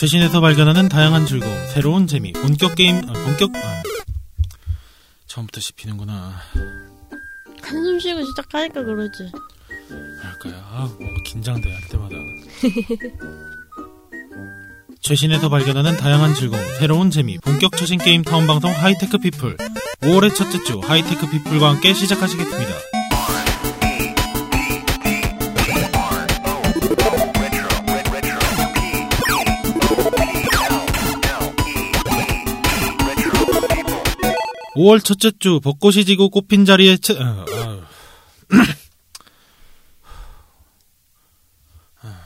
최신에서 0.00 0.40
발견하는 0.40 0.88
다양한 0.88 1.26
즐거움, 1.26 1.54
새로운 1.74 2.06
재미, 2.06 2.32
본격 2.32 2.74
게임, 2.74 3.02
아, 3.06 3.12
본격, 3.12 3.54
아, 3.54 3.82
처음부터 5.26 5.60
씹히는구나. 5.60 6.36
한숨 7.60 8.00
쉬고 8.00 8.24
시작하니까 8.24 8.82
그러지. 8.82 9.30
할까요? 10.22 10.54
아, 10.70 10.90
뭔가 10.98 11.22
긴장돼, 11.26 11.70
할 11.70 11.82
때마다. 11.90 12.14
최신에서 15.02 15.50
발견하는 15.50 15.98
다양한 15.98 16.34
즐거움, 16.34 16.64
새로운 16.78 17.10
재미, 17.10 17.36
본격 17.36 17.76
최신 17.76 17.98
게임 17.98 18.22
탐험 18.22 18.46
방송 18.46 18.70
하이테크 18.70 19.18
피플. 19.18 19.58
5월의 20.00 20.34
첫째 20.34 20.64
주 20.64 20.80
하이테크 20.80 21.28
피플과 21.28 21.72
함께 21.72 21.92
시작하시겠습니다. 21.92 22.89
(5월) 34.80 35.04
첫째 35.04 35.30
주 35.38 35.60
벚꽃이 35.60 36.04
지고 36.06 36.30
꽃핀 36.30 36.64
자리에 36.64 36.96
채... 36.96 37.14
아, 37.18 37.44
아. 42.02 42.16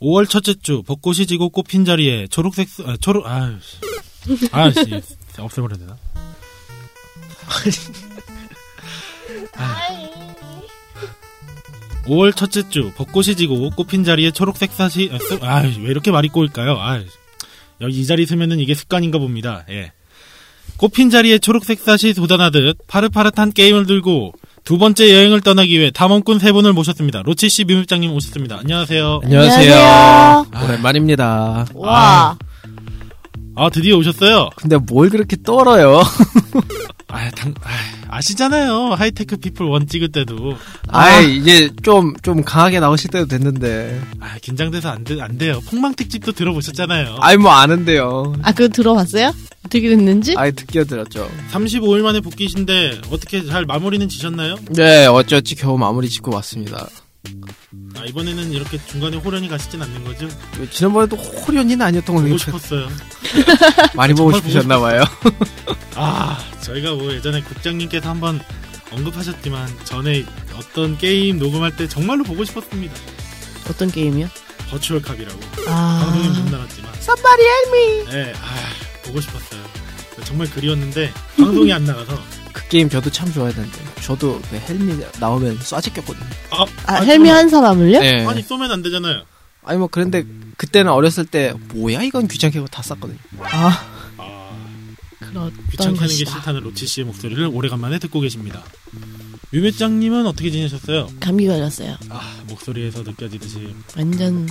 5월 0.00 0.28
첫째 0.28 0.54
주 0.54 0.82
벚꽃이 0.84 1.26
지고 1.26 1.48
꽃핀 1.50 1.84
자리에 1.84 2.26
초록색 2.28 2.68
수- 2.68 2.84
아, 2.86 2.96
초록 2.96 3.26
아씨 3.26 3.78
아씨 4.52 4.86
없애버려야 5.38 5.78
되나? 5.78 5.96
아. 9.56 9.76
5월 12.06 12.34
첫째 12.36 12.68
주 12.68 12.92
벚꽃이 12.96 13.34
지고 13.36 13.70
꽃핀 13.70 14.04
자리에 14.04 14.30
초록색 14.30 14.72
사시 14.72 15.10
아, 15.12 15.18
쓰- 15.18 15.38
아왜 15.42 15.70
이렇게 15.90 16.10
말이 16.12 16.28
꼬일까요? 16.28 16.72
아 16.80 17.02
여기 17.80 18.00
이 18.00 18.06
자리 18.06 18.24
서면은 18.24 18.58
이게 18.60 18.74
습관인가 18.74 19.18
봅니다. 19.18 19.64
예. 19.68 19.92
꽃핀 20.78 21.10
자리에 21.10 21.38
초록색 21.38 21.80
싹이 21.80 22.14
돋아나듯 22.14 22.78
파릇파릇한 22.86 23.52
게임을 23.52 23.86
들고 23.86 24.32
두 24.64 24.78
번째 24.78 25.12
여행을 25.12 25.40
떠나기 25.40 25.78
위해 25.78 25.90
탐험꾼 25.92 26.38
세 26.38 26.52
분을 26.52 26.72
모셨습니다. 26.72 27.22
로치 27.22 27.48
씨 27.48 27.64
뮤직장님 27.64 28.12
오셨습니다. 28.12 28.58
안녕하세요. 28.60 29.20
안녕하세요. 29.24 29.74
안녕하세요. 29.74 30.64
오랜만입니다. 30.64 31.66
와. 31.74 32.38
아 33.56 33.70
드디어 33.70 33.96
오셨어요. 33.96 34.50
근데 34.56 34.76
뭘 34.76 35.10
그렇게 35.10 35.36
떨어요? 35.42 36.02
아, 37.10 37.30
당, 37.30 37.54
아, 38.08 38.20
시잖아요 38.20 38.94
하이테크 38.94 39.38
피플 39.38 39.64
one 39.66 39.86
찍을 39.86 40.12
때도. 40.12 40.56
아, 40.88 41.20
이제 41.20 41.70
좀, 41.82 42.14
좀 42.22 42.44
강하게 42.44 42.80
나오실 42.80 43.10
때도 43.10 43.26
됐는데. 43.26 44.00
아, 44.20 44.36
긴장돼서 44.42 44.90
안, 44.90 45.04
돼, 45.04 45.20
안 45.20 45.38
돼요. 45.38 45.60
폭망 45.66 45.94
특집도 45.94 46.32
들어보셨잖아요. 46.32 47.16
아이, 47.20 47.36
뭐 47.38 47.52
아는데요. 47.52 48.34
아, 48.42 48.52
그거 48.52 48.68
들어봤어요? 48.68 49.32
어떻게 49.64 49.88
됐는지? 49.88 50.34
아이, 50.36 50.52
듣기어 50.52 50.84
들었죠. 50.84 51.30
35일 51.50 52.02
만에 52.02 52.20
복귀신데 52.20 53.00
어떻게 53.10 53.44
잘 53.44 53.64
마무리는 53.64 54.06
지셨나요? 54.08 54.56
네, 54.70 55.06
어찌어찌 55.06 55.54
겨우 55.54 55.78
마무리 55.78 56.08
짓고 56.10 56.34
왔습니다. 56.34 56.88
아, 57.98 58.04
이번에는 58.06 58.52
이렇게 58.52 58.78
중간에 58.86 59.16
호련이 59.16 59.48
가시진 59.48 59.82
않는 59.82 60.04
거죠? 60.04 60.28
지난번에도 60.70 61.16
호련이는 61.16 61.84
아니었던 61.84 62.14
걸로 62.14 62.26
보고 62.28 62.38
싶었어요. 62.38 62.88
많이 63.94 64.14
보고 64.14 64.32
싶으셨나봐요. 64.34 65.02
아, 65.96 66.38
저희가 66.62 66.94
뭐 66.94 67.12
예전에 67.12 67.42
국장님께서 67.42 68.08
한번 68.08 68.40
언급하셨지만 68.92 69.68
전에 69.84 70.24
어떤 70.56 70.96
게임 70.96 71.38
녹음할 71.38 71.76
때 71.76 71.88
정말로 71.88 72.22
보고 72.24 72.44
싶었습니다. 72.44 72.94
어떤 73.68 73.90
게임이요? 73.90 74.28
Virtual 74.70 75.02
Cop이라고. 75.02 75.40
방송에 75.66 76.28
못 76.28 76.36
아. 76.36 76.50
나갔지만. 76.52 76.92
Somebody 76.98 77.44
help 77.44 77.76
me! 77.76 78.04
네, 78.12 78.32
아, 78.36 79.06
보고 79.06 79.20
싶었어요. 79.20 79.60
정말 80.24 80.48
그리웠는데 80.50 81.12
방송이 81.36 81.72
안 81.72 81.84
나가서. 81.84 82.18
그 82.58 82.68
게임 82.68 82.88
저도 82.88 83.10
참 83.10 83.32
좋아했는데. 83.32 83.78
저도 84.02 84.40
그 84.50 84.56
help 84.56 84.88
me 84.88 85.04
나오면 85.20 85.60
쏴제꼈거든요. 85.60 86.26
아, 86.50 86.62
아, 86.86 86.94
아니, 86.96 87.06
help 87.06 87.21
me 87.21 87.28
한 87.28 87.48
사람을요? 87.48 88.00
네. 88.00 88.26
아니 88.26 88.42
쏘면 88.42 88.70
안 88.70 88.82
되잖아요. 88.82 89.22
아니, 89.64 89.78
뭐, 89.78 89.88
그런데 89.88 90.24
그때는 90.56 90.90
어렸을 90.90 91.24
때, 91.26 91.54
뭐야, 91.74 92.02
이건 92.02 92.26
귀찮게 92.26 92.58
하고 92.58 92.68
다 92.68 92.82
쐈거든요. 92.82 93.18
아, 93.40 93.86
아, 94.16 95.50
귀찮게 95.70 95.98
하는 95.98 96.08
게. 96.08 96.24
싫다는 96.24 96.62
로치 96.62 96.86
씨의 96.86 97.04
목소리를 97.06 97.48
오래간만에 97.52 97.98
듣고 97.98 98.20
계십니다. 98.20 98.64
뮤매장님은 99.50 100.26
어떻게 100.26 100.50
지내셨어요? 100.50 101.08
감기 101.20 101.46
걸렸어요. 101.46 101.96
아, 102.10 102.36
목소리에서 102.48 103.02
느껴지듯이 103.02 103.74
완전 103.96 104.46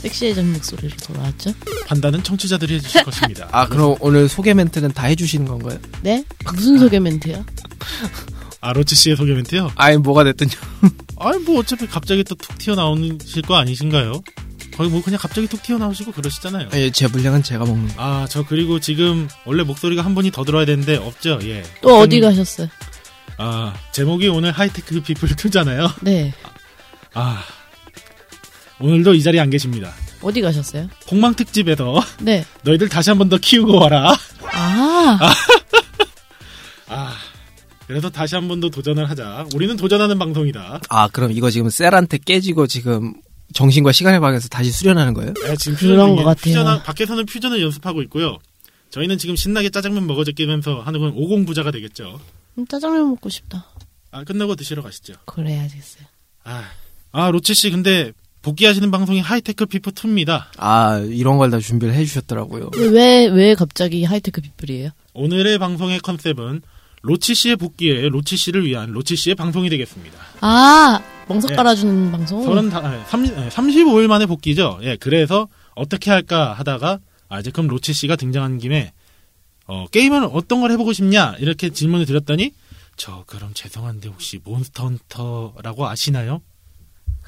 섹시해진 0.00 0.52
목소리로 0.52 0.96
돌아왔죠? 0.98 1.52
판단은 1.86 2.22
청취자들이 2.22 2.74
해주실 2.74 3.02
것입니다. 3.04 3.48
아, 3.52 3.66
그럼 3.66 3.96
오늘 4.00 4.28
소개 4.28 4.54
멘트는 4.54 4.92
다 4.92 5.06
해주시는 5.06 5.46
건가요? 5.46 5.78
네? 6.02 6.24
무슨 6.52 6.78
소개 6.78 7.00
멘트요? 7.00 7.44
아, 8.60 8.72
로치 8.72 8.94
씨의 8.94 9.16
소개 9.16 9.32
멘트요? 9.32 9.72
아이, 9.76 9.96
뭐가 9.96 10.24
됐든요. 10.24 10.50
아니 11.18 11.38
뭐 11.44 11.60
어차피 11.60 11.86
갑자기 11.86 12.22
또 12.24 12.34
툭 12.34 12.58
튀어나오실 12.58 13.42
거 13.42 13.56
아니신가요? 13.56 14.20
거의 14.76 14.90
뭐 14.90 15.02
그냥 15.02 15.18
갑자기 15.18 15.46
툭 15.46 15.62
튀어나오시고 15.62 16.12
그러시잖아요. 16.12 16.68
예, 16.74 16.90
제 16.90 17.08
분량은 17.08 17.42
제가 17.42 17.64
먹는 17.64 17.88
거. 17.88 17.94
아, 17.96 18.26
저 18.28 18.44
그리고 18.44 18.78
지금 18.78 19.26
원래 19.46 19.62
목소리가 19.62 20.04
한 20.04 20.14
분이 20.14 20.30
더 20.30 20.44
들어야 20.44 20.66
되는데 20.66 20.96
없죠? 20.96 21.38
예. 21.44 21.62
또 21.80 22.00
어디 22.00 22.20
가셨어요? 22.20 22.68
아, 23.38 23.72
제목이 23.92 24.28
오늘 24.28 24.52
하이테크 24.52 25.00
피플 25.02 25.30
2잖아요. 25.30 25.92
네. 26.02 26.34
아. 27.14 27.42
오늘도 28.80 29.14
이 29.14 29.22
자리에 29.22 29.40
안 29.40 29.50
계십니다. 29.50 29.92
어디 30.22 30.40
가셨어요? 30.40 30.88
폭망 31.08 31.34
특집에서 31.34 32.00
네. 32.20 32.44
너희들 32.62 32.88
다시 32.88 33.10
한 33.10 33.18
번 33.18 33.28
더 33.28 33.38
키우고 33.38 33.74
와라. 33.78 34.14
아, 34.52 35.18
아. 36.88 37.12
그래서 37.86 38.10
다시 38.10 38.34
한 38.34 38.48
번 38.48 38.60
더 38.60 38.68
도전을 38.68 39.08
하자. 39.08 39.46
우리는 39.54 39.76
도전하는 39.76 40.18
방송이다. 40.18 40.80
아, 40.88 41.08
그럼 41.08 41.30
이거 41.32 41.50
지금 41.50 41.70
셀한테 41.70 42.18
깨지고 42.18 42.66
지금 42.66 43.14
정신과 43.54 43.92
시간의 43.92 44.18
방에서 44.20 44.48
다시 44.48 44.70
수련하는 44.72 45.14
거예요? 45.14 45.32
네, 45.34 45.56
지금 45.56 45.76
퓨전 45.78 46.16
것 46.16 46.24
같아요. 46.24 46.34
퓨전, 46.36 46.82
밖에서는 46.82 47.26
퓨전을 47.26 47.62
연습하고 47.62 48.02
있고요. 48.02 48.38
저희는 48.90 49.18
지금 49.18 49.36
신나게 49.36 49.70
짜장면 49.70 50.06
먹어제끼면서 50.06 50.80
하는 50.80 51.00
건 51.00 51.12
오공부자가 51.14 51.70
되겠죠. 51.70 52.20
음, 52.58 52.66
짜장면 52.66 53.08
먹고 53.10 53.28
싶다. 53.28 53.66
아, 54.10 54.24
끝나고 54.24 54.56
드시러 54.56 54.82
가시죠. 54.82 55.14
그래야겠어요. 55.26 56.04
아, 56.44 56.64
아 57.12 57.30
로치 57.30 57.54
씨 57.54 57.70
근데 57.70 58.12
복귀하시는 58.50 58.92
방송이 58.92 59.18
하이테크 59.18 59.66
피플 59.66 59.90
2입니다. 59.90 60.44
아, 60.56 60.98
이런 60.98 61.36
걸 61.36 61.50
다 61.50 61.58
준비를 61.58 61.92
해주셨더라고요. 61.94 62.70
왜, 62.92 63.26
왜 63.26 63.54
갑자기 63.56 64.04
하이테크 64.04 64.40
피플이에요? 64.40 64.90
오늘의 65.14 65.58
방송의 65.58 65.98
컨셉은 65.98 66.62
로치 67.02 67.34
씨의 67.34 67.56
복귀에 67.56 68.08
로치 68.08 68.36
씨를 68.36 68.64
위한 68.64 68.92
로치 68.92 69.16
씨의 69.16 69.34
방송이 69.34 69.68
되겠습니다. 69.68 70.16
아, 70.42 71.00
멍석 71.28 71.50
네. 71.50 71.56
깔아주는 71.56 72.12
방송? 72.12 72.44
서른 72.44 72.70
다, 72.70 72.78
아, 72.84 73.04
30, 73.08 73.34
35일 73.48 74.06
만에 74.06 74.26
복귀죠. 74.26 74.78
예, 74.82 74.94
그래서 74.96 75.48
어떻게 75.74 76.12
할까 76.12 76.52
하다가 76.52 77.00
아, 77.28 77.40
이제 77.40 77.50
그럼 77.50 77.66
로치 77.66 77.92
씨가 77.94 78.14
등장한 78.14 78.58
김에 78.58 78.92
어, 79.66 79.86
게임을 79.90 80.28
어떤 80.32 80.60
걸 80.60 80.70
해보고 80.70 80.92
싶냐 80.92 81.34
이렇게 81.40 81.70
질문을 81.70 82.06
드렸더니 82.06 82.52
저 82.96 83.24
그럼 83.26 83.50
죄송한데 83.54 84.08
혹시 84.08 84.38
몬스터 84.44 84.84
헌터라고 84.84 85.88
아시나요? 85.88 86.42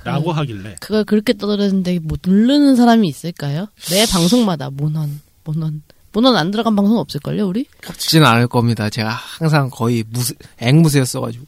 라고 0.04 0.32
하길래 0.32 0.76
그걸 0.80 1.04
그렇게 1.04 1.32
떠들었는데 1.34 1.98
모르는 2.00 2.76
사람이 2.76 3.06
있을까요? 3.08 3.68
매 3.90 4.06
방송마다 4.06 4.70
모넌, 4.70 5.20
모넌. 5.44 5.82
모넌 6.12 6.36
안 6.36 6.50
들어간 6.50 6.74
방송 6.74 6.96
없을걸요, 6.98 7.46
우리? 7.46 7.66
없지는 7.86 8.26
않을 8.26 8.48
겁니다. 8.48 8.88
제가 8.88 9.10
항상 9.10 9.68
거의 9.70 10.04
무스, 10.08 10.34
앵무새였어가지고. 10.58 11.44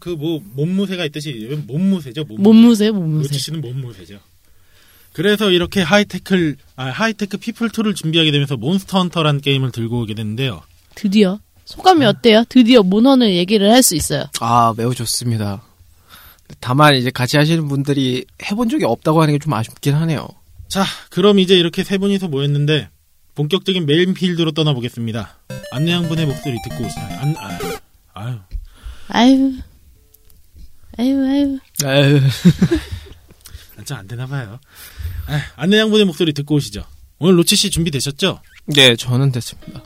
그뭐 0.00 0.42
몸무새가 0.54 1.04
있듯이 1.06 1.56
몸무새죠. 1.66 2.24
몸무새. 2.24 2.90
몸무새. 2.90 3.28
로치 3.28 3.38
씨는 3.38 3.60
몸무새죠. 3.60 4.18
그래서 5.12 5.50
이렇게 5.50 5.80
하이테크 5.82 6.56
아, 6.76 6.86
하이테크 6.86 7.38
피플 7.38 7.68
2를 7.70 7.94
준비하게 7.94 8.30
되면서 8.32 8.56
몬스터 8.56 8.98
헌터라는 8.98 9.40
게임을 9.40 9.70
들고 9.72 10.00
오게 10.02 10.14
됐는데요. 10.14 10.62
드디어. 10.94 11.38
소감이 11.64 12.04
어때요? 12.06 12.44
드디어 12.48 12.82
모넌을 12.82 13.34
얘기를 13.34 13.70
할 13.72 13.82
수 13.82 13.94
있어요. 13.94 14.24
아, 14.40 14.74
매우 14.76 14.94
좋습니다. 14.94 15.62
다만 16.60 16.94
이제 16.96 17.10
같이 17.10 17.36
하시는 17.36 17.66
분들이 17.68 18.24
해본 18.44 18.68
적이 18.68 18.84
없다고 18.84 19.22
하는 19.22 19.34
게 19.34 19.38
좀 19.38 19.52
아쉽긴 19.52 19.94
하네요. 19.94 20.28
자, 20.68 20.84
그럼 21.10 21.38
이제 21.38 21.56
이렇게 21.56 21.84
세 21.84 21.98
분이서 21.98 22.28
모였는데 22.28 22.88
본격적인 23.34 23.86
메인 23.86 24.14
필드로 24.14 24.52
떠나보겠습니다. 24.52 25.38
안내양 25.70 26.08
분의 26.08 26.26
목소리 26.26 26.56
듣고 26.68 26.84
오시나요? 26.84 27.18
안, 27.20 27.36
아, 27.38 27.58
아유, 28.14 28.38
아유. 29.08 29.52
아유, 30.98 31.26
아유. 31.26 31.58
에휴. 31.84 32.20
좀안 33.84 34.06
되나 34.08 34.26
봐요. 34.26 34.58
아, 35.28 35.40
안내양 35.56 35.90
분의 35.90 36.04
목소리 36.06 36.32
듣고 36.32 36.56
오시죠. 36.56 36.84
오늘 37.20 37.38
로치 37.38 37.54
씨 37.56 37.70
준비되셨죠? 37.70 38.40
네, 38.66 38.96
저는 38.96 39.30
됐습니다. 39.32 39.82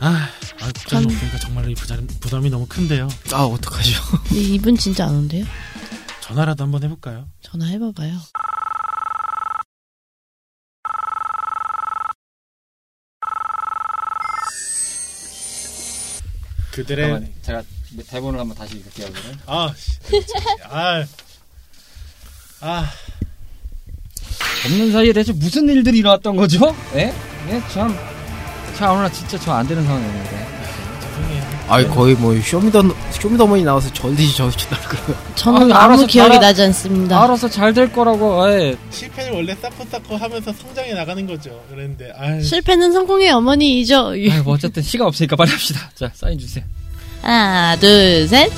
아, 0.00 0.28
아 0.60 0.72
부산 0.72 1.02
참... 1.08 1.18
보니까 1.18 1.38
정말로 1.38 1.68
이 1.68 1.74
부담, 1.74 2.06
부담이 2.20 2.50
너무 2.50 2.66
큰데요. 2.66 3.08
아 3.32 3.42
어떡하죠? 3.44 4.00
이분 4.34 4.76
진짜 4.76 5.06
안 5.06 5.14
온대요? 5.14 5.44
전화라도 6.20 6.64
한번 6.64 6.82
해볼까요? 6.84 7.26
전화 7.42 7.66
해봐봐요. 7.66 8.18
그들의 16.72 17.32
제가 17.42 17.62
대본을 18.06 18.38
한번 18.38 18.56
다시 18.56 18.76
읽을게요. 18.76 19.08
그러면. 19.10 19.40
아, 19.46 19.74
아, 20.70 21.04
아. 22.60 22.90
없는 24.64 24.92
사이에 24.92 25.12
대체 25.12 25.32
무슨 25.32 25.68
일들이 25.68 25.98
일어났던 25.98 26.36
거죠? 26.36 26.76
예? 26.94 27.12
예, 27.48 27.62
참. 27.72 27.96
참, 28.78 28.96
오늘 28.96 29.12
진짜 29.12 29.38
저 29.38 29.52
안 29.52 29.66
되는 29.66 29.84
상황이었는데. 29.84 30.46
아이 31.70 31.86
거의 31.88 32.14
뭐 32.14 32.34
쇼미더 32.40 32.82
쇼미더머니 33.10 33.62
나와서 33.62 33.92
전디지 33.92 34.34
저디지 34.36 34.70
날 34.70 34.80
그래요. 34.84 35.18
저는 35.34 35.70
아, 35.72 35.82
아, 35.84 35.88
무 35.88 36.06
기억이 36.06 36.38
나지 36.38 36.62
않습니다. 36.62 37.22
알아서 37.22 37.46
잘 37.48 37.74
될 37.74 37.92
거라고, 37.92 38.48
예. 38.50 38.74
실패는 38.90 39.34
원래 39.34 39.54
쌓고쌓고 39.60 40.16
하면서 40.16 40.50
성장해 40.52 40.94
나가는 40.94 41.26
거죠. 41.26 41.50
그랬는데, 41.68 42.10
아, 42.16 42.40
실패는 42.40 42.92
성공의 42.92 43.30
어머니이죠. 43.32 44.12
아이고, 44.12 44.44
뭐 44.44 44.54
어쨌든 44.54 44.82
시간 44.82 45.08
없으니까 45.08 45.36
빨리 45.36 45.50
합시다. 45.50 45.90
자, 45.94 46.10
사인 46.14 46.38
주세요. 46.38 46.64
하나, 47.20 47.76
둘, 47.76 48.26
셋. 48.28 48.50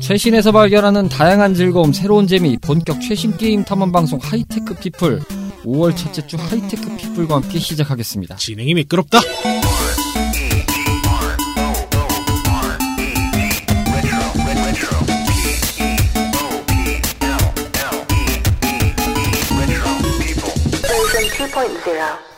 최신에서 0.00 0.52
발견하는 0.52 1.08
다양한 1.08 1.54
즐거움, 1.54 1.92
새로운 1.92 2.26
재미, 2.26 2.58
본격 2.58 3.00
최신 3.00 3.36
게임 3.36 3.64
탐험 3.64 3.92
방송 3.92 4.18
하이테크 4.22 4.74
피플. 4.74 5.20
5월 5.64 5.96
첫째 5.96 6.26
주 6.26 6.36
하이테크 6.36 6.96
피플과 6.96 7.36
함께 7.36 7.58
시작하겠습니다. 7.58 8.36
진행이 8.36 8.74
미끄럽다. 8.74 9.20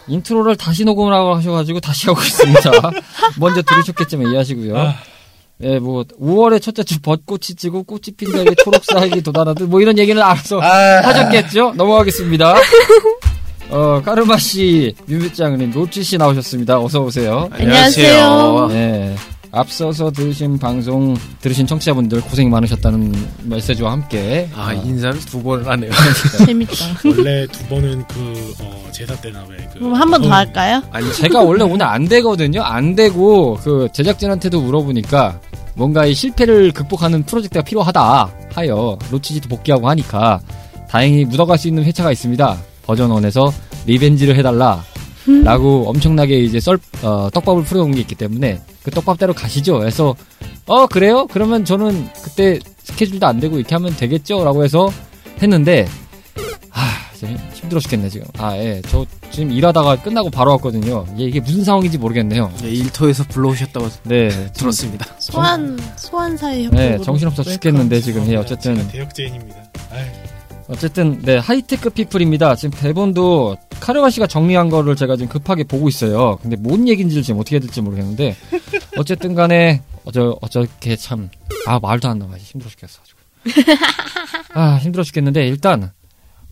인트로를 0.08 0.56
다시 0.56 0.84
녹음을 0.84 1.12
하고 1.12 1.34
하셔가지고 1.34 1.80
다시 1.80 2.06
하고 2.06 2.20
있습니다. 2.20 2.70
먼저 3.40 3.62
들으셨겠지만 3.62 4.28
이해하시고요. 4.28 4.94
아. 5.60 5.64
예, 5.64 5.78
뭐 5.78 6.04
5월의 6.04 6.60
첫째 6.60 6.82
주 6.82 7.00
벚꽃이 7.00 7.54
지고 7.56 7.82
꽃이 7.82 8.12
핀 8.16 8.30
자리에 8.30 8.54
초록 8.62 8.86
새싹이 8.86 9.22
돋아나듯 9.22 9.68
뭐 9.68 9.80
이런 9.80 9.98
얘기는 9.98 10.20
알아서 10.20 10.60
하셨겠죠? 10.60 11.72
넘어가겠습니다. 11.76 12.54
어, 13.70 14.00
카르마 14.04 14.38
씨, 14.38 14.94
뮤비장님, 15.06 15.72
로치 15.72 16.02
씨 16.04 16.16
나오셨습니다. 16.18 16.78
어서 16.80 17.00
오세요. 17.00 17.48
안녕하세요. 17.52 18.68
네. 18.68 19.16
앞서서 19.56 20.10
들으신 20.10 20.58
방송 20.58 21.16
들으신 21.40 21.66
청취자분들 21.66 22.20
고생 22.22 22.50
많으셨다는 22.50 23.12
메시지와 23.44 23.92
함께 23.92 24.48
아 24.54 24.70
어, 24.70 24.82
인사를 24.84 25.18
두 25.20 25.42
번을 25.42 25.66
하네요. 25.66 25.90
재밌다. 26.46 26.74
원래 27.04 27.46
두 27.46 27.64
번은 27.66 28.04
그, 28.06 28.54
어, 28.60 28.88
제사 28.92 29.14
때나 29.16 29.44
왜 29.48 29.56
그. 29.72 29.78
그럼 29.78 29.94
한 29.94 30.10
번더 30.10 30.30
할까요? 30.30 30.82
아니 30.92 31.10
제가 31.14 31.42
원래 31.42 31.64
오늘 31.64 31.86
안 31.86 32.04
되거든요. 32.06 32.62
안 32.62 32.94
되고 32.94 33.56
그 33.62 33.88
제작진한테도 33.92 34.60
물어보니까 34.60 35.40
뭔가 35.74 36.06
이 36.06 36.14
실패를 36.14 36.72
극복하는 36.72 37.22
프로젝트가 37.24 37.62
필요하다 37.64 38.30
하여 38.54 38.98
로치지도 39.10 39.48
복귀하고 39.48 39.88
하니까 39.90 40.40
다행히 40.88 41.24
묻어갈 41.24 41.58
수 41.58 41.68
있는 41.68 41.84
회차가 41.84 42.12
있습니다. 42.12 42.56
버전 42.84 43.10
1에서 43.10 43.52
리벤지를 43.86 44.36
해달라. 44.36 44.82
라고 45.42 45.88
엄청나게 45.88 46.38
이제 46.38 46.60
썰, 46.60 46.78
어, 47.02 47.28
떡밥을 47.32 47.64
풀어놓은 47.64 47.96
게 47.96 48.00
있기 48.02 48.14
때문에 48.14 48.60
그 48.86 48.92
떡밥대로 48.92 49.34
가시죠. 49.34 49.80
그래서 49.80 50.14
어 50.66 50.86
그래요? 50.86 51.26
그러면 51.26 51.64
저는 51.64 52.08
그때 52.22 52.60
스케줄도 52.84 53.26
안 53.26 53.40
되고 53.40 53.58
이렇게 53.58 53.74
하면 53.74 53.96
되겠죠? 53.96 54.44
라고 54.44 54.62
해서 54.62 54.92
했는데 55.42 55.88
아 56.70 57.10
힘들어 57.52 57.80
죽겠네 57.80 58.08
지금. 58.08 58.28
아 58.38 58.56
예, 58.56 58.80
저 58.88 59.04
지금 59.32 59.50
일하다가 59.50 60.02
끝나고 60.02 60.30
바로 60.30 60.52
왔거든요. 60.52 61.04
이게, 61.16 61.24
이게 61.24 61.40
무슨 61.40 61.64
상황인지 61.64 61.98
모르겠네요. 61.98 62.52
네, 62.62 62.70
일터에서 62.70 63.24
불러오셨다고 63.24 63.88
네, 64.04 64.28
들었습니다. 64.52 65.04
소환, 65.18 65.76
소환사의 65.96 66.66
협곡으로. 66.66 66.88
네 66.88 66.98
정신없어 67.02 67.42
죽겠는데 67.42 68.00
지금 68.02 68.24
예 68.30 68.36
어쨌든 68.36 68.86
대역죄인입니다. 68.86 69.56
아이, 69.90 70.04
어쨌든 70.68 71.20
네 71.22 71.36
하이테크 71.38 71.90
피플입니다. 71.90 72.56
지금 72.56 72.76
대본도 72.78 73.56
카르마 73.80 74.10
씨가 74.10 74.26
정리한 74.26 74.68
거를 74.68 74.96
제가 74.96 75.16
지금 75.16 75.28
급하게 75.28 75.62
보고 75.64 75.88
있어요. 75.88 76.38
근데 76.42 76.56
뭔 76.56 76.88
얘기인지를 76.88 77.22
지금 77.22 77.40
어떻게 77.40 77.56
해야 77.56 77.60
될지 77.60 77.80
모르겠는데 77.80 78.36
어쨌든 78.98 79.34
간에 79.34 79.82
어저 80.04 80.36
어저께 80.40 80.96
참 80.96 81.28
아 81.66 81.80
말도 81.80 82.08
안 82.08 82.18
나와 82.20 82.36
힘들어 82.38 82.70
죽겠어 82.70 83.00
가지고 83.00 83.18
아 84.54 84.76
힘들어 84.76 85.02
죽겠는데 85.02 85.46
일단 85.48 85.90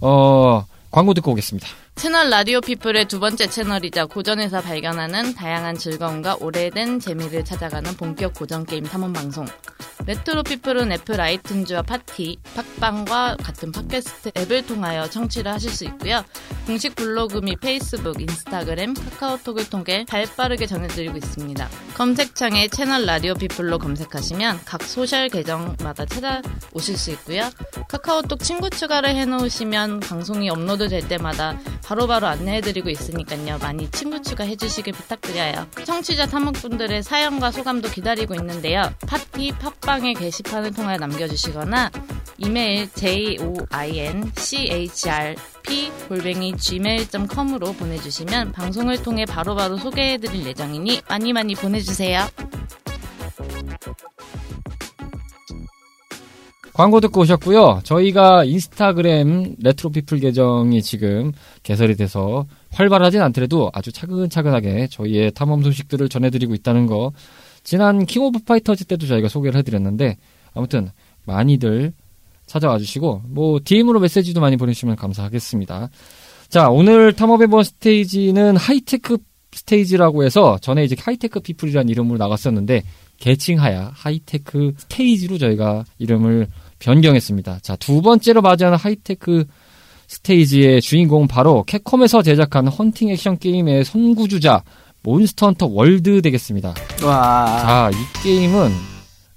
어 0.01 0.65
광고 0.91 1.15
듣고 1.15 1.31
오겠습니다. 1.33 1.67
채널 1.95 2.29
라디오 2.29 2.61
피플의 2.61 3.07
두 3.07 3.21
번째 3.21 3.47
채널이자 3.47 4.07
고전에서 4.07 4.61
발견하는 4.61 5.35
다양한 5.35 5.77
즐거움과 5.79 6.37
오래된 6.41 6.99
재미를 7.01 7.45
찾아가는 7.45 7.97
본격 7.97 8.35
고전 8.35 8.67
게임 8.67 8.85
탐험 8.85 9.13
방송. 9.13 9.47
레트로 10.07 10.43
피플은 10.43 10.93
애플 10.93 11.17
아이튠즈와 11.17 11.87
팟티, 11.87 12.37
팟빵과 12.55 13.37
같은 13.43 13.73
팟캐스트 13.73 14.33
앱을 14.37 14.67
통하여 14.67 15.09
청취를 15.09 15.51
하실 15.51 15.71
수 15.71 15.85
있고요. 15.85 16.23
공식 16.67 16.95
블로그 16.95 17.39
및 17.39 17.59
페이스북, 17.61 18.21
인스타그램, 18.21 18.93
카카오톡을 18.93 19.71
통해 19.71 20.05
발빠르게 20.07 20.67
전해드리고 20.67 21.17
있습니다. 21.17 21.69
검색창에 21.95 22.69
채널 22.69 23.07
라디오 23.07 23.35
피플로 23.35 23.79
검색하시면 23.79 24.61
각 24.67 24.83
소셜 24.83 25.29
계정마다 25.29 26.05
찾아오실 26.05 26.99
수 26.99 27.11
있고요. 27.13 27.49
카카오톡 27.89 28.41
친구 28.41 28.69
추가를 28.69 29.11
해놓으시면 29.11 30.01
방송이 30.01 30.51
업로드 30.51 30.89
될 30.89 31.07
때마다 31.09 31.59
바로바로 31.85 32.27
안내해드리고 32.27 32.89
있으니까요. 32.89 33.59
많이 33.59 33.91
친구 33.91 34.23
추가해 34.23 34.57
주시길 34.57 34.95
부탁드려요. 34.95 35.67
청취자 35.85 36.27
탐험분들의 36.27 37.03
사연과 37.03 37.51
소감도 37.51 37.91
기다리고 37.91 38.35
있는데요. 38.35 38.93
팟티 39.07 39.53
팟빵의 39.53 40.15
게시판을 40.15 40.73
통해 40.73 40.97
남겨주시거나 40.97 41.91
이메일 42.39 42.89
joinchrp 42.95 44.25
골뱅이 46.09 46.57
gmail.com으로 46.57 47.75
보내주시면 47.75 48.53
방송을 48.53 49.03
통해 49.03 49.25
바로바로 49.25 49.77
소개해드릴 49.77 50.47
예정이니 50.47 51.03
많이 51.09 51.33
많이 51.33 51.55
보내주세요. 51.55 52.27
광고 56.75 57.01
듣고 57.01 57.21
오셨고요. 57.21 57.83
저희가 57.85 58.43
인스타그램 58.43 59.55
레트로피플 59.63 60.19
계정이 60.19 60.83
지금 60.83 61.31
개설이 61.63 61.95
돼서 61.95 62.47
활발하진 62.73 63.23
않더라도 63.23 63.71
아주 63.73 63.93
차근차근하게 63.93 64.89
저희의 64.91 65.31
탐험 65.33 65.63
소식들을 65.63 66.09
전해드리고 66.09 66.53
있다는 66.53 66.87
거 66.87 67.13
지난 67.63 68.05
킹 68.07 68.23
오브 68.25 68.41
파이터즈 68.41 68.87
때도 68.87 69.07
저희가 69.07 69.29
소개를 69.29 69.57
해드렸는데 69.61 70.17
아무튼 70.53 70.91
많이들 71.27 71.93
찾아와 72.47 72.77
주시고 72.79 73.23
뭐 73.29 73.61
DM으로 73.65 74.01
메시지도 74.01 74.41
많이 74.41 74.57
보내주시면 74.57 74.97
감사하겠습니다. 74.97 75.91
자 76.49 76.71
오늘 76.71 77.13
탐험해본 77.13 77.63
스테이지는 77.63 78.57
하이테크 78.57 79.19
스테이지라고 79.53 80.25
해서 80.25 80.59
전에 80.61 80.83
이제 80.83 80.97
하이테크 80.99 81.39
피플이라는 81.39 81.89
이름으로 81.89 82.19
나갔었는데 82.19 82.83
개칭하야 83.19 83.93
하이테크 83.95 84.73
스테이지로 84.77 85.39
저희가 85.39 85.85
이름을 85.99 86.49
변경했습니다. 86.85 87.61
자, 87.63 87.77
두 87.77 88.03
번째로 88.03 88.43
맞이하는 88.43 88.77
하이테크 88.79 89.45
스테이지의 90.07 90.83
주인공은 90.83 91.29
바로 91.29 91.65
캡콤에서 91.65 92.23
제작한 92.23 92.69
헌팅 92.69 93.09
액션 93.09 93.39
게임의 93.39 93.85
선구주자 93.85 94.63
몬스터 95.03 95.47
헌터 95.47 95.67
월드 95.71 96.21
되겠습니다. 96.21 96.75
와. 97.03 97.47
자, 97.59 97.91
이 97.93 98.23
게임은 98.23 98.71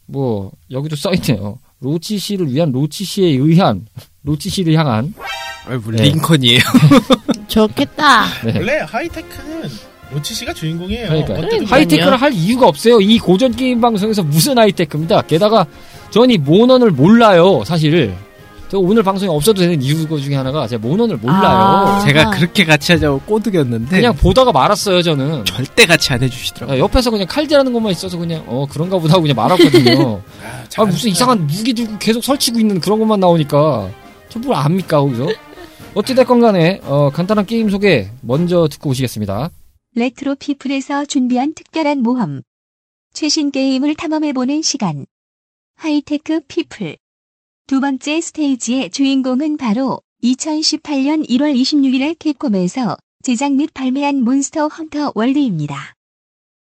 뭐 0.07 0.51
여기도 0.71 0.95
써 0.97 1.11
있네요. 1.13 1.57
로치 1.79 2.17
씨를 2.17 2.51
위한 2.51 2.71
로치 2.71 3.05
씨에 3.05 3.27
의한 3.27 3.85
로치 4.23 4.49
씨를 4.49 4.73
향한 4.77 5.13
뭐 5.67 5.93
네. 5.93 6.03
링컨이에요. 6.03 6.59
좋겠다. 7.47 8.25
네. 8.45 8.53
원래 8.57 8.79
하이테크는 8.79 9.69
로치 10.11 10.33
씨가 10.33 10.53
주인공이에요. 10.53 11.25
보면. 11.25 11.65
하이테크를 11.65 12.17
할 12.17 12.33
이유가 12.33 12.67
없어요. 12.67 12.99
이 12.99 13.19
고전 13.19 13.53
게임 13.53 13.79
방송에서 13.79 14.23
무슨 14.23 14.57
하이테크입니다. 14.57 15.21
게다가 15.23 15.65
전 16.09 16.29
이 16.29 16.37
모넌을 16.37 16.91
몰라요. 16.91 17.63
사실. 17.65 18.13
저 18.69 18.77
오늘 18.79 19.01
방송에 19.01 19.31
없어도 19.31 19.61
되는 19.61 19.81
이유 19.81 20.05
중에 20.19 20.35
하나가 20.35 20.67
제가 20.67 20.85
모넌을 20.85 21.15
몰라요. 21.17 21.41
아. 21.41 21.99
제가 22.05 22.31
그렇게 22.31 22.65
같이 22.65 22.91
하자고 22.91 23.19
꼬드겼는데 23.21 23.95
그냥 23.95 24.13
보다가 24.13 24.51
말았어요. 24.51 25.01
저는. 25.01 25.45
절대 25.45 25.85
같이 25.85 26.11
안 26.11 26.21
해주시더라고요. 26.21 26.75
아, 26.75 26.79
옆에서 26.79 27.09
그냥 27.09 27.27
칼질하는 27.27 27.71
것만 27.71 27.93
있어서 27.93 28.17
그냥 28.17 28.43
어 28.45 28.65
그런가 28.69 28.97
보다 28.99 29.13
하고 29.13 29.21
그냥 29.21 29.37
말았거든요. 29.37 30.21
아, 30.77 30.81
아. 30.81 30.85
무슨 30.85 31.09
이상한 31.11 31.47
무기 31.47 31.73
들고 31.73 31.97
계속 31.97 32.21
설치고 32.23 32.59
있는 32.59 32.81
그런 32.81 32.99
것만 32.99 33.19
나오니까 33.21 33.89
저 34.29 34.39
뭘 34.39 34.55
압니까 34.57 34.99
거기서? 34.99 35.27
어찌됐건 35.93 36.41
간에 36.41 36.81
어, 36.83 37.09
간단한 37.09 37.45
게임 37.45 37.69
소개 37.69 38.09
먼저 38.21 38.67
듣고 38.69 38.89
오시겠습니다. 38.89 39.49
레트로 39.95 40.35
피플에서 40.35 41.05
준비한 41.05 41.53
특별한 41.55 42.03
모험. 42.03 42.41
최신 43.13 43.49
게임을 43.51 43.95
탐험해보는 43.95 44.61
시간. 44.61 45.05
하이테크 45.79 46.41
피플. 46.47 46.97
두 47.67 47.79
번째 47.79 48.19
스테이지의 48.19 48.89
주인공은 48.89 49.57
바로 49.57 50.01
2018년 50.23 51.29
1월 51.29 51.55
26일에 51.55 52.17
캡콤에서 52.17 52.97
제작 53.21 53.53
및 53.53 53.71
발매한 53.75 54.23
몬스터 54.23 54.69
헌터 54.69 55.11
월드입니다. 55.13 55.93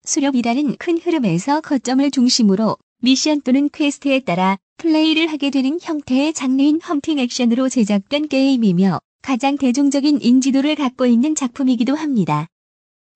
수렵이라는 0.05 0.77
큰 0.77 0.99
흐름에서 0.99 1.63
거점을 1.63 2.11
중심으로 2.11 2.77
미션 3.01 3.41
또는 3.41 3.71
퀘스트에 3.71 4.21
따라 4.21 4.59
플레이를 4.77 5.29
하게 5.29 5.49
되는 5.49 5.79
형태의 5.81 6.35
장르인 6.35 6.79
헌팅 6.83 7.19
액션으로 7.19 7.71
제작된 7.71 8.29
게임이며 8.29 9.01
가장 9.23 9.57
대중적인 9.57 10.21
인지도를 10.21 10.75
갖고 10.75 11.07
있는 11.07 11.35
작품이기도 11.35 11.95
합니다. 11.95 12.49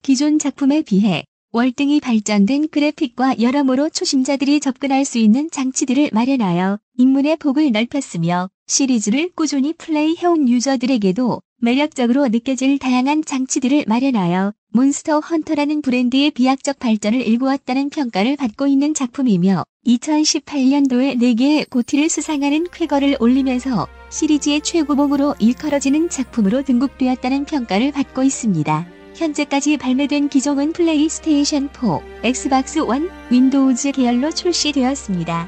기존 0.01 0.39
작품에 0.39 0.81
비해 0.81 1.25
월등히 1.53 1.99
발전된 1.99 2.69
그래픽과 2.69 3.41
여러모로 3.41 3.89
초심자들이 3.89 4.61
접근할 4.61 5.03
수 5.03 5.17
있는 5.17 5.51
장치들을 5.51 6.11
마련하여 6.13 6.79
입문의 6.97 7.35
폭을 7.35 7.73
넓혔으며 7.73 8.49
시리즈를 8.67 9.31
꾸준히 9.35 9.73
플레이해온 9.73 10.47
유저들에게도 10.47 11.41
매력적으로 11.59 12.29
느껴질 12.29 12.79
다양한 12.79 13.25
장치들을 13.25 13.83
마련하여 13.85 14.53
몬스터 14.69 15.19
헌터라는 15.19 15.81
브랜드의 15.81 16.31
비약적 16.31 16.79
발전을 16.79 17.27
일구었다는 17.27 17.89
평가를 17.89 18.37
받고 18.37 18.67
있는 18.67 18.93
작품이며 18.93 19.65
2018년도에 19.85 21.19
4개의 21.19 21.69
GOTY를 21.69 22.07
수상하는 22.07 22.67
쾌거를 22.71 23.17
올리면서 23.19 23.89
시리즈의 24.09 24.61
최고봉으로 24.61 25.35
일컬어지는 25.39 26.07
작품으로 26.07 26.63
등극되었다는 26.63 27.43
평가를 27.43 27.91
받고 27.91 28.23
있습니다. 28.23 29.00
현재까지 29.21 29.77
발매된 29.77 30.29
기종은 30.29 30.73
플레이스테이션 30.73 31.69
4, 31.73 31.99
엑스박스 32.23 32.79
1, 32.79 33.09
윈도우즈 33.29 33.91
계열로 33.91 34.31
출시되었습니다. 34.31 35.47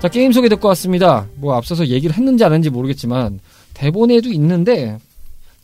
자, 0.00 0.08
게임 0.08 0.30
소개 0.30 0.48
듣고 0.50 0.68
왔습니다. 0.68 1.26
뭐 1.36 1.54
앞서서 1.54 1.86
얘기를 1.86 2.14
했는지 2.14 2.44
안 2.44 2.52
했는지 2.52 2.68
모르겠지만 2.70 3.40
대본에도 3.72 4.28
있는데 4.28 4.98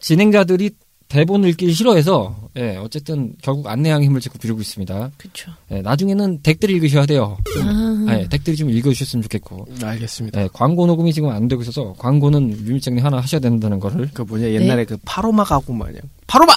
진행자들이 0.01 0.71
대본 1.09 1.45
읽기 1.45 1.71
싫어해서 1.73 2.35
예, 2.57 2.77
어쨌든 2.77 3.35
결국 3.43 3.69
안내양의 3.69 4.09
힘을 4.09 4.21
짓고 4.21 4.39
비르고 4.39 4.61
있습니다. 4.63 5.11
그쵸. 5.19 5.53
예, 5.71 5.83
나중에는 5.83 6.41
덱들 6.43 6.71
읽으셔야 6.71 7.05
돼요. 7.05 7.37
좀, 7.53 8.09
아, 8.09 8.19
예, 8.19 8.27
덱들이 8.27 8.57
좀 8.57 8.71
읽어주셨으면 8.71 9.23
좋겠고. 9.23 9.67
알겠습니다. 9.83 10.43
예, 10.43 10.49
광고 10.53 10.87
녹음이 10.87 11.13
지금 11.13 11.29
안 11.29 11.47
되고 11.47 11.61
있어서 11.61 11.95
광고는 11.99 12.65
뮤밀장님 12.65 13.05
하나 13.05 13.19
하셔야 13.19 13.41
된다는 13.41 13.79
거를 13.79 14.09
그 14.15 14.23
뭐냐 14.23 14.51
옛날에 14.51 14.87
그 14.87 14.97
파로마 15.05 15.45
가구 15.45 15.75
마냥 15.75 16.01
파로마 16.27 16.55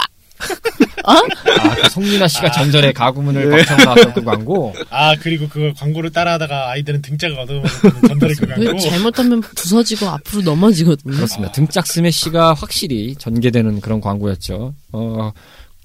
아, 1.07 1.21
그 1.81 1.89
송민아 1.89 2.27
씨가 2.27 2.51
전설의 2.51 2.93
가구문을 2.93 3.49
네. 3.49 3.57
거쳐 3.57 3.75
나왔던 3.77 4.13
그 4.13 4.23
광고. 4.23 4.73
아 4.89 5.15
그리고 5.15 5.47
그 5.47 5.71
광고를 5.77 6.11
따라하다가 6.11 6.71
아이들은 6.71 7.01
등짝을 7.01 7.39
얻어먹는 7.39 7.69
전달의 8.07 8.35
그왜 8.35 8.65
광고. 8.65 8.79
잘못하면 8.79 9.41
부서지고 9.41 10.07
앞으로 10.07 10.41
넘어지거든요. 10.43 11.15
그렇습니다. 11.15 11.51
등짝 11.53 11.87
스매시가 11.87 12.53
확실히 12.53 13.15
전개되는 13.15 13.81
그런 13.81 14.01
광고였죠. 14.01 14.73
어, 14.91 15.31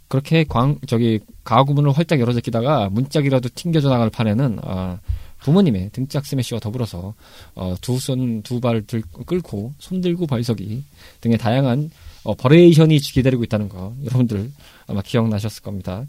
그렇게 0.08 0.44
광, 0.46 0.76
저기, 0.86 1.20
가구문을 1.44 1.92
활짝 1.92 2.20
열어 2.20 2.34
제끼다가 2.34 2.90
문짝이라도 2.90 3.48
튕겨져 3.54 3.88
나갈 3.88 4.10
판에는, 4.10 4.58
아, 4.62 4.98
부모님의 5.40 5.88
등짝 5.92 6.26
스매시와 6.26 6.60
더불어서, 6.60 7.14
어, 7.54 7.74
두 7.80 7.98
손, 7.98 8.42
두발 8.42 8.82
들, 8.82 9.02
끌고, 9.26 9.72
손 9.78 10.02
들고 10.02 10.26
발서기 10.26 10.84
등의 11.22 11.38
다양한, 11.38 11.90
어, 12.24 12.34
variation이 12.34 12.98
기다리고 12.98 13.42
있다는 13.44 13.68
거, 13.68 13.94
여러분들 14.04 14.50
아마 14.86 15.02
기억나셨을 15.02 15.62
겁니다. 15.62 16.04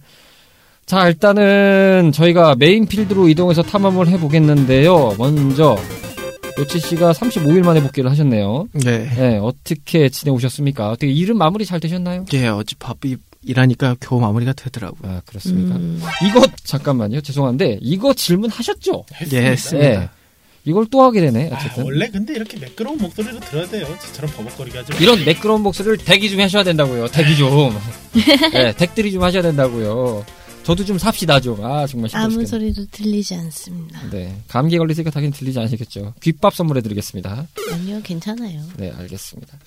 자, 0.86 1.08
일단은 1.08 2.12
저희가 2.14 2.56
메인 2.56 2.86
필드로 2.86 3.30
이동해서 3.30 3.64
탐험을 3.64 4.08
해보겠는데요. 4.10 5.16
먼저, 5.18 5.78
요치 6.60 6.80
씨가 6.80 7.14
35일 7.14 7.64
만에 7.64 7.82
복귀를 7.82 8.12
하셨네요. 8.12 8.68
네. 8.74 9.10
네, 9.16 9.38
어떻게 9.38 10.10
지내오셨습니까? 10.10 10.90
어떻게 10.90 11.12
일은 11.12 11.38
마무리 11.38 11.66
잘 11.66 11.80
되셨나요? 11.80 12.26
예, 12.34 12.48
어찌 12.48 12.76
바삐 12.76 13.18
일하니까 13.46 13.96
겨우 14.00 14.20
마무리가 14.20 14.54
되더라고요. 14.54 15.12
아, 15.12 15.22
그렇습니까? 15.26 15.76
음, 15.76 16.02
이거, 16.28 16.46
잠깐만요. 16.64 17.22
죄송한데, 17.22 17.80
이거 17.82 18.14
질문하셨죠? 18.14 19.06
했습니다. 19.14 19.38
예, 19.38 19.52
했습니다. 19.52 20.00
네. 20.00 20.10
이걸 20.66 20.86
또 20.90 21.02
하게 21.04 21.22
되네, 21.22 21.50
아, 21.52 21.58
어쨌든. 21.58 21.84
원래 21.84 22.08
근데 22.10 22.34
이렇게 22.34 22.58
매끄러운 22.58 22.98
목소리로 22.98 23.40
들어야 23.42 23.68
돼요. 23.68 23.86
저처럼 24.02 24.32
버벅거리게 24.32 24.78
하지. 24.78 25.04
이런 25.04 25.24
매끄러운 25.26 25.62
목소리를 25.62 25.98
대기 25.98 26.30
좀 26.30 26.40
하셔야 26.40 26.64
된다고요. 26.64 27.08
대기 27.08 27.36
좀. 27.36 27.76
네, 28.54 28.72
덱들이 28.78 29.12
좀 29.12 29.24
하셔야 29.24 29.42
된다고요. 29.42 30.26
저도 30.64 30.86
좀 30.86 30.98
삽시다 30.98 31.42
좀. 31.42 31.64
아, 31.66 31.86
정말 31.86 32.10
아무. 32.14 32.46
소리도 32.46 32.86
들리지 32.92 33.36
않습니다. 33.36 34.00
네. 34.10 34.34
감기 34.48 34.78
걸리니까 34.78 35.10
당연히 35.12 35.34
들리지 35.34 35.60
않으시겠죠. 35.60 36.14
귓밥 36.22 36.56
선물해드리겠습니다. 36.56 37.48
아니요, 37.74 38.00
괜찮아요. 38.02 38.62
네, 38.78 38.94
알겠습니다. 38.98 39.58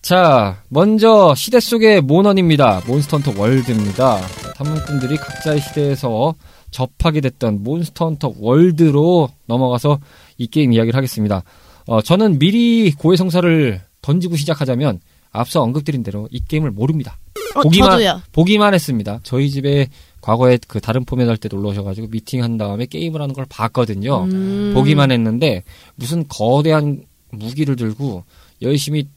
자, 0.00 0.62
먼저 0.68 1.34
시대 1.34 1.58
속의 1.58 2.02
모넌입니다. 2.02 2.82
몬스터헌터 2.86 3.34
월드입니다. 3.40 4.20
탐험꾼들이 4.56 5.16
각자의 5.16 5.60
시대에서 5.60 6.34
접하게 6.70 7.20
됐던 7.22 7.64
몬스터헌터 7.64 8.34
월드로 8.38 9.30
넘어가서 9.46 9.98
이 10.38 10.46
게임 10.46 10.72
이야기를 10.72 10.96
하겠습니다. 10.96 11.42
어, 11.86 12.00
저는 12.02 12.38
미리 12.38 12.90
고해성사를 12.92 13.80
던지고 14.02 14.36
시작하자면 14.36 15.00
앞서 15.32 15.62
언급드린 15.62 16.02
대로 16.02 16.28
이 16.30 16.40
게임을 16.46 16.70
모릅니다. 16.70 17.18
어, 17.54 17.60
보기만- 17.62 17.90
저도요. 17.90 18.22
보기만 18.32 18.74
했습니다. 18.74 19.20
저희 19.22 19.50
집에 19.50 19.88
과거에 20.20 20.58
그 20.68 20.80
다른 20.80 21.04
포맷 21.04 21.28
할 21.28 21.36
때 21.36 21.48
놀러 21.50 21.68
오셔가지고 21.70 22.08
미팅한 22.10 22.56
다음에 22.56 22.86
게임을 22.86 23.20
하는 23.20 23.34
걸 23.34 23.44
봤거든요. 23.48 24.24
음, 24.24 24.72
보기만 24.74 25.10
했는데 25.12 25.62
무슨 25.96 26.24
거대한 26.28 27.02
무기를 27.30 27.76
들고 27.76 28.24
열심히 28.62 29.08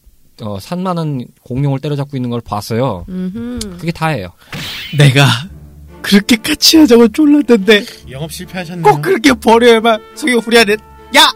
어, 0.42 0.60
산만한 0.60 1.26
공룡을 1.44 1.80
때려잡고 1.80 2.16
있는 2.18 2.30
걸 2.30 2.42
봤어요. 2.42 3.06
음흠. 3.10 3.60
그게 3.80 3.92
다예요. 3.92 4.30
내가 4.98 5.26
그렇게 6.04 6.36
같이 6.36 6.78
하자고 6.78 7.08
쫄랐는데 7.10 7.84
영업 8.12 8.32
실패하셨네요. 8.32 8.84
꼭 8.84 9.02
그렇게 9.02 9.34
버려야만 9.34 10.00
속이 10.16 10.34
후련해. 10.34 10.78
야! 11.16 11.32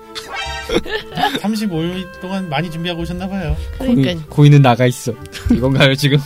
35일 1.40 2.22
동안 2.22 2.50
많이 2.50 2.70
준비하고 2.70 3.01
오셨나봐요. 3.01 3.56
그러니까 3.78 4.25
고, 4.30 4.46
인은 4.46 4.62
나가 4.62 4.86
있어. 4.86 5.13
이건가요 5.51 5.96
지금? 5.96 6.18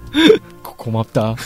고, 0.62 0.74
고맙다. 0.76 1.34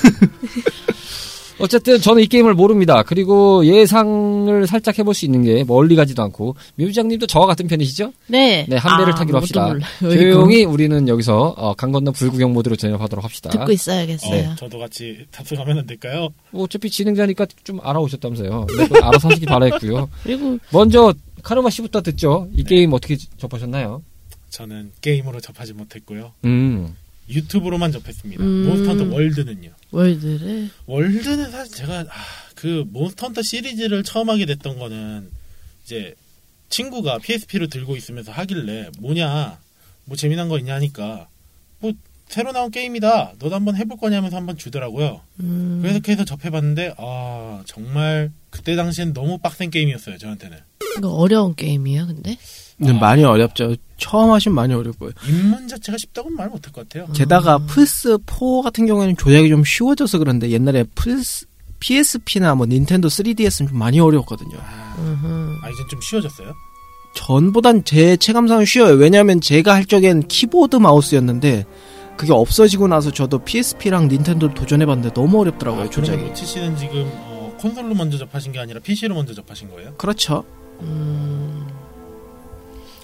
어쨌든 1.60 2.00
저는 2.00 2.22
이 2.22 2.26
게임을 2.26 2.54
모릅니다. 2.54 3.04
그리고 3.04 3.64
예상을 3.64 4.66
살짝 4.66 4.98
해볼 4.98 5.14
수 5.14 5.24
있는 5.24 5.44
게 5.44 5.62
멀리 5.64 5.94
가지도 5.94 6.22
않고 6.22 6.56
뮤부장님도 6.74 7.26
저와 7.28 7.46
같은 7.46 7.68
편이시죠? 7.68 8.12
네. 8.26 8.66
네, 8.68 8.76
한 8.76 8.98
배를 8.98 9.12
아, 9.12 9.16
타기로 9.16 9.38
합시다. 9.38 9.72
조용히 10.00 10.64
우리는 10.64 11.06
여기서 11.06 11.54
어, 11.56 11.74
강 11.74 11.92
건너 11.92 12.10
불구경 12.10 12.52
모드로 12.52 12.74
진입하도록 12.74 13.24
합시다. 13.24 13.50
듣고 13.50 13.70
있어야겠어요. 13.70 14.50
어, 14.50 14.54
저도 14.56 14.80
같이 14.80 15.26
탑승하면 15.30 15.78
안 15.78 15.86
될까요? 15.86 16.28
뭐 16.50 16.64
어차피 16.64 16.90
진행자니까 16.90 17.46
좀 17.62 17.78
알아오셨다면서요. 17.82 18.66
네, 18.76 19.00
알아서 19.00 19.28
하시기 19.28 19.46
바라겠고요. 19.46 20.10
그리고 20.24 20.58
먼저 20.70 21.14
카르마 21.44 21.70
씨부터 21.70 22.00
듣죠. 22.00 22.50
이 22.54 22.64
게임 22.64 22.92
어떻게 22.92 23.16
접하셨나요? 23.36 24.02
저는 24.48 24.92
게임으로 25.02 25.40
접하지 25.40 25.74
못했고요. 25.74 26.32
음, 26.46 26.96
유튜브로만 27.28 27.92
접했습니다. 27.92 28.42
음. 28.42 28.66
몬스터 28.66 28.90
헌터 28.90 29.14
월드는요. 29.14 29.70
월드를 29.90 30.70
월드는 30.86 31.50
사실 31.50 31.76
제가 31.76 32.00
아, 32.00 32.24
그 32.54 32.84
몬스터 32.88 33.26
헌터 33.26 33.42
시리즈를 33.42 34.02
처음 34.02 34.30
하게 34.30 34.46
됐던 34.46 34.78
거는 34.78 35.30
이제 35.84 36.14
친구가 36.70 37.18
PSP를 37.18 37.68
들고 37.68 37.94
있으면서 37.94 38.32
하길래 38.32 38.90
뭐냐 38.98 39.58
뭐 40.06 40.16
재미난 40.16 40.48
거 40.48 40.58
있냐 40.58 40.74
하니까 40.74 41.28
뭐 41.78 41.92
새로 42.28 42.52
나온 42.52 42.70
게임이다 42.70 43.34
너도 43.38 43.54
한번 43.54 43.76
해볼 43.76 43.98
거냐면서 43.98 44.36
한번 44.36 44.56
주더라고요 44.56 45.20
음, 45.40 45.78
그래서 45.82 46.00
그래서 46.02 46.24
접해봤는데 46.24 46.94
아 46.98 47.62
정말 47.66 48.32
그때 48.50 48.76
당시엔 48.76 49.12
너무 49.12 49.38
빡센 49.38 49.70
게임이었어요 49.70 50.18
저한테는 50.18 50.58
이거 50.98 51.08
어려운 51.10 51.54
게임이에요, 51.56 52.06
근데? 52.06 52.36
근데 52.78 52.92
많이 52.92 53.24
어렵죠. 53.24 53.74
처음 53.98 54.30
하시면 54.30 54.54
많이 54.54 54.74
어렵고요. 54.74 55.10
입문 55.28 55.66
자체가 55.68 55.96
쉽다고는 55.98 56.36
말 56.36 56.48
못할 56.48 56.72
것 56.72 56.88
같아요 56.88 57.10
게다가 57.12 57.58
플스4 57.58 58.62
같은 58.62 58.86
경우에는 58.86 59.16
조작이 59.16 59.48
좀 59.48 59.64
쉬워져서 59.64 60.18
그런데 60.18 60.50
옛날에 60.50 60.84
플스, 60.94 61.46
PSP나 61.80 62.54
뭐 62.54 62.66
닌텐도 62.66 63.08
3DS는 63.08 63.68
좀 63.68 63.78
많이 63.78 63.98
어려웠거든요. 64.00 64.56
음흠. 64.98 65.26
아 65.62 65.68
이제 65.70 65.82
좀 65.90 66.00
쉬워졌어요 66.00 66.52
전보단 67.14 67.84
제 67.84 68.16
체감상은 68.16 68.64
쉬워요. 68.64 68.94
왜냐하면 68.94 69.40
제가 69.40 69.74
할 69.74 69.84
적엔 69.84 70.26
키보드 70.28 70.76
마우스였는데 70.76 71.64
그게 72.16 72.32
없어지고 72.32 72.88
나서 72.88 73.10
저도 73.10 73.38
PSP랑 73.38 74.08
닌텐도 74.08 74.54
도전해봤는데 74.54 75.14
너무 75.14 75.40
어렵더라고요 75.40 75.84
아, 75.84 75.90
조작이. 75.90 76.22
로치 76.22 76.46
씨는 76.46 76.76
지금 76.76 77.10
어, 77.26 77.52
콘솔로 77.58 77.94
먼저 77.94 78.18
접하신 78.18 78.52
게 78.52 78.58
아니라 78.58 78.80
PC로 78.80 79.14
먼저 79.14 79.34
접하신 79.34 79.70
거예요? 79.70 79.94
그렇죠. 79.96 80.44
음, 80.80 81.66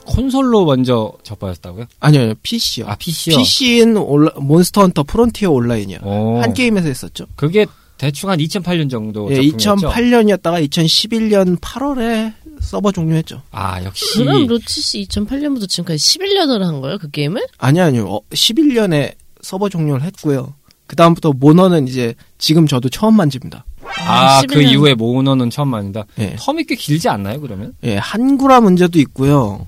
콘솔로 0.07 0.65
먼저 0.65 1.13
접하였다고요? 1.23 1.87
아니요, 2.01 2.21
아니요 2.23 2.35
PC요. 2.43 2.87
아, 2.89 2.97
PC요? 2.97 3.37
PC인 3.37 3.97
올라, 3.97 4.33
몬스터 4.37 4.83
헌터 4.83 5.03
프론티어 5.05 5.51
온라인이요. 5.51 5.99
어, 6.03 6.41
한게임에서 6.43 6.89
했었죠. 6.89 7.27
그게 7.37 7.67
대충 8.01 8.31
한 8.31 8.39
2008년 8.39 8.91
정도 8.91 9.31
예, 9.31 9.37
작품이었죠? 9.57 9.89
2008년이었다가 9.91 10.67
2011년 10.69 11.61
8월에 11.61 12.33
서버 12.61 12.93
종료했죠. 12.93 13.43
아, 13.51 13.83
역시. 13.85 14.19
그럼 14.19 14.47
로치 14.47 14.81
씨 14.81 15.03
2008년부터 15.09 15.69
지금까지 15.69 15.97
11년을 15.99 16.61
한 16.61 16.81
거예요, 16.81 16.99
그 16.99 17.11
게임을? 17.11 17.43
아니 17.59 17.81
아니요. 17.81 18.07
어, 18.09 18.21
11년에 18.31 19.15
서버 19.43 19.69
종료를 19.69 20.03
했고요. 20.05 20.55
그 20.87 20.97
다음부터 20.97 21.33
모너는 21.33 21.89
이제 21.89 22.15
지금 22.39 22.67
저도 22.67 22.89
처음 22.89 23.15
만집니다. 23.17 23.65
아, 24.07 24.43
그 24.43 24.57
11년. 24.57 24.71
이후에 24.73 24.95
모으너는 24.95 25.51
처음 25.51 25.69
만든다. 25.69 26.05
예. 26.19 26.35
텀이 26.37 26.67
꽤 26.69 26.75
길지 26.75 27.09
않나요, 27.09 27.41
그러면? 27.41 27.75
예, 27.85 27.97
한구라 27.97 28.61
문제도 28.61 28.99
있고요. 28.99 29.67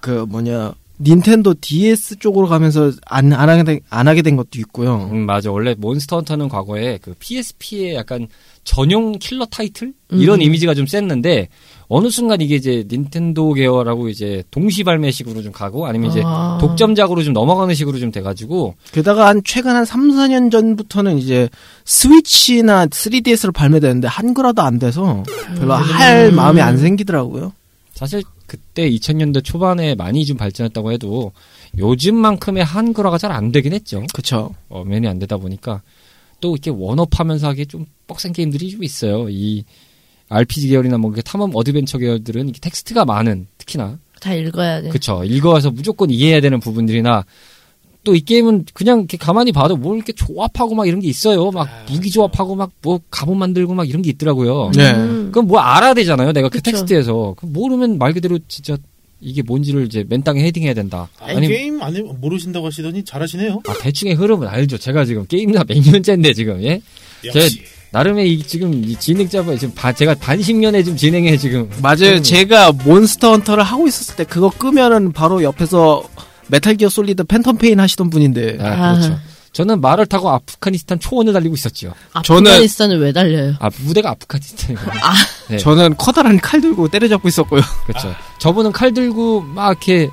그 0.00 0.24
뭐냐 0.28 0.74
닌텐도 1.00 1.54
DS 1.60 2.18
쪽으로 2.18 2.48
가면서 2.48 2.92
안, 3.06 3.32
안 3.32 3.48
하게 3.48 3.62
된, 3.62 3.80
안 3.88 4.08
하게 4.08 4.22
된 4.22 4.36
것도 4.36 4.50
있고요. 4.56 5.08
음, 5.12 5.26
맞아. 5.26 5.50
원래 5.50 5.74
몬스터 5.78 6.16
헌터는 6.16 6.48
과거에 6.48 6.98
그 7.00 7.14
PSP의 7.18 7.94
약간 7.94 8.26
전용 8.64 9.12
킬러 9.18 9.46
타이틀? 9.46 9.92
이런 10.10 10.40
음. 10.40 10.42
이미지가 10.42 10.74
좀 10.74 10.86
셌는데, 10.86 11.48
어느 11.90 12.10
순간 12.10 12.40
이게 12.42 12.56
이제 12.56 12.84
닌텐도 12.90 13.54
계열하고 13.54 14.10
이제 14.10 14.44
동시 14.50 14.84
발매식으로 14.84 15.42
좀 15.42 15.52
가고, 15.52 15.86
아니면 15.86 16.10
이제 16.10 16.22
아. 16.24 16.58
독점작으로 16.60 17.22
좀 17.22 17.32
넘어가는 17.32 17.74
식으로 17.74 17.98
좀 17.98 18.12
돼가지고, 18.12 18.74
게다가 18.92 19.26
한 19.28 19.40
최근 19.44 19.74
한 19.74 19.86
3, 19.86 20.10
4년 20.10 20.50
전부터는 20.50 21.16
이제 21.16 21.48
스위치나 21.86 22.86
3DS로 22.86 23.54
발매되는데 23.54 24.06
한글화도 24.06 24.60
안 24.60 24.78
돼서 24.78 25.22
별로 25.56 25.74
할 25.74 26.30
마음이 26.30 26.60
안 26.60 26.76
생기더라고요. 26.76 27.52
사실 27.94 28.22
그때 28.46 28.88
2000년대 28.90 29.42
초반에 29.42 29.94
많이 29.94 30.26
좀 30.26 30.36
발전했다고 30.36 30.92
해도, 30.92 31.32
요즘만큼의 31.78 32.64
한글화가 32.64 33.16
잘 33.18 33.32
안 33.32 33.50
되긴 33.50 33.72
했죠. 33.72 34.04
그쵸. 34.12 34.54
엄연히 34.68 35.08
안 35.08 35.18
되다 35.18 35.36
보니까 35.38 35.82
또 36.40 36.52
이렇게 36.52 36.70
원업하면서 36.70 37.48
하기에 37.48 37.64
좀 37.64 37.86
빡센 38.06 38.32
게임들이 38.32 38.70
좀 38.70 38.84
있어요. 38.84 39.28
이 39.30 39.64
RPG 40.28 40.68
계열이나 40.68 40.98
뭐 40.98 41.10
이렇게 41.10 41.22
탐험 41.22 41.50
어드벤처 41.54 41.98
계열들은 41.98 42.48
이게 42.48 42.58
텍스트가 42.60 43.04
많은 43.04 43.46
특히나 43.58 43.98
다 44.20 44.34
읽어야 44.34 44.82
돼. 44.82 44.88
그쵸 44.90 45.22
읽어서 45.24 45.70
무조건 45.70 46.10
이해해야 46.10 46.40
되는 46.40 46.60
부분들이나 46.60 47.24
또 48.04 48.14
이 48.14 48.20
게임은 48.20 48.64
그냥 48.72 49.00
이렇게 49.00 49.16
가만히 49.18 49.52
봐도 49.52 49.76
뭘 49.76 49.96
이렇게 49.96 50.12
조합하고 50.12 50.74
막 50.74 50.86
이런 50.88 51.00
게 51.00 51.08
있어요. 51.08 51.50
막 51.50 51.68
무기 51.90 52.10
조합하고 52.10 52.54
막 52.54 52.70
뭐 52.80 53.00
갑옷 53.10 53.36
만들고 53.36 53.74
막 53.74 53.86
이런 53.88 54.02
게 54.02 54.10
있더라고요. 54.10 54.70
네. 54.74 54.92
음. 54.92 55.30
그럼 55.32 55.46
뭐 55.48 55.58
알아야 55.60 55.92
되잖아요. 55.94 56.32
내가 56.32 56.48
그 56.48 56.58
그쵸. 56.58 56.70
텍스트에서 56.70 57.34
그럼 57.36 57.52
모르면 57.52 57.98
말 57.98 58.12
그대로 58.14 58.38
진짜 58.48 58.76
이게 59.20 59.42
뭔지를 59.42 59.84
이제 59.84 60.04
맨 60.08 60.22
땅에 60.22 60.42
헤딩해야 60.44 60.74
된다. 60.74 61.08
아, 61.18 61.26
아니면 61.26 61.50
게임 61.50 61.82
안 61.82 61.96
해, 61.96 62.00
모르신다고 62.02 62.66
하시더니 62.66 63.04
잘하시네요. 63.04 63.62
아, 63.66 63.74
대충의 63.80 64.14
흐름은 64.14 64.46
알죠. 64.46 64.78
제가 64.78 65.04
지금 65.04 65.26
게임이나 65.26 65.64
몇 65.64 65.76
년째인데 65.78 66.32
지금 66.34 66.62
예. 66.62 66.80
역시. 67.24 67.62
나름의 67.90 68.32
이 68.32 68.42
지금 68.42 68.84
이 68.84 68.94
진행자가 68.96 69.56
지금 69.56 69.74
바- 69.74 69.92
제가 69.92 70.14
반십년에 70.14 70.82
지금 70.82 70.96
진행해 70.98 71.36
지금 71.38 71.70
맞아요. 71.82 72.16
음. 72.16 72.22
제가 72.22 72.72
Monster 72.72 73.30
Hunter를 73.32 73.62
하고 73.64 73.86
있었을 73.88 74.16
때 74.16 74.24
그거 74.24 74.50
끄면은 74.50 75.12
바로 75.12 75.42
옆에서 75.42 76.02
Metal 76.48 76.74
Gear 76.76 76.88
Solid 76.88 77.24
Phantom 77.24 77.58
Pain 77.58 77.80
하시던 77.80 78.10
분인데 78.10 78.58
아, 78.60 78.94
그렇죠. 78.94 79.18
저는 79.52 79.80
말을 79.80 80.06
타고 80.06 80.28
아프가니스탄 80.30 81.00
초원을 81.00 81.32
달리고 81.32 81.54
있었죠. 81.54 81.94
아프가니스탄을 82.12 83.00
왜 83.00 83.12
달려요? 83.12 83.54
아 83.60 83.70
무대가 83.80 84.10
아프가니스탄이거든요. 84.10 84.92
네. 85.48 85.56
저는 85.56 85.96
커다란 85.96 86.38
칼 86.38 86.60
들고 86.60 86.88
때려잡고 86.88 87.26
있었고요. 87.28 87.62
그렇죠. 87.86 88.14
저분은 88.38 88.72
칼 88.72 88.92
들고 88.92 89.40
막 89.40 89.68
이렇게 89.70 90.04
어, 90.06 90.10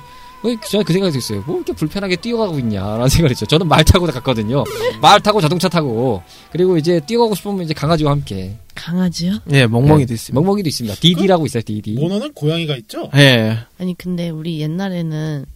저는 0.54 0.84
그 0.84 0.92
생각이 0.92 1.12
들었어요. 1.12 1.42
뭐 1.46 1.56
이렇게 1.56 1.72
불편하게 1.72 2.16
뛰어가고 2.16 2.58
있냐라는 2.58 3.08
생각을 3.08 3.30
했죠. 3.30 3.46
저는 3.46 3.66
말 3.66 3.84
타고 3.84 4.06
갔거든요. 4.06 4.64
말 5.00 5.20
타고 5.20 5.40
자동차 5.40 5.68
타고 5.68 6.22
그리고 6.50 6.76
이제 6.76 7.00
뛰어가고 7.00 7.34
싶으면 7.34 7.62
이제 7.64 7.74
강아지와 7.74 8.12
함께 8.12 8.56
강아지요? 8.74 9.40
예, 9.52 9.66
멍멍이도 9.66 10.14
있습니다. 10.14 10.40
멍멍이도 10.40 10.68
있습니다. 10.68 10.96
디디라고 10.96 11.46
있어요. 11.46 11.62
디디. 11.64 11.92
모노는 11.94 12.32
고양이가 12.34 12.76
있죠? 12.76 13.10
예. 13.16 13.58
아니 13.78 13.96
근데 13.96 14.30
우리 14.30 14.60
옛날에는 14.60 15.46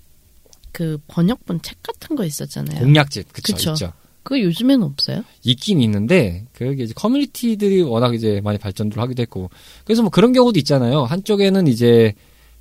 그 0.73 0.99
번역본 1.09 1.63
책 1.63 1.83
같은 1.83 2.17
거 2.17 2.25
있었잖아요. 2.25 2.81
공략집 2.81 3.33
그쵸, 3.33 3.55
그쵸. 3.55 3.71
있죠. 3.71 3.93
그거 4.23 4.41
요즘에는 4.41 4.85
없어요? 4.85 5.25
있긴 5.45 5.81
있는데 5.81 6.45
그게 6.53 6.85
이제 6.85 6.93
커뮤니티들이 6.95 7.83
워낙 7.83 8.15
이제 8.15 8.41
많이 8.45 8.59
발전을 8.59 8.99
하기도 8.99 9.23
했고 9.23 9.51
그래서 9.85 10.03
뭐 10.03 10.11
그런 10.11 10.33
경우도 10.33 10.59
있잖아요. 10.59 11.05
한쪽에는 11.05 11.67
이제 11.67 12.15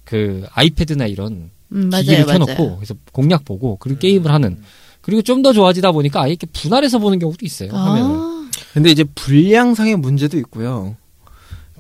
그 0.03 0.45
아이패드나 0.51 1.05
이런 1.07 1.51
음, 1.73 1.89
맞아요, 1.89 2.03
기기를 2.03 2.25
맞아요. 2.25 2.39
켜놓고 2.45 2.75
그래서 2.77 2.95
공략 3.11 3.45
보고 3.45 3.77
그리고 3.77 3.99
게임을 3.99 4.31
하는 4.31 4.61
그리고 5.01 5.21
좀 5.21 5.41
더 5.43 5.53
좋아지다 5.53 5.91
보니까 5.91 6.21
아예 6.23 6.31
이렇게 6.31 6.47
분할해서 6.47 6.99
보는 6.99 7.19
경우도 7.19 7.45
있어요. 7.45 7.71
화면을. 7.71 8.15
아, 8.15 8.49
근데 8.73 8.89
이제 8.91 9.03
분량상의 9.15 9.95
문제도 9.95 10.37
있고요. 10.37 10.95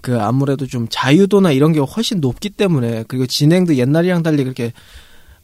그 0.01 0.19
아무래도 0.19 0.65
좀 0.65 0.87
자유도나 0.89 1.51
이런 1.51 1.73
게 1.73 1.79
훨씬 1.79 2.21
높기 2.21 2.49
때문에 2.49 3.03
그리고 3.07 3.25
진행도 3.27 3.75
옛날이랑 3.75 4.23
달리 4.23 4.43
그렇게 4.43 4.71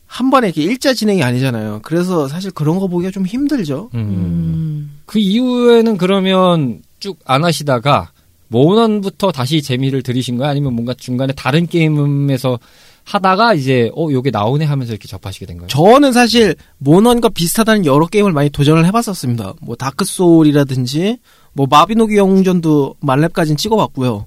한 0.05 0.29
번에 0.29 0.47
이렇게 0.47 0.63
일자 0.63 0.93
진행이 0.93 1.21
아니잖아요. 1.23 1.81
그래서 1.83 2.27
사실 2.29 2.51
그런 2.51 2.79
거 2.79 2.87
보기가 2.87 3.11
좀 3.11 3.25
힘들죠. 3.25 3.89
음. 3.95 3.99
음. 3.99 4.91
그 5.05 5.19
이후에는 5.19 5.97
그러면 5.97 6.81
쭉 6.99 7.19
안 7.25 7.43
하시다가 7.43 8.11
모넌부터 8.47 9.31
다시 9.33 9.61
재미를 9.61 10.01
들이신 10.03 10.37
거야? 10.37 10.49
아니면 10.49 10.73
뭔가 10.73 10.93
중간에 10.93 11.33
다른 11.33 11.67
게임에서 11.67 12.57
하다가 13.05 13.53
이제 13.53 13.89
어 13.95 14.09
요게 14.11 14.31
나오네 14.31 14.65
하면서 14.65 14.91
이렇게 14.91 15.07
접하시게 15.07 15.45
된 15.45 15.57
거예요? 15.57 15.67
저는 15.67 16.11
사실 16.11 16.55
모넌과 16.79 17.29
비슷하다는 17.29 17.85
여러 17.85 18.07
게임을 18.07 18.31
많이 18.33 18.49
도전을 18.49 18.85
해봤었습니다. 18.87 19.53
뭐 19.61 19.75
Dark 19.75 20.05
Souls이라든지 20.05 21.19
뭐 21.53 21.67
마비노기 21.69 22.17
영웅전도 22.17 22.95
만렙까지는 22.99 23.57
찍어봤고요. 23.57 24.25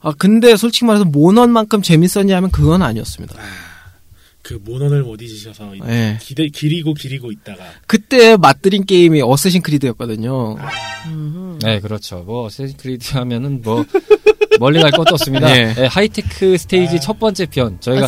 아 0.00 0.12
근데 0.16 0.56
솔직히 0.56 0.86
말해서 0.86 1.04
모넌만큼 1.04 1.82
재밌었냐면 1.82 2.52
그건 2.52 2.82
아니었습니다. 2.82 3.34
그 4.42 4.58
모넌을 4.64 5.02
못 5.02 5.20
잊으셔서 5.20 5.74
예. 5.88 6.18
기대, 6.22 6.48
기리고 6.48 6.94
기리고 6.94 7.32
있다가 7.32 7.64
그때 7.86 8.36
맛들인 8.36 8.86
게임이 8.86 9.20
Assassin's 9.20 9.60
Creed였거든요. 9.60 10.56
음. 11.08 11.58
네, 11.62 11.80
그렇죠. 11.80 12.22
뭐 12.24 12.46
Assassin's 12.46 12.76
Creed 12.78 13.14
하면은 13.18 13.60
뭐 13.60 13.84
멀리 14.58 14.80
갈 14.80 14.90
것도 14.90 15.14
없습니다. 15.14 15.50
예. 15.56 15.74
예, 15.78 15.86
하이테크 15.86 16.58
스테이지 16.58 16.96
아. 16.96 17.00
첫 17.00 17.18
번째 17.18 17.46
편 17.46 17.80
저희가. 17.80 18.02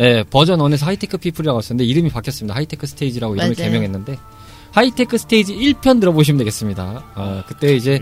예, 0.00 0.24
버전 0.24 0.58
1에서 0.60 0.84
하이테크 0.84 1.18
피플이라고 1.18 1.58
했었는데 1.58 1.84
이름이 1.84 2.10
바뀌었습니다. 2.10 2.54
하이테크 2.54 2.86
스테이지라고 2.86 3.36
이름을 3.36 3.54
맞아요. 3.56 3.70
개명했는데 3.70 4.16
하이테크 4.72 5.18
스테이지 5.18 5.54
1편 5.54 6.00
들어보시면 6.00 6.38
되겠습니다. 6.38 7.04
어, 7.14 7.44
그때 7.46 7.74
이제 7.76 8.00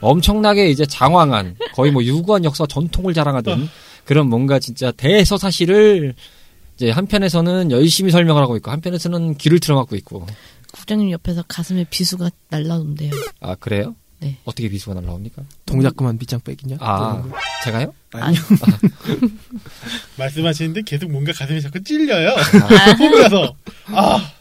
엄청나게 0.00 0.68
이제 0.68 0.84
장황한 0.86 1.56
거의 1.74 1.90
뭐 1.92 2.04
유구한 2.04 2.44
역사 2.44 2.66
전통을 2.66 3.14
자랑하던 3.14 3.68
그런 4.04 4.28
뭔가 4.28 4.58
진짜 4.58 4.90
대서사시를 4.92 6.14
이제 6.76 6.90
한편에서는 6.90 7.70
열심히 7.70 8.10
설명을 8.10 8.42
하고 8.42 8.56
있고 8.56 8.70
한편에서는 8.70 9.36
귀를 9.36 9.60
틀어막고 9.60 9.96
있고 9.96 10.26
국장님 10.72 11.10
옆에서 11.10 11.42
가슴에 11.48 11.84
비수가 11.90 12.30
날라온대요. 12.48 13.12
아 13.40 13.54
그래요? 13.54 13.94
네. 14.20 14.36
어떻게 14.44 14.68
비수가 14.68 15.00
날라옵니까? 15.00 15.42
동작 15.66 15.96
그만 15.96 16.18
밑장 16.18 16.40
빼기냐? 16.40 16.76
아 16.80 17.22
제가요? 17.64 17.92
아니요. 18.12 18.40
말씀하시는데 20.18 20.82
계속 20.82 21.10
뭔가 21.10 21.32
가슴이 21.32 21.60
자꾸 21.60 21.82
찔려요. 21.82 22.28
아, 22.30 22.96
보면서 22.98 23.54
아 23.86 24.32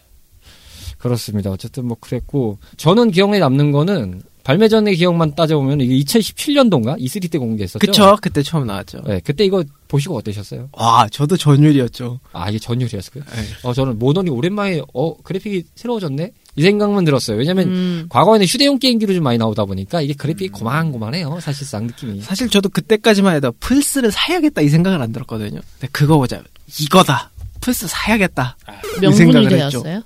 그렇습니다. 0.97 1.49
어쨌든 1.49 1.85
뭐 1.85 1.97
그랬고 1.99 2.59
저는 2.77 3.11
기억에 3.11 3.39
남는 3.39 3.71
거는 3.71 4.21
발매 4.43 4.67
전의 4.67 4.95
기억만 4.95 5.35
따져보면 5.35 5.81
이게 5.81 5.95
2017년도인가 5.99 6.99
E3 6.99 7.31
때 7.31 7.37
공개했었죠. 7.37 7.79
그쵸? 7.79 8.17
그때 8.21 8.41
처음 8.41 8.67
나왔죠. 8.67 9.01
네, 9.05 9.21
그때 9.23 9.45
이거 9.45 9.63
보시고 9.89 10.15
어떠셨어요? 10.17 10.69
와, 10.73 11.07
저도 11.11 11.35
전율이었죠. 11.35 12.19
아 12.31 12.49
이게 12.49 12.59
전율이었어요. 12.59 13.23
네. 13.23 13.41
어 13.63 13.73
저는 13.73 13.99
모던이 13.99 14.29
오랜만에 14.29 14.81
어 14.93 15.17
그래픽이 15.21 15.63
새로워졌네 15.75 16.31
이 16.55 16.61
생각만 16.61 17.03
들었어요. 17.05 17.37
왜냐면 17.37 17.67
음. 17.69 18.05
과거에는 18.09 18.45
휴대용 18.45 18.79
게임기로 18.79 19.13
좀 19.13 19.23
많이 19.23 19.37
나오다 19.37 19.65
보니까 19.65 20.01
이게 20.01 20.13
그래픽이 20.13 20.49
고만고만해요. 20.49 21.39
사실상 21.41 21.87
느낌이. 21.87 22.21
사실 22.21 22.49
저도 22.49 22.69
그때까지만 22.69 23.35
해도 23.35 23.51
플스를 23.59 24.11
사야겠다 24.11 24.61
이 24.61 24.69
생각은 24.69 25.01
안 25.01 25.11
들었거든요. 25.11 25.59
근데 25.79 25.87
그거 25.91 26.17
보자. 26.17 26.41
이거다. 26.79 27.31
플스 27.59 27.87
사야겠다. 27.87 28.57
이 28.97 28.99
명분이 29.01 29.15
생각을 29.15 29.51
했죠. 29.51 29.81
되었어요? 29.81 30.03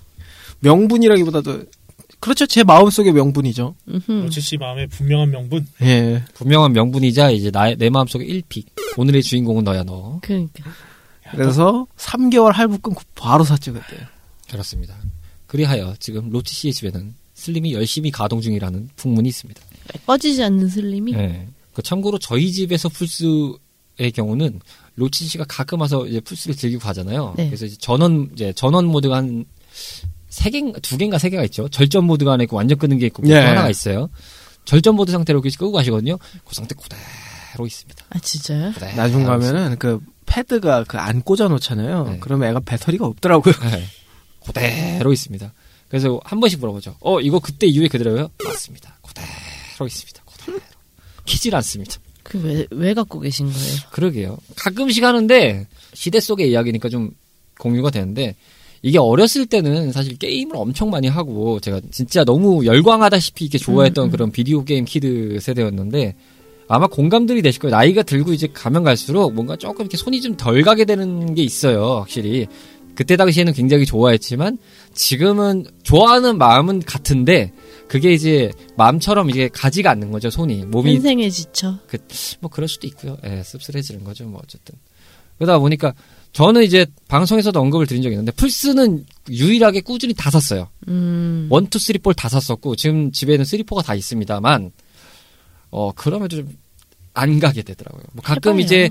명분이라기보다도 0.61 1.63
그렇죠. 2.23 2.45
제 2.45 2.63
마음속의 2.63 3.11
명분이죠. 3.11 3.75
로치 4.07 4.39
씨 4.39 4.55
마음에 4.55 4.87
분명한 4.87 5.29
명분. 5.29 5.67
예. 5.81 6.23
분명한 6.35 6.71
명분이자 6.71 7.31
이제 7.31 7.51
나의 7.51 7.75
내 7.75 7.89
마음속의 7.89 8.25
1 8.29 8.35
pick. 8.35 8.63
오늘의 8.95 9.21
주인공은 9.21 9.65
너야 9.65 9.83
너. 9.83 10.19
그러니까. 10.21 10.63
그래서 11.31 11.85
3개월 11.97 12.53
할부 12.53 12.79
끊고 12.79 13.01
바로 13.13 13.43
샀죠, 13.43 13.73
그때. 13.73 14.07
그렇습니다. 14.49 14.95
그리하여 15.47 15.95
지금 15.99 16.29
로치 16.29 16.55
씨의 16.55 16.73
집에는 16.73 17.13
slim이 17.33 17.73
열심히 17.73 18.09
가동 18.09 18.39
중이라는 18.39 18.91
풍문이 18.95 19.27
있습니다. 19.27 19.61
꺼지지 20.05 20.43
않는 20.43 20.69
slim이. 20.69 21.11
네. 21.11 21.49
그 21.73 21.81
참고로 21.81 22.19
저희 22.19 22.53
집에서 22.53 22.87
플스의 22.87 24.11
경우는 24.13 24.61
로치 24.95 25.25
씨가 25.25 25.43
가끔 25.49 25.81
와서 25.81 26.07
이제 26.07 26.21
플스를 26.21 26.55
즐기고 26.55 26.81
가잖아요. 26.83 27.33
네. 27.35 27.47
그래서 27.47 27.65
이제 27.65 27.75
전원 27.77 28.29
이제 28.31 28.53
전원 28.53 28.85
모드가 28.85 29.17
한 29.17 29.43
세 30.33 30.49
개인가 30.49 30.79
두 30.79 30.97
개인가 30.97 31.19
세 31.19 31.29
개가 31.29 31.43
있죠. 31.45 31.69
절전 31.69 32.05
모드가 32.05 32.31
하나 32.31 32.43
있고 32.43 32.55
완전 32.57 32.79
끄는 32.79 32.97
게 32.97 33.05
있고 33.05 33.21
예. 33.27 33.35
또 33.35 33.47
하나가 33.47 33.69
있어요. 33.69 34.09
절전 34.65 34.95
모드 34.95 35.11
상태로 35.11 35.39
이렇게 35.39 35.55
끄고 35.55 35.71
가시거든요. 35.71 36.17
그 36.17 36.55
상태 36.55 36.73
그대로 36.73 37.67
있습니다. 37.67 38.03
아 38.09 38.17
진짜요? 38.19 38.71
그대로 38.73 38.95
나중 38.95 39.21
있습니다. 39.21 39.29
가면은 39.31 39.77
그 39.77 39.99
패드가 40.25 40.85
그 40.85 40.97
안 40.97 41.21
꽂아 41.21 41.47
놓잖아요. 41.49 42.03
네. 42.05 42.17
그러면 42.19 42.49
애가 42.49 42.61
배터리가 42.61 43.05
없더라고요. 43.05 43.53
네. 43.71 43.85
그대로 44.43 45.13
있습니다. 45.13 45.53
그래서 45.87 46.19
한 46.23 46.39
번씩 46.39 46.59
물어보죠. 46.59 46.95
어, 47.01 47.21
이거 47.21 47.39
그때 47.39 47.67
이후에 47.67 47.87
그대로요? 47.87 48.29
맞습니다. 48.43 48.97
그대로 49.07 49.85
있습니다. 49.85 50.23
그대로. 50.25 50.59
쓰질 51.27 51.55
않습니다. 51.57 51.97
그왜왜 52.23 52.95
갖고 52.95 53.19
계신 53.19 53.51
거예요? 53.51 53.75
그러게요. 53.91 54.37
가끔씩 54.55 55.03
하는데 55.03 55.67
시대 55.93 56.19
속의 56.19 56.49
이야기니까 56.49 56.89
좀 56.89 57.11
공유가 57.59 57.91
되는데 57.91 58.35
이게 58.83 58.99
어렸을 58.99 59.45
때는 59.45 59.93
사실 59.93 60.17
게임을 60.17 60.57
엄청 60.57 60.89
많이 60.89 61.07
하고 61.07 61.59
제가 61.61 61.79
진짜 61.89 62.25
너무 62.25 62.65
열광하다시피 62.65 63.45
이렇게 63.45 63.57
좋아했던 63.57 64.05
음, 64.05 64.07
음. 64.07 64.11
그런 64.11 64.31
비디오 64.31 64.65
게임 64.65 64.83
kid 64.83 65.39
세대였는데 65.39 66.15
아마 66.67 66.87
공감들이 66.87 67.41
되실 67.41 67.61
거예요. 67.61 67.75
나이가 67.75 68.03
들고 68.03 68.33
이제 68.33 68.47
가면 68.53 68.83
갈수록 68.83 69.33
뭔가 69.33 69.55
조금 69.55 69.85
이렇게 69.85 69.95
손이 69.95 70.21
좀 70.21 70.35
덜 70.35 70.61
가게 70.63 70.83
되는 70.83 71.33
게 71.33 71.43
있어요. 71.43 71.99
확실히. 71.99 72.47
그때 72.93 73.15
당시에는 73.15 73.53
굉장히 73.53 73.85
좋아했지만 73.85 74.57
지금은 74.93 75.65
좋아하는 75.83 76.37
마음은 76.37 76.81
같은데 76.81 77.51
그게 77.87 78.11
이제 78.13 78.51
마음처럼 78.75 79.29
이게 79.29 79.47
가지가 79.47 79.91
않는 79.91 80.11
거죠. 80.11 80.29
손이 80.29 80.65
몸이 80.65 80.93
인생에 80.93 81.29
지쳐. 81.29 81.79
뭐 82.41 82.51
그럴 82.51 82.67
수도 82.67 82.85
있고요. 82.87 83.17
예, 83.25 83.41
씁쓸해지는 83.43 84.03
거죠. 84.03 84.25
뭐 84.25 84.41
어쨌든 84.43 84.75
그러다 85.37 85.57
보니까 85.59 85.93
저는 86.33 86.63
이제 86.63 86.85
방송에서도 87.07 87.59
언급을 87.59 87.85
드린 87.87 88.01
적이 88.03 88.13
있는데 88.15 88.31
플스는 88.33 89.05
유일하게 89.29 89.81
꾸준히 89.81 90.13
다 90.13 90.29
샀어요. 90.31 90.67
음. 90.87 91.47
one, 91.49 91.67
two, 91.67 91.79
three, 91.79 91.99
four 91.99 92.18
다 92.18 92.27
샀었고 92.27 92.75
지금 92.75 93.11
집에는 93.11 93.45
three, 93.45 93.63
four가 93.63 93.81
다 93.83 93.95
있습니다만 93.95 94.71
어 95.71 95.91
그럼에도 95.93 96.37
좀 96.37 96.63
안 97.13 97.39
가게 97.39 97.61
되더라고요. 97.61 98.03
뭐 98.13 98.23
가끔 98.23 98.53
해봐요. 98.53 98.65
이제 98.65 98.89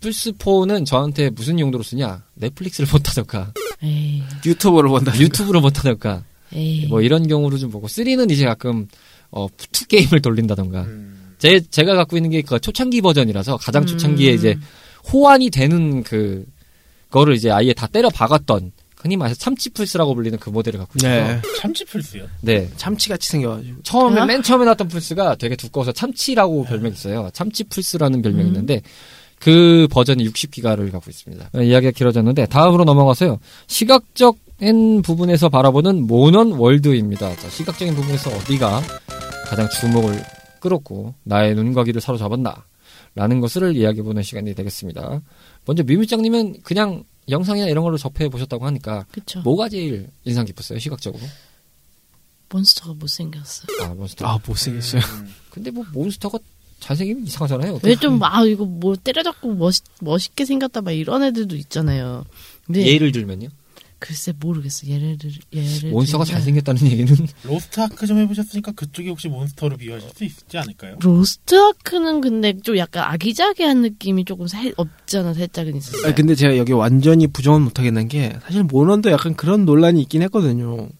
플스 0.00 0.32
4는 0.32 0.84
저한테 0.84 1.30
무슨 1.30 1.58
용도로 1.60 1.82
쓰냐? 1.84 2.24
Netflix를 2.34 2.86
본다던가 2.90 3.52
에이, 3.82 4.22
YouTube를 4.44 4.90
본다. 4.90 5.16
YouTube를 5.18 5.60
본다던가 5.60 6.24
에이. 6.52 6.86
뭐 6.88 7.00
이런 7.00 7.26
경우로 7.28 7.56
좀 7.58 7.70
보고 7.70 7.86
3는 7.86 8.30
이제 8.30 8.44
가끔 8.44 8.88
어 9.30 9.46
two 9.72 9.86
게임을 9.86 10.20
돌린다던가 10.20 10.82
음. 10.82 11.34
제 11.38 11.60
제가 11.60 11.94
갖고 11.94 12.16
있는 12.16 12.30
게 12.30 12.42
그 12.42 12.58
초창기 12.58 13.00
버전이라서 13.02 13.56
가장 13.58 13.86
초창기에 13.86 14.32
음. 14.32 14.34
이제 14.34 14.56
호환이 15.12 15.50
되는 15.50 16.02
그 16.02 16.44
거를 17.14 17.34
이제 17.34 17.48
아예 17.50 17.72
다 17.72 17.86
때려 17.86 18.10
박았던 18.10 18.72
흔히 18.96 19.16
말해서 19.16 19.38
참치 19.38 19.70
플스라고 19.70 20.16
불리는 20.16 20.36
그 20.40 20.50
모델을 20.50 20.80
갖고 20.80 20.94
있어요. 20.96 21.26
네. 21.28 21.40
참치 21.60 21.84
플스요? 21.84 22.26
네. 22.40 22.68
참치같이 22.76 23.28
생겨가지고. 23.28 23.82
처음에 23.84 24.20
어? 24.20 24.26
맨 24.26 24.42
처음에 24.42 24.64
나왔던 24.64 24.88
플스가 24.88 25.36
되게 25.36 25.54
두꺼워서 25.54 25.92
참치라고 25.92 26.64
별명이 26.64 26.94
있어요. 26.94 27.30
참치 27.32 27.62
플스라는 27.64 28.20
별명이 28.20 28.44
음. 28.44 28.48
있는데 28.48 28.82
그 29.38 29.86
버전이 29.92 30.26
60기가를 30.28 30.90
갖고 30.90 31.08
있습니다. 31.08 31.50
어, 31.54 31.60
이야기가 31.60 31.92
길어졌는데 31.92 32.46
다음으로 32.46 32.84
넘어가서요. 32.84 33.38
시각적인 33.68 35.02
부분에서 35.02 35.50
바라보는 35.50 36.06
모넌 36.08 36.52
월드입니다. 36.52 37.36
자, 37.36 37.48
시각적인 37.48 37.94
부분에서 37.94 38.30
어디가 38.30 38.80
가장 39.46 39.68
주목을 39.68 40.20
끌었고 40.60 41.14
나의 41.22 41.54
눈과 41.54 41.84
귀를 41.84 42.00
사로잡았나 42.00 42.64
라는 43.14 43.40
것을 43.40 43.76
이야기해보는 43.76 44.22
시간이 44.22 44.54
되겠습니다. 44.54 45.22
먼저 45.66 45.82
미미짱님은 45.84 46.62
그냥 46.62 47.04
영상이나 47.28 47.68
이런 47.68 47.84
걸로 47.84 47.96
접해 47.96 48.28
보셨다고 48.28 48.66
하니까 48.66 49.06
그쵸. 49.12 49.40
뭐가 49.42 49.68
제일 49.68 50.08
인상 50.24 50.44
깊었어요 50.44 50.78
시각적으로? 50.78 51.22
몬스터가 52.50 52.94
못생겼어. 52.94 53.66
아 53.82 53.94
몬스터. 53.94 54.26
아 54.26 54.38
못생겼어요. 54.46 55.00
음. 55.00 55.34
근데 55.50 55.70
뭐 55.70 55.84
몬스터가 55.92 56.38
잘생기면 56.80 57.24
이상하잖아요. 57.24 57.80
왜 57.82 57.96
좀, 57.96 58.22
아, 58.22 58.44
이거 58.44 58.66
뭐 58.66 58.94
때려잡고 58.94 59.54
멋, 59.54 59.74
멋있게 60.00 60.44
생겼다, 60.44 60.82
막 60.82 60.92
이런 60.92 61.22
애들도 61.22 61.56
있잖아요. 61.56 62.26
근데, 62.66 62.86
예를 62.86 63.10
들면요. 63.10 63.48
글쎄, 64.06 64.34
모르겠어. 64.38 64.86
예를 64.86 65.16
들, 65.16 65.30
예를 65.50 65.90
몬스터가 65.90 66.26
잘생겼다는 66.26 66.82
얘기는 66.90 67.26
Lost 67.44 67.80
Ark 67.80 68.06
좀 68.06 68.18
해보셨으니까 68.18 68.72
그쪽이 68.72 69.08
혹시 69.08 69.28
몬스터로 69.28 69.78
비유하실 69.78 70.10
수 70.14 70.24
있지 70.24 70.58
않을까요? 70.58 70.96
Lost 71.00 71.54
Ark는 71.58 72.20
근데 72.20 72.52
좀 72.60 72.76
약간 72.76 73.04
아기자기한 73.04 73.80
느낌이 73.80 74.26
조금 74.26 74.46
살, 74.46 74.74
없잖아, 74.76 75.32
살짝은 75.32 75.76
있었어요. 75.76 76.06
아 76.10 76.14
근데 76.14 76.34
제가 76.34 76.58
여기 76.58 76.72
완전히 76.72 77.26
부정은 77.26 77.62
못하겠는 77.62 78.08
게 78.08 78.36
사실 78.42 78.62
모넌도 78.62 79.10
약간 79.10 79.34
그런 79.34 79.64
논란이 79.64 80.02
있긴 80.02 80.20
했거든요. 80.24 80.90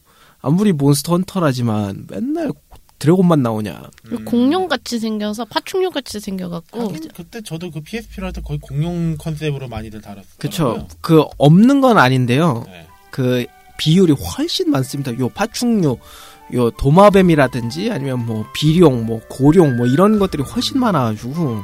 아무리 0.40 0.72
Monster 0.72 1.12
Hunter라지만 1.12 2.06
맨날 2.08 2.52
드래곤만 2.98 3.42
나오냐. 3.42 3.82
음. 4.12 4.24
공룡 4.24 4.66
같이 4.66 4.98
생겨서 4.98 5.44
파충류 5.44 5.90
같이 5.90 6.20
생겨갖고 6.20 6.80
하긴 6.88 7.10
그때 7.14 7.42
저도 7.42 7.70
그 7.70 7.82
PSP로 7.82 8.24
할 8.28 8.32
때 8.32 8.40
거의 8.40 8.58
공룡 8.60 9.16
컨셉으로 9.18 9.68
많이들 9.68 10.00
다뤘어요. 10.00 10.24
그쵸. 10.38 10.88
그 11.02 11.22
없는 11.36 11.82
건 11.82 11.98
아닌데요. 11.98 12.64
네. 12.66 12.86
그 13.14 13.46
비율이 13.78 14.12
훨씬 14.12 14.70
많습니다. 14.72 15.16
요 15.20 15.28
파충류, 15.28 15.96
요 16.54 16.70
도마뱀이라든지 16.72 17.92
아니면 17.92 18.26
뭐 18.26 18.44
비룡, 18.52 19.06
뭐 19.06 19.20
고룡 19.30 19.76
뭐 19.76 19.86
이런 19.86 20.18
것들이 20.18 20.42
훨씬 20.42 20.80
많아가지고 20.80 21.62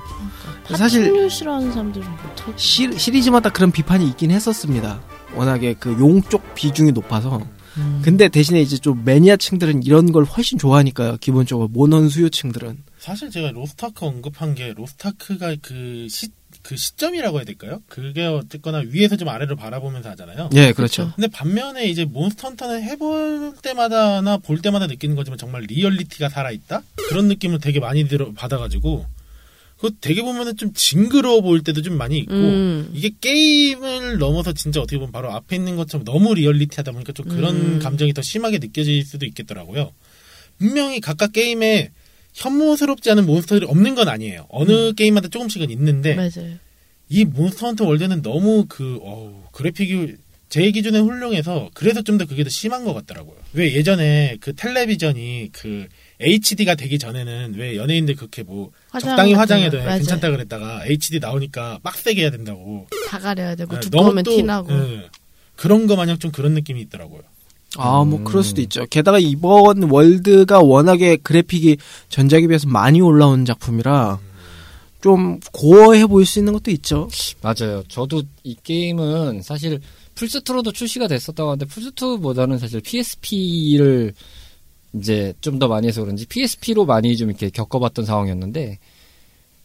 사실- 0.76 1.02
파충류 1.02 1.28
싫어하는 1.28 1.72
사람들은 1.72 2.06
시, 2.54 2.96
시리즈마다 2.96 3.50
그런 3.50 3.72
비판이 3.72 4.06
있긴 4.10 4.30
했었습니다. 4.30 5.00
워낙에 5.34 5.74
그 5.74 5.90
용 5.98 6.22
쪽 6.22 6.54
비중이 6.54 6.92
높아서. 6.92 7.40
음. 7.76 8.00
근데 8.04 8.28
대신에 8.28 8.60
이제 8.62 8.76
좀 8.78 9.02
매니아층들은 9.04 9.82
이런 9.82 10.12
걸 10.12 10.22
훨씬 10.24 10.56
좋아하니까요. 10.56 11.16
기본적으로 11.20 11.66
모넌 11.68 12.08
수요층들은. 12.08 12.84
사실 12.98 13.28
제가 13.30 13.50
Lost 13.50 13.81
Ark 13.81 14.04
언급한 14.06 14.54
게 14.54 14.72
Lost 14.76 15.12
Ark가 15.12 15.56
그 15.62 16.06
시, 16.10 16.28
그 16.70 16.76
시점이라고 16.76 17.38
해야 17.38 17.44
될까요? 17.44 17.82
그게 17.88 18.24
어쨌거나 18.24 18.78
위에서 18.86 19.16
좀 19.16 19.28
아래로 19.28 19.56
바라보면서 19.56 20.10
하잖아요. 20.10 20.50
예, 20.54 20.70
그렇죠. 20.70 21.12
근데 21.16 21.26
반면에 21.26 21.88
이제 21.88 22.04
Monster 22.04 22.46
Hunter는 22.46 22.84
해볼 22.84 23.54
때마다나 23.60 24.36
볼 24.36 24.62
때마다 24.62 24.86
느끼는 24.86 25.16
거지만 25.16 25.36
정말 25.36 25.62
리얼리티가 25.62 26.28
살아있다? 26.28 26.82
그런 27.08 27.26
느낌을 27.26 27.58
되게 27.58 27.80
많이 27.80 28.06
들어, 28.06 28.32
받아가지고, 28.34 29.04
그거 29.78 29.94
되게 30.00 30.22
보면은 30.22 30.56
좀 30.56 30.72
징그러워 30.72 31.40
보일 31.40 31.64
때도 31.64 31.82
좀 31.82 31.98
많이 31.98 32.18
있고, 32.18 32.34
음. 32.34 32.88
이게 32.94 33.10
게임을 33.20 34.18
넘어서 34.18 34.52
진짜 34.52 34.80
어떻게 34.80 34.96
보면 34.98 35.10
바로 35.10 35.32
앞에 35.32 35.56
있는 35.56 35.74
것처럼 35.74 36.04
너무 36.04 36.34
리얼리티하다 36.34 36.92
보니까 36.92 37.12
좀 37.12 37.26
그런 37.26 37.56
음. 37.56 37.78
감정이 37.80 38.12
더 38.12 38.22
심하게 38.22 38.58
느껴질 38.58 39.04
수도 39.04 39.26
있겠더라고요. 39.26 39.90
분명히 40.58 41.00
각각 41.00 41.32
게임에 41.32 41.90
혐오스럽지 42.40 43.10
않은 43.10 43.26
몬스터들이 43.26 43.66
없는 43.66 43.94
건 43.94 44.08
아니에요. 44.08 44.46
어느 44.48 44.92
게임마다 44.94 45.28
조금씩은 45.28 45.70
있는데, 45.70 46.14
맞아요. 46.14 46.54
이 47.08 47.24
몬스터 47.24 47.66
헌터 47.66 47.84
월드는 47.86 48.22
너무 48.22 48.66
그 48.68 48.98
어우, 49.02 49.34
그래픽이 49.52 50.14
제 50.48 50.70
기준에 50.70 50.98
훌륭해서 50.98 51.70
그래서 51.74 52.02
좀 52.02 52.18
더 52.18 52.24
그게 52.24 52.42
더 52.44 52.50
심한 52.50 52.84
것 52.84 52.92
같더라고요. 52.94 53.36
왜 53.52 53.72
예전에 53.74 54.36
그 54.40 54.54
텔레비전이 54.54 55.50
그 55.52 55.86
HD가 56.20 56.74
되기 56.76 56.98
전에는 56.98 57.54
왜 57.56 57.76
연예인들 57.76 58.16
그렇게 58.16 58.42
뭐 58.42 58.70
적당히 59.00 59.32
화장해도. 59.34 59.78
괜찮다 59.82 60.30
그랬다가 60.30 60.84
HD 60.86 61.18
나오니까 61.20 61.78
빡세게 61.82 62.22
해야 62.22 62.30
된다고. 62.30 62.86
다 63.08 63.18
가려야 63.18 63.54
되고 63.54 63.74
네, 63.74 63.80
두꺼우면 63.80 64.24
또, 64.24 64.36
티나고 64.36 64.72
예, 64.72 65.08
그런 65.56 65.86
거 65.86 65.94
마냥 65.96 66.18
좀 66.18 66.30
그런 66.32 66.52
느낌이 66.54 66.80
있더라고요. 66.82 67.22
아, 67.76 68.04
뭐 68.04 68.18
음. 68.18 68.24
그럴 68.24 68.42
수도 68.42 68.60
있죠. 68.62 68.84
게다가 68.90 69.18
이번 69.18 69.84
World가 69.84 70.60
워낙에 70.60 71.16
그래픽이 71.16 71.76
전작에 72.08 72.46
비해서 72.46 72.68
많이 72.68 73.00
올라온 73.00 73.44
작품이라 73.44 74.18
좀 75.02 75.40
고어해 75.52 76.06
보일 76.06 76.26
수 76.26 76.38
있는 76.40 76.52
것도 76.52 76.70
있죠. 76.72 77.08
맞아요. 77.42 77.82
저도 77.88 78.22
이 78.42 78.56
게임은 78.62 79.42
사실 79.42 79.80
플스2로도 80.14 80.74
출시가 80.74 81.08
됐었다고 81.08 81.50
하는데 81.50 81.64
플스2보다는 81.66 82.58
사실 82.58 82.80
PSP를 82.80 84.12
이제 84.94 85.32
좀 85.40 85.58
더 85.58 85.68
많이 85.68 85.86
해서 85.86 86.02
그런지 86.02 86.26
PSP로 86.26 86.84
많이 86.84 87.16
좀 87.16 87.30
이렇게 87.30 87.48
겪어봤던 87.50 88.04
상황이었는데 88.04 88.78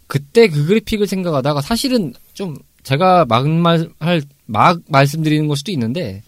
그때 0.07 0.47
그 0.47 0.65
그래픽을 0.67 1.07
생각하다가 1.07 1.61
사실은 1.61 2.13
좀 2.33 2.55
제가 2.83 3.25
막말 3.25 3.89
막 4.45 4.79
말씀드리는 4.87 5.47
걸 5.47 5.57
수도 5.57 5.71
있는데 5.71 6.21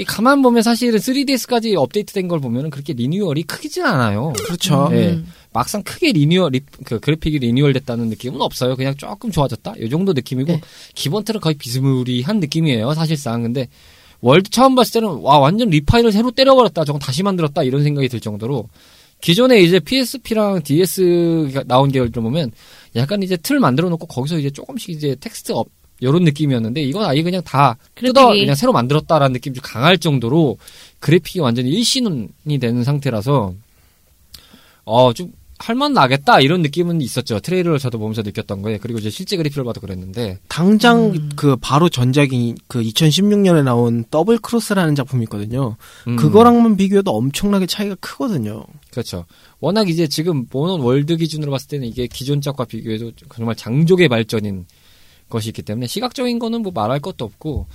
이 0.00 0.04
가만 0.04 0.40
보면 0.40 0.62
사실은 0.62 0.98
3DS까지 0.98 1.76
업데이트된 1.76 2.26
걸 2.26 2.40
보면은 2.40 2.70
그렇게 2.70 2.94
리뉴얼이 2.94 3.42
크진 3.42 3.84
않아요. 3.84 4.32
그렇죠. 4.46 4.86
음. 4.86 4.92
네. 4.92 5.22
막상 5.52 5.82
크게 5.82 6.12
리뉴얼 6.12 6.52
리- 6.52 6.60
그 6.86 6.98
그래픽이 7.00 7.38
리뉴얼 7.38 7.74
됐다는 7.74 8.08
느낌은 8.08 8.40
없어요. 8.40 8.76
그냥 8.76 8.94
조금 8.96 9.30
좋아졌다. 9.30 9.74
이 9.78 9.90
정도 9.90 10.14
느낌이고 10.14 10.52
네. 10.52 10.60
기본 10.94 11.22
틀은 11.24 11.42
거의 11.42 11.54
비스무리한 11.56 12.40
느낌이에요. 12.40 12.94
사실상 12.94 13.42
근데 13.42 13.68
World 14.22 14.48
처음 14.48 14.74
봤을 14.74 15.02
때는 15.02 15.18
와 15.20 15.38
완전 15.38 15.68
refine을 15.68 16.12
새로 16.12 16.30
때려버렸다. 16.30 16.84
저건 16.86 16.98
다시 16.98 17.22
만들었다 17.22 17.62
이런 17.62 17.82
생각이 17.82 18.08
들 18.08 18.20
정도로 18.20 18.68
기존에 19.20 19.60
이제 19.60 19.80
PSP랑 19.80 20.62
DS가 20.62 21.64
나온 21.66 21.92
계열들 21.92 22.22
보면 22.22 22.52
약간 22.96 23.22
이제 23.22 23.36
틀 23.36 23.60
만들어 23.60 23.90
놓고 23.90 24.06
거기서 24.06 24.38
이제 24.38 24.48
조금씩 24.48 24.90
이제 24.90 25.14
texture 25.20 25.52
up 25.52 25.66
요런 26.02 26.24
느낌이었는데 26.24 26.82
이건 26.82 27.04
아예 27.04 27.22
그냥 27.22 27.42
다 27.42 27.76
뜯어 27.94 28.28
그래픽이- 28.30 28.40
그냥 28.42 28.54
새로 28.54 28.72
만들었다라는 28.72 29.32
느낌이 29.34 29.54
좀 29.54 29.62
강할 29.62 29.98
정도로 29.98 30.58
그래픽이 31.00 31.40
완전히 31.40 31.70
일신이 31.70 32.58
되는 32.60 32.84
상태라서 32.84 33.54
어 34.84 35.03
좀 35.03 35.32
할 35.58 35.75
맛 35.75 35.92
나겠다 35.92 36.40
이런 36.40 36.62
느낌은 36.62 37.02
있었죠. 37.02 37.38
트레일러를 37.40 37.78
저도 37.78 37.98
보면서 37.98 38.22
느꼈던 38.22 38.62
거예요. 38.62 38.78
그리고 38.80 38.98
이제 38.98 39.10
실제 39.10 39.36
그래픽을 39.36 39.62
봐도 39.64 39.78
그랬는데 39.82 40.38
당장 40.48 41.10
음. 41.10 41.28
그 41.36 41.56
바로 41.56 41.90
전작인 41.90 42.56
그 42.66 42.80
2016년에 42.82 43.62
나온 43.62 44.04
더블 44.10 44.38
크로스라는 44.38 44.94
작품이 44.94 45.24
있거든요. 45.24 45.76
음, 46.08 46.16
그거랑만 46.16 46.78
비교해도 46.78 47.10
엄청나게 47.14 47.66
차이가 47.66 47.94
크거든요. 48.00 48.64
그렇죠. 48.90 49.26
워낙 49.60 49.90
이제 49.90 50.08
지금 50.08 50.46
모넌 50.50 50.80
월드 50.80 51.18
기준으로 51.18 51.50
봤을 51.50 51.68
때는 51.68 51.86
이게 51.88 52.06
기존작과 52.06 52.64
비교해도 52.64 53.12
정말 53.36 53.54
장족의 53.54 54.08
발전인 54.08 54.64
것이 55.30 55.48
있기 55.48 55.62
때문에 55.62 55.86
시각적인 55.86 56.38
거는 56.38 56.62
뭐 56.62 56.72
말할 56.72 57.00
것도 57.00 57.24
없고 57.24 57.66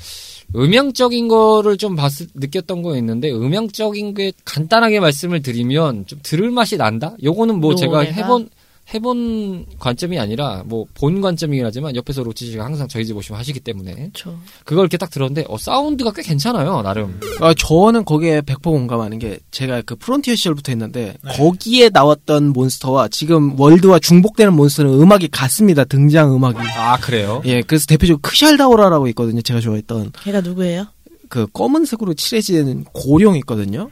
음향적인 0.55 1.27
거를 1.27 1.77
좀 1.77 1.95
봤을 1.95 2.27
느꼈던 2.35 2.83
거 2.83 2.95
있는데 2.97 3.31
음향적인 3.31 4.13
게 4.13 4.31
간단하게 4.43 4.99
말씀을 4.99 5.41
드리면 5.41 6.05
좀 6.05 6.19
들을 6.21 6.51
맛이 6.51 6.77
난다. 6.77 7.15
요거는 7.23 7.59
뭐 7.59 7.73
제가? 7.75 8.01
해본 8.01 8.49
해본 8.93 9.65
관점이 9.79 10.19
아니라 10.19 10.63
뭐 10.65 10.85
본 10.93 11.19
관점이긴 11.21 11.65
하지만 11.65 11.95
옆에서 11.95 12.23
로치 12.23 12.45
씨가 12.51 12.63
항상 12.63 12.87
저희 12.87 13.05
집 13.05 13.17
오시면 13.17 13.39
하시기 13.39 13.59
때문에 13.59 13.93
그렇죠. 13.95 14.37
그걸 14.63 14.83
이렇게 14.83 14.97
딱 14.97 15.09
들었는데 15.09 15.45
어 15.49 15.57
사운드가 15.57 16.11
꽤 16.13 16.21
괜찮아요 16.21 16.81
나름. 16.83 17.19
아, 17.41 17.53
저는 17.53 18.05
거기에 18.05 18.41
100% 18.41 18.61
공감하는 18.61 19.19
게 19.19 19.39
제가 19.51 19.81
그 19.81 19.95
프론티어 19.95 20.35
시절부터 20.35 20.71
했는데 20.71 21.15
네. 21.23 21.31
거기에 21.37 21.89
나왔던 21.89 22.53
몬스터와 22.53 23.07
지금 23.09 23.59
월드와 23.59 23.99
중복되는 23.99 24.53
몬스터는 24.53 24.93
음악이 25.01 25.27
같습니다. 25.29 25.83
등장 25.83 26.33
음악이. 26.33 26.59
아 26.77 26.97
그래요? 26.97 27.41
예, 27.45 27.61
그래서 27.61 27.85
대표적으로 27.87 28.21
크샬다오라라고 28.21 29.07
있거든요. 29.09 29.41
제가 29.41 29.59
좋아했던 29.59 30.11
걔가 30.23 30.41
누구예요? 30.41 30.85
그 31.27 31.47
검은색으로 31.51 32.13
칠해진 32.13 32.85
고룡 32.93 33.35
있거든요. 33.37 33.89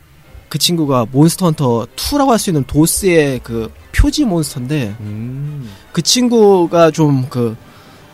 그 0.49 0.59
친구가 0.59 1.07
몬스터 1.11 1.47
헌터 1.47 1.87
2라고 1.95 2.27
할 2.27 2.37
수 2.39 2.51
있는 2.51 2.63
도스의 2.65 3.39
그 3.43 3.71
표지 3.93 4.25
몬스터인데 4.25 4.95
음. 4.99 5.69
그 5.91 6.01
친구가 6.01 6.91
좀 6.91 7.25
그 7.29 7.55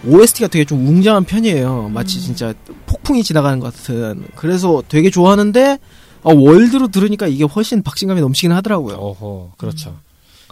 OST가 0.05 0.47
되게 0.47 0.65
좀 0.65 0.85
웅장한 0.87 1.25
편이에요. 1.25 1.89
마치 1.89 2.21
진짜 2.21 2.53
폭풍이 2.85 3.23
지나가는 3.23 3.59
것 3.59 3.73
같은. 3.73 4.25
그래서 4.35 4.81
되게 4.87 5.09
좋아하는데 5.09 5.77
어, 6.21 6.33
월드로 6.33 6.89
들으니까 6.89 7.27
이게 7.27 7.43
훨씬 7.43 7.83
박진감이 7.83 8.21
넘치긴 8.21 8.51
하더라고요. 8.51 8.95
어허, 8.95 9.53
그렇죠. 9.57 9.99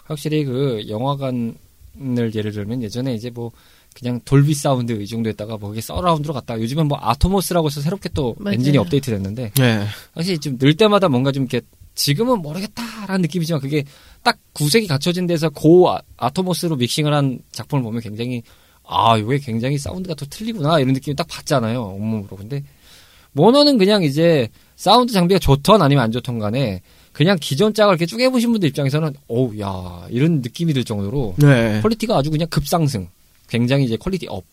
확실히 0.05 0.43
그 0.45 0.85
영화관을 0.89 1.55
예를 2.33 2.51
들면 2.51 2.83
예전에 2.83 3.13
이제 3.13 3.29
뭐 3.29 3.51
그냥 3.95 4.19
돌비 4.25 4.53
사운드 4.53 4.93
이 4.93 5.07
정도였다가 5.07 5.57
뭐 5.57 5.69
그게 5.69 5.81
서라운드로 5.81 6.33
갔다가 6.33 6.61
요즘은 6.61 6.87
뭐 6.87 6.97
아토모스라고 7.01 7.67
해서 7.67 7.81
새롭게 7.81 8.09
또 8.13 8.35
맞아요. 8.39 8.55
엔진이 8.55 8.77
업데이트 8.77 9.11
됐는데 9.11 9.51
네. 9.57 9.85
확실히 10.13 10.37
좀 10.39 10.55
늘 10.55 10.75
때마다 10.75 11.09
뭔가 11.09 11.31
좀 11.31 11.43
이렇게 11.43 11.65
지금은 11.95 12.41
모르겠다라는 12.41 13.21
느낌이지만 13.23 13.59
그게 13.59 13.83
딱 14.27 14.37
구색이 14.51 14.87
갖춰진 14.87 15.25
데서 15.25 15.47
고 15.47 15.89
아, 15.89 16.01
아토모스로 16.17 16.75
믹싱을 16.75 17.13
한 17.13 17.39
작품을 17.53 17.81
보면 17.81 18.01
굉장히 18.01 18.43
아 18.83 19.15
이게 19.17 19.37
굉장히 19.37 19.77
사운드가 19.77 20.15
또 20.15 20.25
틀리구나 20.25 20.81
이런 20.81 20.91
느낌이 20.91 21.15
딱 21.15 21.25
받잖아요 21.29 21.81
온몸으로 21.81 22.35
근데 22.35 22.61
모넌은 23.31 23.77
그냥 23.77 24.03
이제 24.03 24.49
사운드 24.75 25.13
장비가 25.13 25.39
좋던 25.39 25.81
아니면 25.81 26.03
안 26.03 26.11
좋던 26.11 26.39
간에 26.39 26.81
그냥 27.13 27.37
기존작을 27.39 27.93
이렇게 27.93 28.05
쭉 28.05 28.19
해보신 28.19 28.51
분들 28.51 28.67
입장에서는 28.67 29.13
어우 29.29 29.57
야 29.61 30.05
이런 30.09 30.41
느낌이 30.41 30.73
들 30.73 30.83
정도로 30.83 31.35
네. 31.37 31.79
quality가 31.81 32.17
아주 32.17 32.29
그냥 32.29 32.49
급상승 32.49 33.07
굉장히 33.47 33.85
이제 33.85 33.95
quality 33.95 34.27
up 34.27 34.43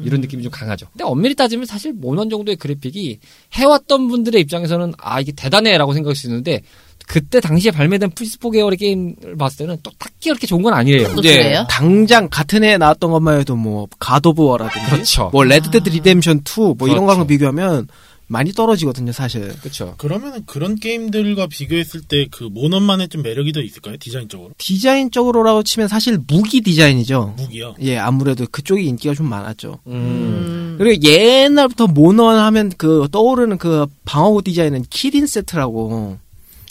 이런 0.00 0.20
느낌이 0.20 0.42
좀 0.42 0.52
강하죠. 0.52 0.86
근데 0.92 1.04
엄밀히 1.04 1.34
따지면 1.34 1.64
사실 1.64 1.94
모넌 1.94 2.28
정도의 2.28 2.56
그래픽이 2.56 3.20
해왔던 3.54 4.08
분들의 4.08 4.38
입장에서는 4.42 4.92
아 4.98 5.20
이게 5.20 5.32
대단해라고 5.32 5.94
생각할 5.94 6.14
수 6.14 6.26
있는데 6.26 6.60
그때 7.06 7.40
당시에 7.40 7.70
발매된 7.70 8.10
플스4 8.10 8.52
계열의 8.52 8.78
게임을 8.78 9.36
봤을 9.38 9.58
때는 9.58 9.78
또 9.82 9.90
딱히 9.98 10.28
그렇게 10.30 10.46
좋은 10.46 10.62
건 10.62 10.72
아니에요. 10.74 11.08
또 11.14 11.22
그래요? 11.22 11.66
당장 11.68 12.28
같은 12.28 12.64
해에 12.64 12.78
나왔던 12.78 13.10
것만 13.10 13.40
해도 13.40 13.56
뭐 13.56 13.86
갓오브워라든지 13.98 14.90
그렇죠. 14.90 15.28
뭐 15.32 15.44
레드데드 15.44 15.88
리뎀션 15.88 16.42
2뭐 16.42 16.86
이런 16.86 17.00
그렇죠. 17.00 17.06
거랑 17.06 17.26
비교하면 17.26 17.88
많이 18.26 18.52
떨어지거든요, 18.52 19.12
사실. 19.12 19.48
그렇죠. 19.60 19.94
그러면 19.98 20.44
그런 20.46 20.76
게임들과 20.76 21.46
비교했을 21.46 22.00
때 22.00 22.26
그 22.30 22.44
모넌만의 22.44 23.08
좀 23.08 23.22
매력이 23.22 23.52
더 23.52 23.60
있을까요? 23.60 23.96
디자인적으로? 24.00 24.50
디자인적으로라고 24.56 25.62
치면 25.62 25.88
사실 25.88 26.18
무기 26.26 26.62
디자인이죠. 26.62 27.34
무기요. 27.36 27.74
예, 27.82 27.98
아무래도 27.98 28.46
그쪽이 28.50 28.86
인기가 28.86 29.14
좀 29.14 29.28
많았죠. 29.28 29.78
음. 29.86 29.92
음. 29.92 30.74
그리고 30.78 31.02
옛날부터 31.06 31.86
모넌 31.88 32.38
하면 32.38 32.72
그 32.78 33.08
떠오르는 33.12 33.58
그 33.58 33.86
방어구 34.06 34.42
디자인은 34.42 34.86
키린 34.90 35.26
세트라고 35.26 36.18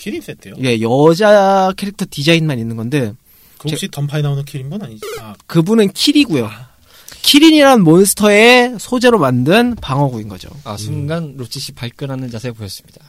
키린 0.03 0.21
세트요? 0.21 0.55
예 0.63 0.81
여자 0.81 1.71
캐릭터 1.77 2.05
디자인만 2.09 2.59
있는 2.59 2.75
건데 2.75 3.13
그 3.57 3.69
혹시 3.69 3.87
던파에 3.89 4.21
나오는 4.21 4.43
키린분 4.43 4.83
아니지? 4.83 5.01
아, 5.21 5.33
그분은 5.47 5.93
킬이고요. 5.93 6.49
키린이란 7.21 7.81
몬스터의 7.83 8.79
소재로 8.81 9.17
만든 9.17 9.75
방어구인 9.75 10.27
거죠. 10.27 10.49
아 10.65 10.75
순간 10.75 11.35
로치 11.37 11.61
씨 11.61 11.71
발끈하는 11.71 12.29
자세 12.29 12.51
보였습니다. 12.51 12.99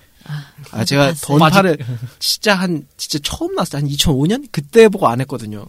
아 0.71 0.85
제가 0.85 1.09
봤어요. 1.09 1.39
던파를 1.39 1.79
진짜 2.21 2.55
한 2.55 2.87
진짜 2.97 3.19
처음 3.25 3.57
때한 3.57 3.89
2005년 3.89 4.47
그때 4.53 4.89
보고 4.89 5.09
안 5.09 5.21
했거든요. 5.21 5.67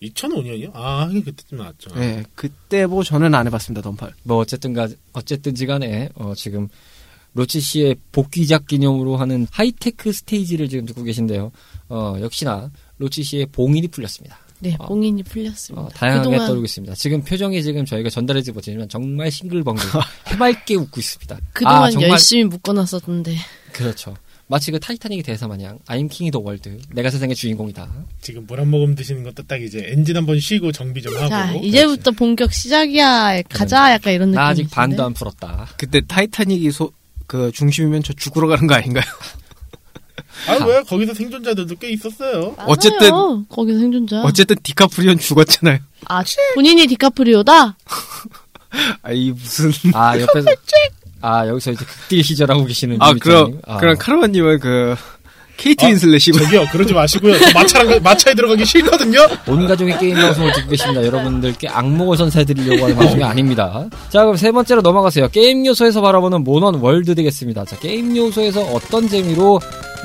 2005년이요? 0.00 0.70
아, 0.72 1.00
하긴 1.02 1.24
그때쯤 1.24 1.58
나왔죠. 1.58 1.90
예, 1.96 2.24
그때 2.36 2.86
보고 2.86 3.02
저는 3.02 3.34
안 3.34 3.48
해봤습니다 3.48 3.82
던팔. 3.82 4.14
뭐 4.22 4.36
어쨌든 4.38 4.72
가 4.72 4.88
어쨌든지 5.14 5.66
간에 5.66 6.10
어, 6.14 6.32
지금 6.36 6.68
로치 7.34 7.60
씨의 7.60 7.96
복귀작 8.12 8.66
기념으로 8.66 9.16
하는 9.16 9.46
하이테크 9.50 10.12
스테이지를 10.12 10.68
지금 10.68 10.86
듣고 10.86 11.02
계신데요. 11.04 11.52
어, 11.88 12.16
역시나 12.20 12.70
로치 12.98 13.22
씨의 13.22 13.46
봉인이 13.46 13.88
풀렸습니다. 13.88 14.38
네, 14.62 14.76
어. 14.78 14.86
봉인이 14.88 15.22
풀렸습니다. 15.22 15.82
어, 15.86 15.88
다양하게 15.88 16.20
그동안 16.28 16.46
떠오르고 16.46 16.64
있습니다. 16.66 16.94
지금 16.94 17.22
표정이 17.22 17.62
지금 17.62 17.84
저희가 17.86 18.10
전달하지 18.10 18.52
못했지만 18.52 18.88
정말 18.88 19.30
싱글벙글 19.30 19.82
해맑게 20.28 20.74
웃고 20.74 21.00
있습니다. 21.00 21.38
그동안 21.52 21.84
아, 21.84 21.90
정말 21.90 22.10
열심히 22.10 22.44
묶어놨었는데 22.44 23.36
그렇죠. 23.72 24.14
마치 24.48 24.72
그 24.72 24.80
타이타닉의 24.80 25.22
대사 25.22 25.46
마냥 25.46 25.78
I'm 25.86 26.10
king 26.10 26.36
of 26.36 26.42
the 26.42 26.44
world. 26.44 26.86
내가 26.92 27.08
세상의 27.08 27.36
주인공이다. 27.36 27.88
지금 28.20 28.44
물 28.48 28.58
한 28.58 28.68
모금 28.68 28.96
드시는 28.96 29.22
것도 29.22 29.44
딱 29.44 29.62
이제 29.62 29.90
엔진 29.92 30.16
한번 30.16 30.40
쉬고 30.40 30.72
정비 30.72 31.00
좀 31.00 31.14
하고. 31.16 31.28
자 31.28 31.52
이제부터 31.54 32.10
본격 32.10 32.52
시작이야 32.52 33.42
가자 33.48 33.92
약간 33.92 34.12
이런 34.12 34.30
느낌 34.32 34.40
나 34.40 34.48
아직 34.48 34.68
반도 34.68 35.04
안 35.04 35.14
풀었다. 35.14 35.68
그때 35.78 36.00
타이타닉이 36.06 36.70
소, 36.72 36.92
그 37.30 37.52
중심이면 37.52 38.02
저 38.02 38.12
죽으러 38.12 38.48
가는 38.48 38.66
거 38.66 38.74
아닌가요? 38.74 39.04
아, 40.48 40.64
왜? 40.64 40.82
거기서 40.82 41.14
생존자들도 41.14 41.76
꽤 41.76 41.90
있었어요. 41.90 42.56
어쨌든- 42.66 43.46
거기서 43.48 43.78
생존자 43.78 44.22
어쨌든 44.22 44.56
디카프리온 44.60 45.16
죽었잖아요. 45.20 45.78
아 46.06 46.24
본인이 46.54 46.88
디카프리오다 46.88 47.76
아이 49.02 49.30
무슨 49.30 49.70
아 49.94 50.18
옆에서 50.18 50.48
아 51.20 51.46
여기서 51.46 51.70
이제 51.70 51.84
극딜 51.84 52.24
시전하고 52.24 52.64
계시는 52.64 52.96
아. 53.00 53.12
그럼 53.12 53.60
아, 53.64 53.76
그럼 53.76 53.96
카르마님은 53.96 54.58
그 54.58 54.96
케이트 55.60 55.84
아, 55.84 55.88
윈슬렛이고 55.88 56.38
저기요, 56.38 56.64
그러지 56.72 56.94
마시고요. 56.94 57.38
저 57.38 57.52
마차랑, 57.52 57.86
가- 57.88 58.00
마차에 58.00 58.34
들어가기 58.34 58.64
싫거든요? 58.64 59.18
온 59.46 59.66
가족의 59.66 59.98
게임 59.98 60.14
방송을 60.14 60.52
듣고 60.54 60.70
계십니다. 60.70 61.04
여러분들께 61.04 61.68
악몽을 61.68 62.16
선사해드리려고 62.16 62.84
하는 62.84 62.96
방송이 62.96 63.22
아닙니다. 63.22 63.86
자, 64.08 64.20
그럼 64.22 64.36
세 64.36 64.50
번째로 64.52 64.80
넘어가세요. 64.80 65.28
게임 65.28 65.66
요소에서 65.66 66.00
바라보는 66.00 66.44
모넌 66.44 66.76
월드 66.76 67.14
되겠습니다. 67.14 67.66
자, 67.66 67.78
게임 67.78 68.16
요소에서 68.16 68.62
어떤 68.72 69.06
재미로 69.06 69.60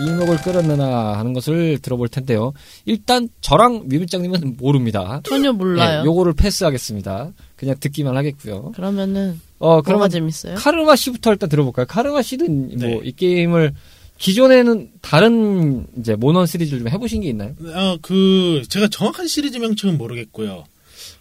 이목을 0.06 0.38
끌었느냐 0.42 0.86
하는 0.86 1.32
것을 1.32 1.80
들어볼 1.82 2.10
텐데요. 2.10 2.52
일단 2.86 3.30
저랑 3.40 3.84
미미짱님은 3.86 4.58
모릅니다. 4.60 5.22
전혀 5.24 5.54
몰라요 5.54 6.02
네, 6.02 6.06
요거를 6.06 6.34
패스하겠습니다. 6.34 7.30
그냥 7.56 7.76
듣기만 7.80 8.18
하겠고요. 8.18 8.74
그러면은 8.76 9.40
어, 9.60 9.82
그러면 9.82 10.10
재밌어요? 10.10 10.56
카르마 10.56 10.98
씨부터 10.98 11.32
일단 11.32 11.48
들어볼까요? 11.48 11.86
카르마 11.86 12.22
씨는 12.24 12.72
네. 12.78 12.88
뭐이 12.94 13.14
게임을 13.14 13.74
기존에는 14.18 14.92
다른 15.02 15.88
이제 16.00 16.16
모넌 16.16 16.46
시리즈를 16.46 16.80
좀 16.80 16.90
해보신 16.90 17.22
게 17.22 17.30
있나요? 17.30 17.54
어, 17.74 17.98
그, 18.02 18.64
제가 18.70 18.88
정확한 18.88 19.28
시리즈 19.28 19.58
명칭은 19.58 19.98
모르겠고요. 19.98 20.64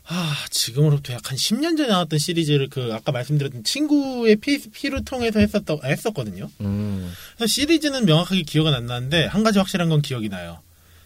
아, 0.06 0.34
지금으로부터 0.50 1.12
약 1.14 1.30
한 1.30 1.36
10년 1.36 1.76
전에 1.76 1.88
나왔던 1.88 2.18
시리즈를 2.18 2.68
그, 2.68 2.90
아까 2.92 3.10
말씀드렸던 3.10 3.64
친구의 3.64 4.36
PSP를 4.36 5.04
통해서 5.04 5.40
했었다, 5.40 5.76
했었거든요. 5.82 6.50
음. 6.60 7.10
그래서 7.36 7.50
시리즈는 7.50 8.04
명확하게 8.04 8.42
기억은 8.42 8.74
안 8.74 8.86
나는데, 8.86 9.26
한 9.26 9.42
가지 9.42 9.58
확실한 9.58 9.88
건 9.88 10.02
기억이 10.02 10.28
나요. 10.28 10.60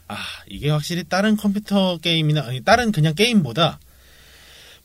아, 0.08 0.16
이게 0.48 0.68
확실히 0.70 1.04
다른 1.08 1.36
컴퓨터 1.36 1.98
게임이나, 1.98 2.42
아니, 2.42 2.62
다른 2.62 2.92
그냥 2.92 3.14
게임보다, 3.14 3.78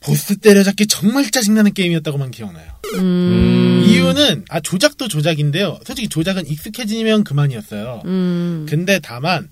보스 0.04 0.38
때려잡기 0.38 0.88
정말 0.88 1.30
짜증나는 1.32 1.74
게임이었다고만 1.74 2.32
기억나요. 2.32 2.66
음, 2.96 3.84
이유는, 3.86 4.46
아, 4.50 4.60
조작도 4.60 5.08
조작인데요. 5.08 5.80
솔직히 5.86 6.10
조작은 6.10 6.48
익숙해지면 6.48 7.24
그만이었어요. 7.24 8.02
음. 8.06 8.66
근데 8.70 9.00
다만, 9.02 9.50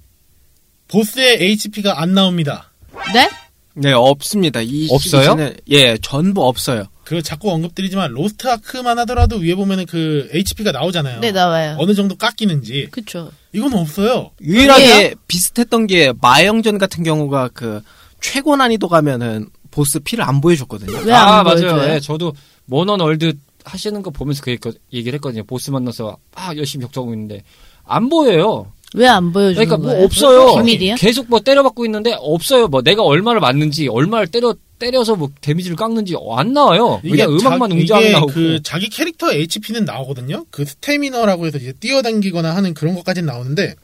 보스의 0.89 1.41
HP가 1.41 2.01
안 2.01 2.13
나옵니다. 2.13 2.71
네? 3.13 3.29
네 3.73 3.93
없습니다. 3.93 4.61
이 4.61 4.89
없어요? 4.91 5.23
시리즈는 5.23 5.55
예 5.69 5.97
전부 5.97 6.45
없어요. 6.45 6.85
그 7.05 7.21
자꾸 7.21 7.51
언급드리지만 7.51 8.11
로스트 8.11 8.47
아크만 8.47 8.99
하더라도 8.99 9.37
위에 9.37 9.55
보면은 9.55 9.85
그 9.85 10.29
HP가 10.33 10.73
나오잖아요. 10.73 11.21
네, 11.21 11.31
나와요. 11.31 11.77
어느 11.79 11.93
정도 11.93 12.15
깎이는지 12.15 12.89
그쵸. 12.91 13.31
이건 13.53 13.73
없어요. 13.73 14.31
유일하게 14.41 15.15
비슷했던 15.27 15.87
게 15.87 16.13
마영전 16.21 16.77
같은 16.77 17.03
경우가 17.03 17.49
그 17.53 17.81
최고 18.19 18.57
난이도 18.57 18.89
가면은 18.89 19.47
보스 19.71 19.99
피를 19.99 20.23
안 20.23 20.41
보여줬거든요. 20.41 20.99
왜 21.05 21.11
안 21.13 21.27
아, 21.39 21.43
보여줘요? 21.43 21.75
맞아요. 21.77 21.95
예, 21.95 21.99
저도 21.99 22.33
모넌 22.65 22.99
월드 22.99 23.33
하시는 23.63 24.01
거 24.01 24.09
보면서 24.11 24.41
그 24.43 24.51
얘기- 24.51 24.69
얘기를 24.93 25.15
했거든요. 25.17 25.43
보스 25.43 25.71
만나서 25.71 26.17
막 26.35 26.57
열심히 26.57 26.83
격투하고 26.85 27.13
있는데 27.13 27.43
안 27.85 28.09
보여요. 28.09 28.71
왜 28.93 29.07
안 29.07 29.31
보여주는 29.31 29.55
그러니까 29.55 29.77
뭐 29.77 29.91
거예요? 29.93 30.05
없어요. 30.05 30.55
비밀이야? 30.57 30.95
계속 30.95 31.27
뭐 31.29 31.39
때려박고 31.39 31.85
있는데 31.85 32.13
없어요. 32.19 32.67
뭐 32.67 32.81
내가 32.81 33.03
얼마를 33.03 33.39
맞는지, 33.39 33.87
얼마를 33.87 34.27
때려 34.27 34.53
때려서 34.79 35.15
뭐 35.15 35.29
데미지를 35.41 35.77
깎는지 35.77 36.15
안 36.35 36.51
나와요. 36.53 36.99
그냥 37.03 37.29
음악만 37.31 37.69
자- 37.69 37.75
웅장하게 37.75 38.05
이게 38.07 38.13
나오고. 38.17 38.33
그 38.33 38.59
자기 38.63 38.89
캐릭터 38.89 39.31
HP는 39.31 39.85
나오거든요. 39.85 40.43
그 40.49 40.65
스태미너라고 40.65 41.45
해서 41.45 41.57
이제 41.59 41.71
뛰어당기거나 41.79 42.53
하는 42.55 42.73
그런 42.73 42.95
것까지는 42.95 43.27
나오는데 43.27 43.75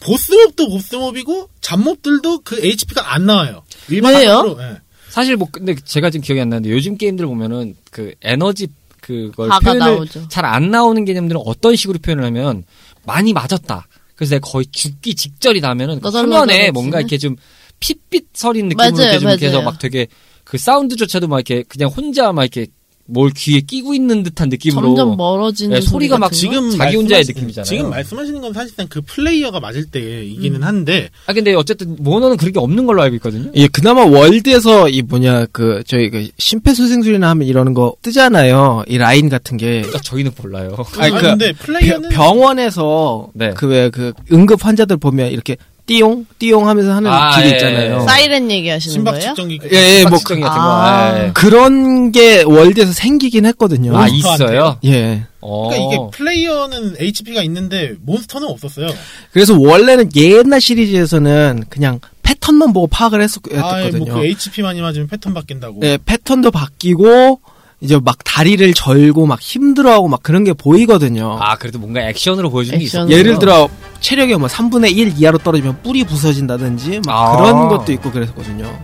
보스몹도 0.00 0.68
보스몹이고 0.68 1.48
잡몹들도 1.60 2.40
그 2.40 2.58
HP가 2.64 3.14
안 3.14 3.26
나와요. 3.26 3.62
일반적으로. 3.88 4.56
예. 4.62 4.76
사실 5.08 5.36
뭐 5.36 5.48
근데 5.50 5.74
제가 5.74 6.10
지금 6.10 6.24
기억이 6.24 6.40
안 6.40 6.50
나는데 6.50 6.70
요즘 6.70 6.96
게임들 6.96 7.26
보면은 7.26 7.74
그 7.90 8.14
에너지 8.22 8.68
그걸 9.00 9.48
표현을 9.62 9.78
나오죠. 9.78 10.28
잘안 10.28 10.70
나오는 10.70 11.04
개념들은 11.04 11.40
어떤 11.44 11.76
식으로 11.76 11.98
표현을 12.00 12.24
하면 12.24 12.64
많이 13.04 13.32
맞았다. 13.32 13.86
그래서 14.14 14.34
내가 14.34 14.50
거의 14.50 14.66
죽기 14.70 15.14
직전이다 15.14 15.68
하면은 15.70 16.00
그 16.00 16.08
화면에? 16.08 16.70
뭔가 16.70 17.00
이렇게 17.00 17.18
좀 17.18 17.36
핏빛 17.80 18.28
서린 18.32 18.68
느낌으로 18.68 18.90
맞아요, 18.90 19.08
이렇게 19.10 19.18
좀 19.18 19.28
이렇게 19.28 19.46
해서 19.46 19.58
맞아요. 19.58 19.70
막 19.70 19.78
되게 19.78 20.06
그 20.44 20.58
사운드조차도 20.58 21.28
막 21.28 21.36
이렇게 21.36 21.62
그냥 21.68 21.88
혼자 21.88 22.32
막 22.32 22.42
이렇게 22.42 22.66
뭘 23.08 23.30
귀에 23.36 23.60
끼고 23.60 23.94
있는 23.94 24.22
듯한 24.24 24.48
느낌으로 24.48 24.88
점점 24.88 25.16
멀어지는 25.16 25.76
네, 25.78 25.80
소리가 25.80 26.18
막? 26.18 26.32
지금 26.32 26.70
자기 26.76 26.96
혼자의 26.96 27.24
느낌이잖아요. 27.26 27.64
지금 27.64 27.90
말씀하시는 27.90 28.40
건 28.40 28.52
사실상 28.52 28.86
그 28.88 29.00
플레이어가 29.02 29.60
맞을 29.60 29.84
때 29.86 30.24
이기는 30.24 30.60
음. 30.60 30.66
한데 30.66 31.10
아 31.26 31.32
근데 31.32 31.54
어쨌든 31.54 31.96
모노는 32.00 32.36
그런 32.36 32.52
게 32.52 32.58
없는 32.58 32.84
걸로 32.86 33.02
알고 33.02 33.14
있거든요. 33.16 33.50
예, 33.54 33.68
그나마 33.68 34.04
월드에서 34.04 34.88
이 34.88 35.02
뭐냐 35.02 35.46
그 35.52 35.82
저희 35.86 36.10
그 36.10 36.28
심폐소생술이나 36.38 37.28
하면 37.30 37.46
이러는 37.46 37.74
거 37.74 37.94
뜨잖아요. 38.02 38.84
이 38.88 38.98
라인 38.98 39.28
같은 39.28 39.56
게 39.56 39.84
아, 39.94 39.98
저희는 39.98 40.32
몰라요. 40.42 40.76
아니, 40.98 41.12
아니, 41.12 41.22
그 41.22 41.28
근데 41.30 41.52
플레이어는 41.52 42.08
병- 42.08 42.36
병원에서 42.36 43.28
네. 43.34 43.50
그왜그 43.54 44.12
응급 44.32 44.64
환자들 44.64 44.96
보면 44.96 45.30
이렇게 45.30 45.56
띠용 45.86 46.26
띠용 46.38 46.68
하면서 46.68 46.92
하는 46.92 47.10
아, 47.10 47.36
길이 47.36 47.48
예, 47.48 47.52
있잖아요. 47.52 48.00
예. 48.02 48.04
사이렌 48.04 48.50
얘기하시는 48.50 49.04
거예요? 49.04 49.20
측정기 49.20 49.60
예, 49.72 49.98
예, 50.00 50.02
뭐 50.02 50.10
박지정이 50.12 50.40
같은 50.40 50.60
아. 50.60 51.12
거. 51.12 51.18
예. 51.24 51.30
그런 51.32 52.12
게 52.12 52.42
월드에서 52.42 52.92
생기긴 52.92 53.46
했거든요. 53.46 53.96
아? 53.96 54.08
있어요. 54.08 54.78
예. 54.84 55.26
어. 55.40 55.68
그러니까 55.68 55.94
이게 55.94 56.10
플레이어는 56.12 56.96
HP가 56.98 57.42
있는데 57.44 57.94
몬스터는 58.02 58.48
없었어요. 58.48 58.88
그래서 59.32 59.56
원래는 59.56 60.10
옛날 60.16 60.60
시리즈에서는 60.60 61.64
그냥 61.68 62.00
패턴만 62.24 62.72
보고 62.72 62.88
파악을 62.88 63.22
했었, 63.22 63.40
아, 63.56 63.76
했거든요. 63.76 64.12
뭐그 64.12 64.26
HP만이 64.26 64.80
맞으면 64.80 65.06
패턴 65.06 65.34
바뀐다고. 65.34 65.80
예, 65.84 65.98
패턴도 66.04 66.50
바뀌고 66.50 67.40
이제 67.80 67.98
막 68.02 68.16
다리를 68.24 68.72
절고 68.74 69.26
막 69.26 69.40
힘들어하고 69.40 70.08
막 70.08 70.22
그런 70.22 70.44
게 70.44 70.52
보이거든요. 70.54 71.36
아 71.40 71.56
그래도 71.56 71.78
뭔가 71.78 72.00
액션으로 72.08 72.50
보여주는 72.50 72.78
게 72.78 72.84
액션. 72.84 73.08
있어. 73.08 73.16
예를 73.18 73.38
들어 73.38 73.68
체력이 74.00 74.34
뭐 74.36 74.48
3분의 74.48 74.96
1 74.96 75.14
이하로 75.18 75.38
떨어지면 75.38 75.82
뿔이 75.82 76.04
부서진다든지 76.04 77.02
막 77.06 77.14
아. 77.14 77.36
그런 77.36 77.68
것도 77.68 77.92
있고 77.92 78.10
그랬거든요. 78.10 78.78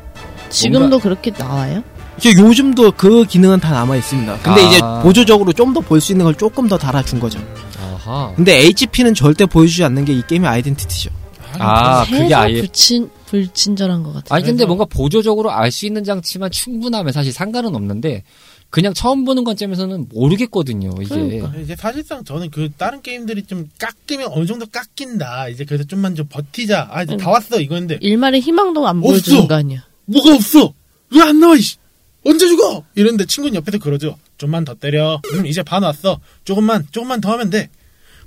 지금도 0.51 0.99
그렇게 0.99 1.31
나와요? 1.31 1.83
이제 2.19 2.31
요즘도 2.39 2.93
그 2.93 3.25
기능은 3.25 3.61
다 3.61 3.71
남아 3.73 3.97
있습니다. 3.97 4.39
근데 4.43 4.61
아. 4.63 4.69
이제 4.69 4.81
보조적으로 5.03 5.53
좀 5.55 5.73
더 5.73 5.81
볼 5.81 5.99
수 6.01 6.13
있는 6.13 6.25
걸 6.25 6.35
조금 6.35 6.69
더 6.69 6.77
달아준 6.77 7.19
거죠. 7.19 7.41
아하. 7.81 8.33
근데 8.37 8.59
HP는 8.67 9.15
절대 9.15 9.47
보여주지 9.47 9.83
않는 9.85 10.05
게 10.05 10.13
이 10.13 10.23
게임의 10.27 10.49
아이덴티티죠. 10.49 11.11
아 11.59 12.05
그게 12.05 12.35
아예. 12.35 12.61
불친 12.61 13.11
불친절한 13.27 14.03
것 14.03 14.13
같아요. 14.13 14.37
아니 14.37 14.45
근데 14.45 14.59
그래서- 14.65 14.67
뭔가 14.67 14.85
보조적으로 14.85 15.51
알 15.51 15.71
수 15.71 15.87
있는 15.87 16.05
장치만 16.05 16.51
충분하면 16.51 17.13
사실 17.15 17.33
상관은 17.33 17.75
없는데 17.75 18.23
그냥 18.73 18.95
처음 18.95 19.27
보는 19.27 19.45
관점에서는 19.45 20.07
모르겠거든요. 20.11 20.95
이게. 21.03 21.09
그러니까. 21.15 21.53
이제 21.63 21.77
사실상 21.77 22.25
저는 22.25 22.51
그 22.51 22.71
다른 22.79 23.03
게임들이 23.03 23.43
좀 23.43 23.69
깎이면 23.79 24.29
어느 24.33 24.47
정도 24.47 24.65
깎인다. 24.67 25.49
이제 25.51 25.67
그래서 25.67 25.85
좀만 25.85 26.15
좀 26.15 26.27
버티자. 26.31 26.89
아 26.91 27.03
이제 27.03 27.19
다 27.19 27.29
왔어 27.29 27.61
이거인데 27.61 27.99
일말의 28.01 28.41
희망도 28.41 28.89
안. 28.89 29.03
보여주는 29.03 29.47
거 29.47 29.55
아니야? 29.57 29.85
뭐가 30.07 30.35
없어? 30.35 30.73
왜 31.15 31.21
안 31.21 31.39
나와? 31.39 31.55
이씨? 31.55 31.77
언제 32.25 32.47
죽어? 32.49 32.83
이런데 32.95 33.27
친구는 33.27 33.57
옆에서 33.57 33.79
그러죠. 33.79 34.17
좀만 34.39 34.65
더 34.65 34.73
때려. 34.75 35.21
음, 35.35 35.45
이제 35.45 35.63
반 35.63 35.83
왔어. 35.83 36.19
조금만 36.45 36.87
조금만 36.93 37.21
더 37.21 37.31
하면 37.33 37.51
돼. 37.51 37.69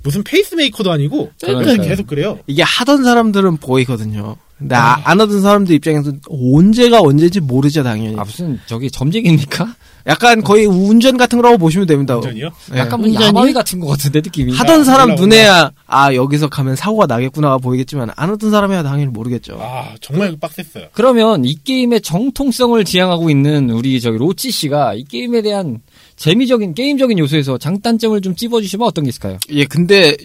무슨 0.04 0.22
페이스메이커도 0.22 0.92
아니고 0.92 1.32
그러니까요. 1.40 1.64
그래서 1.76 1.82
계속 1.82 2.06
그래요. 2.06 2.38
이게 2.46 2.62
하던 2.62 3.02
사람들은 3.02 3.56
보이거든요. 3.56 4.36
근데 4.58 4.74
아, 4.74 4.98
안 5.04 5.20
하던 5.20 5.42
사람들 5.42 5.74
입장에서는 5.74 6.20
언제가 6.30 7.00
언제인지 7.00 7.40
모르죠 7.40 7.82
당연히. 7.82 8.18
아 8.18 8.24
무슨 8.24 8.58
저기 8.66 8.90
점쟁입니까? 8.90 9.74
약간 10.06 10.42
거의 10.42 10.64
운전 10.66 11.16
같은 11.18 11.36
거라고 11.36 11.58
보시면 11.58 11.86
됩니다. 11.86 12.14
완전히요. 12.14 12.48
예. 12.74 12.78
약간 12.78 13.00
뭐 13.00 13.08
운전이? 13.08 13.26
야마위 13.26 13.52
같은 13.52 13.80
것 13.80 13.88
같은데 13.88 14.20
느낌이. 14.20 14.52
하던 14.54 14.84
사람 14.84 15.08
올라온다. 15.10 15.20
눈에야 15.22 15.72
아 15.86 16.14
여기서 16.14 16.48
가면 16.48 16.74
사고가 16.76 17.06
나겠구나가 17.06 17.58
보이겠지만 17.58 18.10
안 18.16 18.30
하던 18.30 18.50
사람이야 18.50 18.82
당연히 18.82 19.10
모르겠죠. 19.10 19.58
아 19.60 19.94
정말 20.00 20.34
빡셌어요. 20.40 20.86
그러면 20.94 21.44
이 21.44 21.54
게임의 21.62 22.00
정통성을 22.00 22.82
지향하고 22.84 23.28
있는 23.28 23.68
우리 23.70 24.00
저기 24.00 24.16
로치 24.16 24.50
씨가 24.50 24.94
이 24.94 25.04
게임에 25.04 25.42
대한 25.42 25.80
재미적인 26.16 26.72
게임적인 26.72 27.18
요소에서 27.18 27.58
장단점을 27.58 28.18
좀 28.22 28.34
찝어주시면 28.34 28.86
어떤 28.86 29.04
게 29.04 29.10
있을까요? 29.10 29.38
예, 29.50 29.66
근데 29.66 30.16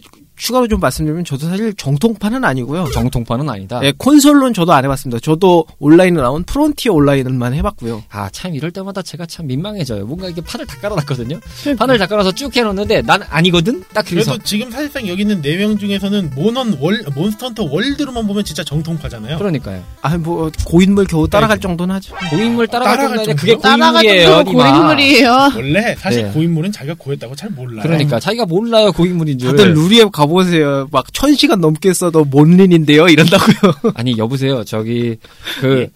추가로 0.42 0.68
좀 0.68 0.80
말씀드리면 0.80 1.24
저도 1.24 1.48
사실 1.48 1.72
정통판은 1.76 2.44
아니고요. 2.44 2.88
정통판은 2.92 3.48
아니다. 3.48 3.80
예, 3.84 3.94
콘솔로는 3.96 4.56
저도 4.56 4.74
안 4.74 4.84
해봤습니다. 4.84 5.20
저도 5.20 5.68
온라인에 5.78 6.20
나온 6.20 6.44
프론티어 6.44 6.94
온라인만 6.94 7.54
해봤고요. 7.54 8.04
아, 8.10 8.28
참, 8.32 8.56
이럴 8.56 8.72
때마다 8.72 9.04
제가 9.04 9.28
참 9.28 9.46
민망해져요. 9.46 10.04
뭔가 10.08 10.30
이게 10.30 10.42
판을 10.42 10.66
다 10.66 10.78
깔아놨거든요? 10.82 11.40
판을 11.78 12.00
다 12.00 12.08
깔아서 12.08 12.32
쭉 12.32 12.56
해놓는데, 12.56 13.04
난 13.04 13.22
아니거든? 13.30 13.84
딱 13.94 14.04
그래서. 14.08 14.32
그래도 14.32 14.44
지금 14.44 14.72
사실상 14.72 15.08
여기 15.08 15.22
있는 15.22 15.42
네명 15.42 15.78
중에서는 15.78 16.32
모넌 16.36 16.78
월 16.80 17.04
몬스터헌터 17.14 17.66
월드로만 17.70 18.26
보면 18.26 18.44
진짜 18.44 18.64
정통파잖아요. 18.64 19.38
그러니까요. 19.38 19.84
아, 20.02 20.18
뭐 20.18 20.50
고인물 20.66 21.06
겨우 21.06 21.28
따라갈 21.28 21.60
정도는 21.60 21.94
하죠. 21.96 22.16
고인물 22.32 22.68
따라갈 22.68 22.98
따라갈 22.98 23.18
정도인데, 23.18 23.40
그게? 23.40 23.56
고인물이에요. 23.56 24.44
고인물이에요. 24.44 25.52
원래 25.56 25.96
사실 26.00 26.24
네. 26.24 26.32
고인물은 26.32 26.72
자기가 26.72 26.96
고였다고 26.98 27.36
잘 27.36 27.52
몰라요. 27.52 27.84
그러니까, 27.84 28.20
자기가 28.20 28.48
몰라요, 28.48 28.92
고인물인 28.92 29.38
줄. 29.38 29.52
다들 29.52 29.76
루리앱 29.76 30.12
가 30.12 30.26
보세요. 30.32 30.88
막 30.92 31.06
천 31.14 31.36
시간 31.36 31.62
넘게 31.62 31.94
써도 31.94 32.24
뭔린인데요 32.26 33.08
이런다고요. 33.08 33.94
아니, 33.96 34.18
여보세요. 34.18 34.64
저기, 34.64 35.18
그, 35.60 35.88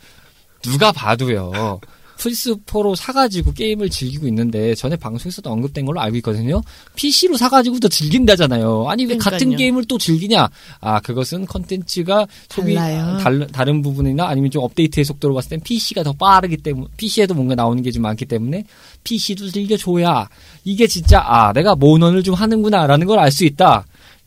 누가 0.62 0.92
봐도요. 0.92 1.80
플스4로 2.18 2.96
사가지고 2.96 3.52
게임을 3.52 3.90
즐기고 3.90 4.26
있는데, 4.28 4.74
전에 4.74 4.96
방송에서도 4.96 5.50
언급된 5.50 5.86
걸로 5.86 6.00
알고 6.00 6.16
있거든요. 6.18 6.62
PC로 6.96 7.36
사가지고도 7.36 7.90
즐긴다잖아요. 7.90 8.86
아니, 8.88 9.06
왜 9.06 9.18
같은 9.18 9.38
그러니까요. 9.40 9.58
게임을 9.58 9.86
또 9.86 9.98
즐기냐? 9.98 10.48
아, 10.80 11.00
그것은 11.02 11.46
컨텐츠가 11.46 12.26
소비, 12.50 12.76
달라요. 12.76 13.18
달, 13.22 13.48
다른 13.48 13.82
부분이나 13.82 14.28
아니면 14.28 14.50
좀 14.50 14.64
업데이트의 14.64 15.04
속도로 15.04 15.34
봤을 15.36 15.50
땐 15.50 15.60
PC가 15.62 16.04
더 16.04 16.14
빠르기 16.14 16.56
때문에, 16.58 16.88
PC에도 16.96 17.34
뭔가 17.34 17.54
나오는 17.54 17.84
게 17.84 17.92
좀 17.92 18.04
많기 18.04 18.26
때문에, 18.26 18.64
PC도 19.04 19.50
즐겨줘야, 19.52 20.30
이게 20.64 20.88
진짜, 20.88 21.20
아, 21.22 21.52
내가 21.52 21.76
모넌을 21.76 22.24
좀 22.24 22.34
하는구나, 22.34 22.88
라는 22.88 23.08
걸 23.08 23.20
알 23.20 23.30
수 23.32 23.44
있다. 23.44 23.86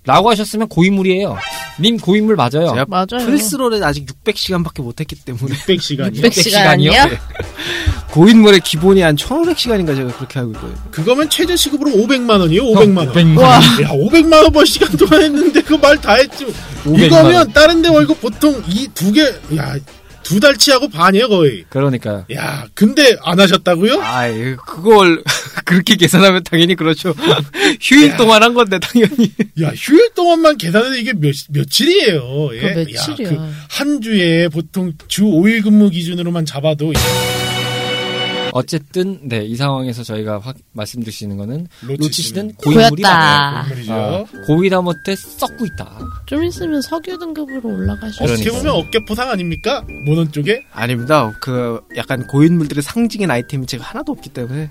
라고 0.09 0.31
하셨으면 0.31 0.69
고인물이에요. 0.69 1.37
님 1.81 1.99
고인물 1.99 2.35
맞아요. 2.35 2.71
제가 2.71 2.87
맞아요. 2.89 3.27
프리스로는 3.27 3.83
아직 3.83 4.07
600시간밖에 4.25 4.83
못했기 4.83 5.17
때문에 5.17 5.55
600시간이요. 5.55 6.17
600 6.17 6.33
시간이요? 6.33 6.91
네. 6.93 7.19
고인물의 8.11 8.61
기본이 8.61 9.03
한 9.03 9.17
1500시간인가 9.17 9.95
제가 9.95 10.11
그렇게 10.17 10.39
알고 10.39 10.53
있거든요. 10.53 10.77
그거면 10.91 11.29
최저 11.29 11.55
시급으로 11.55 11.91
500만 11.91 12.41
원이요. 12.41 12.63
500만 12.63 12.97
원. 12.99 13.13
500만 13.13 13.39
와. 13.39 13.55
야, 13.83 13.91
500만 13.91 14.43
원 14.45 14.51
벌 14.53 14.67
시간 14.67 14.91
동안 14.97 15.21
했는데 15.23 15.61
그 15.63 15.75
말 15.75 15.99
다 16.01 16.15
했지. 16.15 16.47
500만 16.85 17.07
이거면 17.07 17.53
다른 17.53 17.83
데 17.83 17.89
월급 17.91 18.19
보통 18.23 18.63
이 18.67 18.89
두 18.95 19.13
개, 19.13 19.21
야, 19.57 19.77
두 20.29 20.39
달치하고 20.41 20.89
반이에요, 20.91 21.29
거의. 21.29 21.65
그러니까요. 21.71 22.27
야, 22.35 22.67
근데 22.75 23.17
안 23.23 23.41
하셨다고요? 23.41 23.99
아, 24.03 24.29
그걸 24.67 25.23
그렇게 25.65 25.97
계산하면 25.97 26.43
당연히 26.45 26.75
그렇죠. 26.75 27.15
휴일 27.81 28.17
동안 28.19 28.43
한 28.43 28.53
건데 28.53 28.79
당연히. 28.79 29.33
야, 29.63 29.73
휴일 29.75 30.11
동안만 30.15 30.59
계산해도 30.59 30.95
이게 30.97 31.13
몇, 31.15 31.35
며칠이에요. 31.49 32.51
예? 32.55 32.61
그 32.61 32.67
며칠이야. 32.91 33.29
야, 33.29 33.33
그 33.33 33.59
한 33.71 34.01
주에 34.01 34.49
보통 34.49 34.93
주 35.07 35.23
5일 35.23 35.63
근무 35.63 35.89
기준으로만 35.89 36.45
잡아도 36.47 36.93
어쨌든 38.53 39.21
네 39.29 39.45
이 39.49 39.57
상황에서 39.57 40.03
저희가 40.03 40.39
확 40.41 40.57
있는 41.25 41.37
거는 41.37 41.69
로치 41.83 42.23
씨는 42.23 42.53
고인물이. 42.55 43.03
인물이죠. 43.03 43.93
아, 43.93 44.25
고이다 44.47 44.81
못해 44.81 45.15
썩고 45.17 45.65
있다. 45.67 45.99
좀 46.27 46.45
있으면 46.45 46.83
석유 46.83 47.19
등급으로 47.19 47.69
올라가실 47.69 48.23
어떻게 48.25 48.51
수 48.51 48.57
보면. 48.57 48.75
어깨 48.75 48.99
포상 49.05 49.31
아닙니까? 49.31 49.83
모넌 50.05 50.31
쪽에? 50.33 50.65
아닙니다. 50.73 51.33
그 51.41 51.81
약간 51.97 52.27
고인물들의 52.27 52.83
상징인 52.83 53.31
아이템이 53.31 53.67
제가 53.67 53.85
하나도 53.85 54.13
없기 54.13 54.31
때문에 54.31 54.71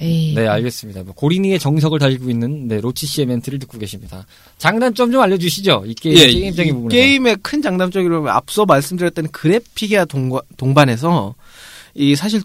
에이. 0.00 0.34
네 0.34 0.46
알겠습니다. 0.46 1.02
뭐 1.02 1.14
고린이의 1.14 1.58
정석을 1.58 1.98
달고 1.98 2.30
있는 2.30 2.68
네 2.68 2.80
로치 2.80 3.06
씨의 3.06 3.26
멘트를 3.26 3.58
듣고 3.58 3.78
계십니다. 3.78 4.24
장단점 4.58 5.12
좀 5.12 5.20
알려주시죠. 5.20 5.84
이 5.86 5.94
게임 5.94 6.16
예, 6.16 6.26
게임적인 6.28 6.70
이 6.70 6.72
부분에서. 6.74 6.96
게임의 6.96 7.36
큰 7.42 7.60
장단점이라면 7.60 8.28
앞서 8.28 8.64
말씀드렸던 8.64 9.28
그래픽이야 9.32 10.06
동반해서 10.56 11.34
이 11.94 12.14
사실 12.16 12.40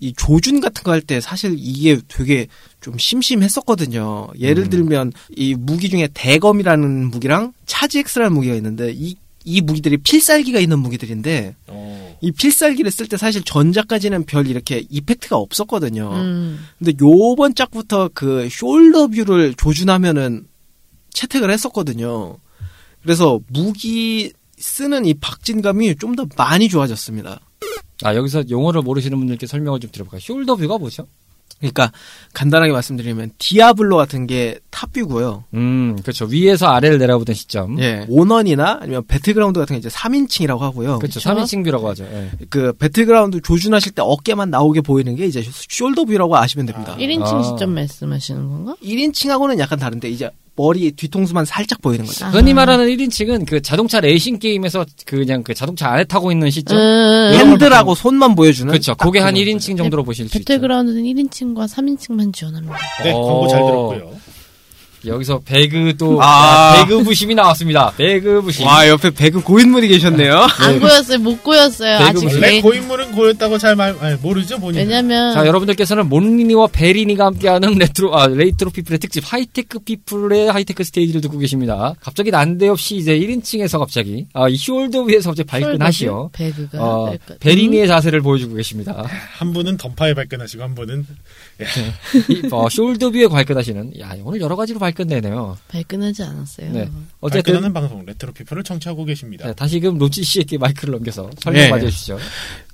이 0.00 0.12
조준 0.16 0.60
같은 0.60 0.82
거 0.82 0.90
할 0.92 1.02
때 1.02 1.20
사실 1.20 1.54
이게 1.58 1.98
되게 2.08 2.46
좀 2.80 2.96
심심했었거든요. 2.98 4.28
예를 4.38 4.64
음. 4.64 4.70
들면 4.70 5.12
이 5.36 5.54
무기 5.54 5.88
중에 5.88 6.08
대검이라는 6.14 7.10
무기랑 7.10 7.52
charge 7.66 7.92
axe라는 7.92 8.32
무기가 8.34 8.54
있는데 8.56 8.92
이, 8.94 9.16
이 9.44 9.60
무기들이 9.60 9.98
필살기가 9.98 10.58
있는 10.58 10.78
무기들인데 10.78 11.54
어. 11.68 12.16
이 12.22 12.32
필살기를 12.32 12.90
쓸 12.90 13.08
때 13.08 13.16
사실 13.16 13.42
전작까지는 13.42 14.24
별 14.24 14.46
이렇게 14.46 14.84
effect가 14.90 15.36
없었거든요. 15.36 16.10
음. 16.12 16.66
근데 16.78 16.92
요번 17.00 17.54
작부터 17.54 18.10
그 18.14 18.48
shoulder 18.50 19.14
view를 19.14 19.54
조준하면은 19.54 20.46
채택을 21.12 21.50
했었거든요. 21.50 22.38
그래서 23.02 23.40
무기 23.48 24.32
쓰는 24.58 25.06
이 25.06 25.14
박진감이 25.14 25.96
좀 25.96 26.14
더 26.16 26.26
많이 26.36 26.68
좋아졌습니다. 26.68 27.40
아 28.04 28.14
여기서 28.14 28.44
용어를 28.50 28.82
모르시는 28.82 29.18
분들께 29.18 29.46
설명을 29.46 29.80
좀 29.80 29.90
드려볼까요? 29.90 30.20
shoulder 30.20 30.53
view가 30.53 30.78
뭐죠? 30.78 31.06
그러니까 31.58 31.92
간단하게 32.32 32.72
말씀드리면 32.72 33.32
디아블로 33.36 33.96
같은 33.96 34.26
게 34.26 34.58
top 34.70 34.88
view고요. 34.88 35.44
음 35.54 35.98
그렇죠. 36.00 36.24
위에서 36.24 36.68
아래를 36.68 36.98
내려보던 36.98 37.34
시점. 37.34 37.78
예. 37.80 38.06
모넌이나 38.08 38.78
아니면 38.80 39.02
배틀그라운드 39.06 39.60
같은 39.60 39.74
게 39.74 39.78
이제 39.78 39.90
3인칭이라고 39.90 40.58
하고요. 40.60 40.98
그렇죠. 41.00 41.20
그쵸? 41.20 41.28
3인칭 41.28 41.64
view라고 41.64 41.88
하죠. 41.90 42.04
예. 42.04 42.30
그 42.48 42.72
배틀그라운드 42.72 43.42
조준하실 43.42 43.92
때 43.92 44.00
어깨만 44.02 44.48
나오게 44.48 44.80
보이는 44.80 45.14
게 45.16 45.26
이제 45.26 45.42
shoulder 45.42 46.06
view라고 46.06 46.36
아시면 46.38 46.64
됩니다. 46.64 46.96
1인칭 46.98 47.34
아. 47.34 47.42
시점 47.42 47.74
말씀하시는 47.74 48.48
건가? 48.48 48.74
1인칭하고는 48.82 49.58
약간 49.58 49.78
다른데 49.78 50.08
이제 50.08 50.30
머리 50.60 50.92
뒤통수만 50.92 51.46
살짝 51.46 51.80
보이는 51.80 52.04
거죠. 52.04 52.26
아. 52.26 52.28
흔히 52.28 52.52
말하는 52.52 52.86
1인칭은 52.86 53.46
그 53.46 53.62
자동차 53.62 53.98
레이싱 54.00 54.38
게임에서 54.38 54.84
그냥 55.06 55.42
그 55.42 55.54
자동차 55.54 55.88
안에 55.88 56.04
타고 56.04 56.30
있는 56.30 56.50
시점. 56.50 56.76
음, 56.76 57.32
핸들하고 57.34 57.94
손만 57.94 58.34
보여주는 58.34 58.70
그렇죠. 58.70 58.92
딱 58.94 59.06
그게 59.06 59.20
한 59.20 59.34
그거. 59.34 59.44
1인칭 59.46 59.78
정도로 59.78 60.04
보실 60.04 60.28
수 60.28 60.36
있죠. 60.36 60.44
배틀그라운드는 60.44 61.02
1인칭과 61.02 61.66
3인칭만 61.66 62.34
지원합니다. 62.34 62.76
네, 63.04 63.12
어. 63.12 63.22
광고 63.22 63.48
잘 63.48 63.60
들었고요. 63.60 64.12
여기서 65.06 65.40
배그도 65.44 66.22
아. 66.22 66.26
아, 66.30 66.84
배그 66.84 67.02
부심이 67.04 67.34
나왔습니다. 67.34 67.92
배그 67.96 68.42
부심. 68.42 68.66
와 68.66 68.86
옆에 68.88 69.10
배그 69.10 69.42
고인물이 69.42 69.88
계셨네요. 69.88 70.34
안 70.58 70.80
고였어요, 70.80 71.18
못 71.18 71.42
고였어요. 71.42 71.98
배그 71.98 72.10
아직 72.10 72.26
원래 72.26 72.40
네. 72.40 72.60
고인물은 72.60 73.12
고였다고 73.12 73.58
잘 73.58 73.76
말, 73.76 73.96
아니, 74.00 74.16
모르죠, 74.20 74.58
본인. 74.58 74.80
왜냐면 74.80 75.32
자, 75.34 75.46
여러분들께서는 75.46 76.08
몬린이와 76.08 76.68
배린이가 76.68 77.24
함께하는 77.26 77.74
레트로, 77.78 78.16
아, 78.16 78.26
레이트로 78.26 78.70
피플의 78.70 78.98
특집 78.98 79.24
하이테크 79.26 79.80
피플의 79.80 80.52
하이테크 80.52 80.84
스테이지를 80.84 81.20
듣고 81.22 81.38
계십니다. 81.38 81.94
갑자기 82.00 82.30
난데없이 82.30 82.96
이제 82.96 83.18
1인칭에서 83.18 83.78
갑자기, 83.78 84.26
아, 84.34 84.48
이 84.48 84.56
shoulder 84.56 85.06
view에서 85.08 85.30
갑자기 85.30 85.46
발끈하시오. 85.46 86.30
배그가 86.32 86.78
어, 86.78 87.14
배린이의 87.40 87.88
자세를 87.88 88.20
보여주고 88.20 88.54
계십니다. 88.54 89.04
한 89.38 89.52
분은 89.52 89.76
던파에 89.78 90.14
발끈하시고, 90.14 90.62
한 90.62 90.74
분은. 90.74 91.06
이, 92.28 92.42
어, 92.50 92.66
shoulder 92.68 93.14
view에 93.14 93.28
발끈하시는, 93.28 94.00
야, 94.00 94.14
오늘 94.24 94.40
여러 94.40 94.56
가지로 94.56 94.78
발끈되네요. 94.78 95.56
발끈하지 95.68 96.22
않았어요. 96.22 96.72
네. 96.72 96.90
어쨌든, 97.20 97.42
발끈하는 97.42 97.72
방송, 97.72 98.04
레트로 98.06 98.32
피플을 98.32 98.62
청취하고 98.62 99.04
계십니다. 99.04 99.46
네, 99.46 99.54
다시금 99.54 99.98
로치 99.98 100.22
씨에게 100.22 100.58
마이크를 100.58 100.92
넘겨서 100.92 101.30
설명 101.38 101.62
네. 101.62 101.70
맞아주시죠. 101.70 102.18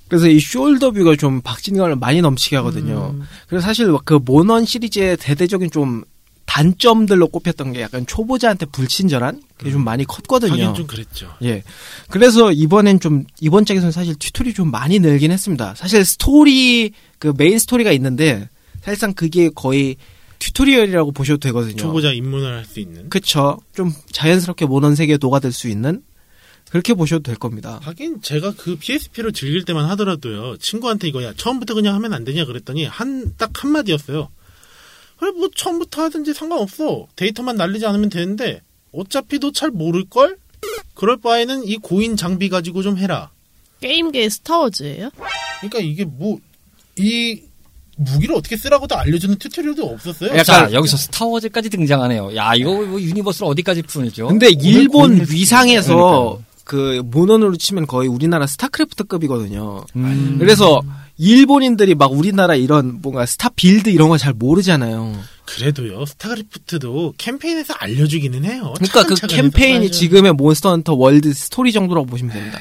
그래서 0.08 0.28
이 0.28 0.38
shoulder 0.38 0.94
view가 0.94 1.16
좀 1.16 1.40
박진감을 1.40 1.96
많이 1.96 2.20
넘치게 2.20 2.56
하거든요. 2.56 3.14
음. 3.14 3.22
그래서 3.48 3.66
사실 3.66 3.92
그 4.04 4.20
모넌 4.24 4.64
시리즈의 4.64 5.16
대대적인 5.16 5.70
좀 5.70 6.04
단점들로 6.46 7.28
꼽혔던 7.28 7.72
게 7.72 7.82
약간 7.82 8.06
초보자한테 8.06 8.66
불친절한 8.66 9.42
그게 9.58 9.72
좀 9.72 9.84
많이 9.84 10.04
컸거든요. 10.04 10.52
하긴 10.52 10.74
좀 10.74 10.86
그랬죠. 10.86 11.28
예. 11.42 11.62
그래서 12.08 12.52
이번엔 12.52 13.00
좀 13.00 13.24
이번 13.40 13.64
작에서는 13.64 13.90
사실 13.92 14.14
tutorial이 14.14 14.54
좀 14.54 14.70
많이 14.70 15.00
늘긴 15.00 15.32
했습니다. 15.32 15.74
사실 15.74 16.04
스토리 16.04 16.92
그 17.18 17.34
메인 17.36 17.58
스토리가 17.58 17.90
있는데 17.92 18.48
사실상 18.80 19.12
그게 19.12 19.50
거의 19.50 19.96
tutorial이라고 20.38 21.12
보셔도 21.12 21.38
되거든요. 21.40 21.76
초보자 21.76 22.12
입문을 22.12 22.56
할 22.56 22.64
수 22.64 22.80
있는. 22.80 23.08
그쵸. 23.08 23.58
좀 23.74 23.92
자연스럽게 24.12 24.66
모넌 24.66 24.94
세계에 24.94 25.18
녹아들 25.20 25.52
수 25.52 25.68
있는 25.68 26.02
그렇게 26.70 26.94
보셔도 26.94 27.22
될 27.22 27.36
겁니다. 27.36 27.78
하긴 27.82 28.20
제가 28.22 28.52
그 28.56 28.76
PSP를 28.76 29.32
즐길 29.32 29.64
때만 29.64 29.84
하더라도요. 29.90 30.56
친구한테 30.58 31.08
이거야 31.08 31.32
처음부터 31.34 31.74
그냥 31.74 31.94
하면 31.94 32.12
안 32.12 32.24
되냐 32.24 32.44
그랬더니 32.44 32.84
한 32.84 33.34
딱 33.38 33.62
한마디였어요. 33.62 34.28
그래 35.18 35.30
뭐 35.32 35.48
처음부터 35.54 36.02
하든지 36.02 36.34
상관없어. 36.34 37.06
데이터만 37.16 37.56
날리지 37.56 37.86
않으면 37.86 38.08
되는데 38.10 38.60
어차피 38.92 39.38
너 39.38 39.50
잘 39.52 39.70
모를 39.70 40.04
걸? 40.04 40.36
그럴 40.94 41.16
바에는 41.18 41.66
이 41.68 41.76
고인 41.76 42.16
장비 42.16 42.48
가지고 42.48 42.82
좀 42.82 42.98
해라. 42.98 43.30
게임계의 43.80 44.28
스타워즈예요? 44.30 45.10
그러니까 45.60 45.78
이게 45.80 46.04
뭐 46.04 46.38
이 46.98 47.42
무기를 47.96 48.34
어떻게 48.34 48.56
쓰라고도 48.56 48.96
알려주는 48.96 49.36
tutorial도 49.38 49.84
없었어요. 49.86 50.30
약간- 50.30 50.44
자, 50.44 50.72
여기서 50.72 50.96
스타워즈까지 50.96 51.70
등장하네요. 51.70 52.36
야, 52.36 52.54
이거 52.54 52.72
뭐 52.72 53.00
universe를 53.00 53.48
어디까지 53.48 53.82
풀죠? 53.82 54.28
근데 54.28 54.50
일본 54.50 55.24
위상에서. 55.30 56.40
그 56.64 57.00
모넌으로 57.04 57.56
치면 57.56 57.86
거의 57.86 58.08
우리나라 58.08 58.44
스타크래프트급이거든요. 58.48 59.84
음. 59.94 60.36
그래서 60.40 60.82
일본인들이 61.16 61.94
막 61.94 62.12
우리나라 62.12 62.56
이런 62.56 63.00
뭔가 63.00 63.24
스타 63.24 63.48
build 63.50 63.88
이런 63.88 64.08
거 64.08 64.18
잘 64.18 64.32
모르잖아요. 64.32 65.16
그래도요 65.44 66.04
스타크래프트도 66.06 67.14
캠페인에서 67.18 67.72
알려주기는 67.78 68.44
해요. 68.44 68.74
그러니까 68.76 69.04
그. 69.04 69.14
캠페인이. 69.28 69.92
지금의 69.92 70.32
몬스터 70.32 70.70
헌터 70.70 70.94
월드 70.94 71.32
스토리 71.32 71.70
정도라고 71.72 72.06
보시면 72.06 72.34
됩니다. 72.34 72.58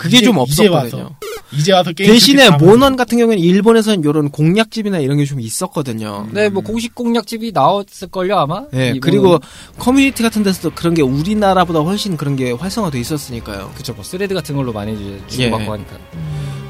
야, 0.00 0.02
그게 0.02 0.16
이제- 0.18 0.26
좀 0.26 0.34
이제 0.46 0.64
없었거든요. 0.68 1.02
와서, 1.04 1.14
이제 1.52 1.72
와서 1.72 1.92
게임 1.92 2.10
대신에 2.12 2.50
모넌 2.50 2.96
같은 2.96 3.18
경우에는 3.18 3.42
일본에서는 3.44 4.00
이런 4.08 4.30
공략집이나 4.30 4.98
이런 4.98 5.18
게 5.18 5.24
좀 5.24 5.40
있었거든요. 5.40 6.26
네, 6.32 6.48
뭐 6.48 6.62
공식 6.62 6.94
공략집이 6.94 7.52
나왔을걸요, 7.52 8.36
아마? 8.38 8.64
네, 8.72 8.88
이번- 8.96 9.00
그리고 9.00 9.38
커뮤니티 9.78 10.22
같은 10.22 10.42
데서도 10.42 10.70
그런 10.74 10.94
게 10.94 11.02
우리나라보다 11.02 11.80
훨씬 11.80 12.16
그런 12.16 12.36
게 12.36 12.52
활성화돼 12.52 12.98
있었으니까요. 13.00 13.72
그쵸, 13.76 13.92
뭐 13.94 14.02
thread 14.04 14.34
같은 14.34 14.56
걸로 14.56 14.72
많이 14.72 14.94
이제 14.94 15.20
주고받고 15.28 15.64
예. 15.64 15.68
하니까. 15.68 15.96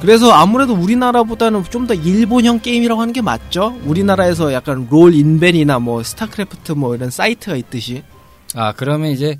그래서 0.00 0.30
아무래도 0.32 0.74
우리나라보다는 0.74 1.62
좀 1.64 1.86
더 1.86 1.94
일본형 1.94 2.60
게임이라고 2.60 3.00
하는 3.00 3.12
게 3.12 3.20
맞죠? 3.20 3.78
우리나라에서 3.84 4.52
약간 4.52 4.86
롤 4.90 5.14
인벤이나 5.14 5.78
뭐 5.78 6.02
스타크래프트 6.02 6.72
뭐 6.72 6.94
이런 6.94 7.10
사이트가 7.10 7.56
있듯이 7.56 8.02
아, 8.54 8.72
그러면 8.72 9.10
이제 9.10 9.38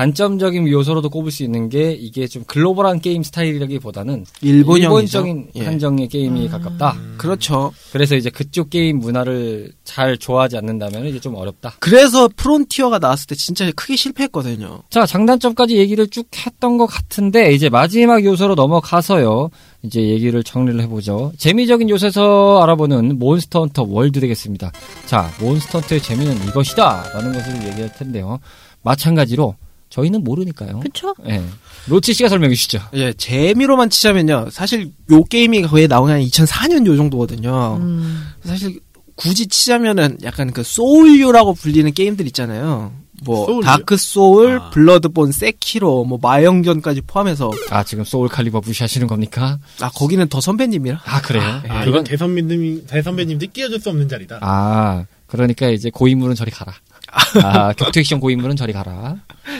단점적인 0.00 0.66
요소로도 0.66 1.10
꼽을 1.10 1.30
수 1.30 1.42
있는 1.42 1.68
게 1.68 1.92
이게 1.92 2.26
좀 2.26 2.42
글로벌한 2.44 3.00
게임 3.00 3.22
스타일이라기보다는 3.22 4.24
일본형이죠. 4.40 4.86
일본적인 4.86 5.48
예. 5.56 5.64
한정의 5.66 6.08
게임이 6.08 6.48
가깝다. 6.48 6.96
그렇죠. 7.18 7.74
그래서 7.92 8.16
이제 8.16 8.30
그쪽 8.30 8.70
게임 8.70 8.98
문화를 8.98 9.72
잘 9.84 10.16
좋아하지 10.16 10.56
않는다면 10.56 11.04
이제 11.04 11.20
좀 11.20 11.34
어렵다. 11.34 11.74
그래서 11.80 12.30
프론티어가 12.34 12.98
나왔을 12.98 13.26
때 13.26 13.34
진짜 13.34 13.70
크게 13.72 13.94
실패했거든요. 13.94 14.84
자, 14.88 15.04
장단점까지 15.04 15.76
얘기를 15.76 16.08
쭉 16.08 16.26
했던 16.46 16.78
것 16.78 16.86
같은데, 16.86 17.52
이제 17.52 17.68
마지막 17.68 18.24
요소로 18.24 18.54
넘어가서요, 18.54 19.50
이제 19.82 20.00
얘기를 20.00 20.42
정리를 20.42 20.80
해보죠. 20.80 21.32
재미적인 21.36 21.90
요소에서 21.90 22.60
알아보는 22.62 23.18
몬스터 23.18 23.60
헌터 23.60 23.84
월드 23.86 24.18
되겠습니다. 24.20 24.72
자, 25.04 25.30
몬스터 25.40 25.80
헌터의 25.80 26.00
재미는 26.00 26.36
이것이다! 26.48 27.10
라는 27.12 27.34
것을 27.34 27.68
얘기할 27.68 27.92
텐데요. 27.92 28.38
마찬가지로, 28.82 29.56
저희는 29.90 30.24
모르니까요. 30.24 30.80
그쵸? 30.80 31.14
예. 31.28 31.42
로치 31.88 32.14
씨가 32.14 32.28
설명해 32.28 32.54
주시죠. 32.54 32.80
예, 32.94 33.12
재미로만 33.12 33.90
치자면요. 33.90 34.48
사실 34.50 34.92
요 35.10 35.24
게임이 35.24 35.62
거의 35.62 35.88
나온 35.88 36.06
게 36.06 36.12
한 36.12 36.22
2004년 36.22 36.86
요 36.86 36.96
정도거든요. 36.96 37.76
음. 37.80 38.28
사실 38.44 38.80
굳이 39.16 39.46
치자면은 39.48 40.18
약간 40.22 40.52
그 40.52 40.62
soul류라고 40.62 41.54
불리는 41.54 41.92
게임들 41.92 42.26
있잖아요. 42.28 42.92
뭐 43.22 43.44
soul류? 43.46 43.64
다크 43.66 43.96
소울, 43.98 44.60
아. 44.60 44.70
블러드본, 44.70 45.32
세키로, 45.32 46.04
뭐 46.04 46.18
마영전까지 46.22 47.02
포함해서 47.02 47.50
아, 47.70 47.82
지금 47.82 48.04
소울 48.04 48.28
칼리버 48.28 48.62
무시하시는 48.64 49.06
겁니까? 49.06 49.58
아 49.80 49.90
거기는 49.90 50.26
더 50.28 50.40
선배님이라. 50.40 51.02
아, 51.04 51.20
그래요? 51.20 51.42
아, 51.42 51.60
그건, 51.60 51.88
이건 51.88 52.04
대선배님, 52.04 52.86
대선배님들 52.86 53.48
끼어줄 53.48 53.80
수 53.80 53.90
없는 53.90 54.08
자리다. 54.08 54.38
아, 54.40 55.04
그러니까 55.26 55.68
이제 55.68 55.90
고인물은 55.90 56.34
저리 56.34 56.50
가라. 56.50 56.72
아, 57.42 57.72
격투 57.72 57.98
액션 58.00 58.20
고인물은 58.20 58.56
저리 58.56 58.72
가라. 58.72 59.16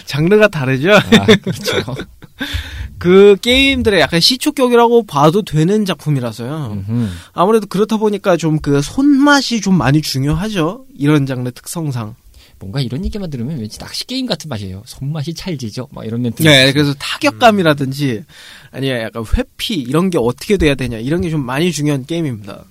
장르가 0.07 0.49
다르죠. 0.49 0.93
아, 0.93 1.01
그렇죠. 1.43 1.95
그 2.99 3.37
게임들의 3.41 3.99
약간 4.01 4.21
시초격이라고 4.21 5.07
봐도 5.07 5.43
되는 5.43 5.85
작품이라서요. 5.87 6.83
음흠. 6.87 7.09
아무래도 7.33 7.67
그렇다 7.67 7.97
보니까 7.97 8.37
좀 8.37 8.59
그 8.61 8.83
손맛이 8.83 9.61
좀 9.63 9.75
많이 9.77 10.03
중요하죠. 10.03 10.85
이런 10.99 11.25
장르 11.27 11.51
특성상. 11.51 12.15
뭔가 12.59 12.81
이런 12.83 13.03
얘기만 13.07 13.31
들으면 13.31 13.59
왠지 13.59 13.79
낚시 13.79 14.07
게임 14.07 14.27
같은 14.27 14.51
맛이에요. 14.51 14.83
손맛이 14.85 15.33
찰지죠. 15.33 15.89
막 15.93 16.05
이런 16.05 16.21
멘트. 16.21 16.43
네, 16.43 16.71
그래서 16.75 16.93
타격감이라든지 16.99 18.23
아니면 18.71 19.01
약간 19.01 19.25
회피 19.35 19.77
이런 19.77 20.11
게 20.11 20.19
어떻게 20.19 20.59
돼야 20.59 20.75
되냐 20.75 20.99
이런 20.99 21.23
게 21.23 21.31
좀 21.31 21.45
많이 21.47 21.73
중요한 21.73 22.05
게임입니다. 22.05 22.65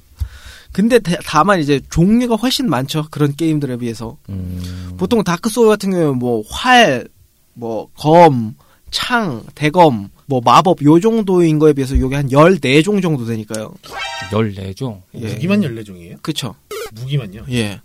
근데 0.71 0.99
다- 0.99 1.15
다만 1.25 1.59
이제 1.59 1.79
종류가 1.89 2.35
훨씬 2.35 2.69
많죠. 2.69 3.07
그런 3.09 3.35
게임들에 3.35 3.77
비해서. 3.77 4.17
음, 4.29 4.93
보통 4.97 5.23
다크 5.23 5.49
소울 5.49 5.69
같은 5.69 5.91
경우는 5.91 6.19
뭐 6.19 6.43
활, 6.49 7.07
뭐 7.53 7.87
검, 7.95 8.55
창, 8.91 9.43
대검, 9.55 10.09
뭐 10.27 10.41
마법 10.43 10.83
요 10.83 10.99
정도인 10.99 11.57
거에 11.59 11.73
비해서 11.73 11.97
요게 11.97 12.15
한 12.15 12.27
14종 12.29 13.01
정도 13.01 13.25
되니까요. 13.25 13.73
14종. 14.29 15.01
예. 15.15 15.27
무기만 15.33 15.61
14종이에요? 15.61 16.21
그쵸. 16.21 16.53
무기만요? 16.93 17.45
예. 17.51 17.81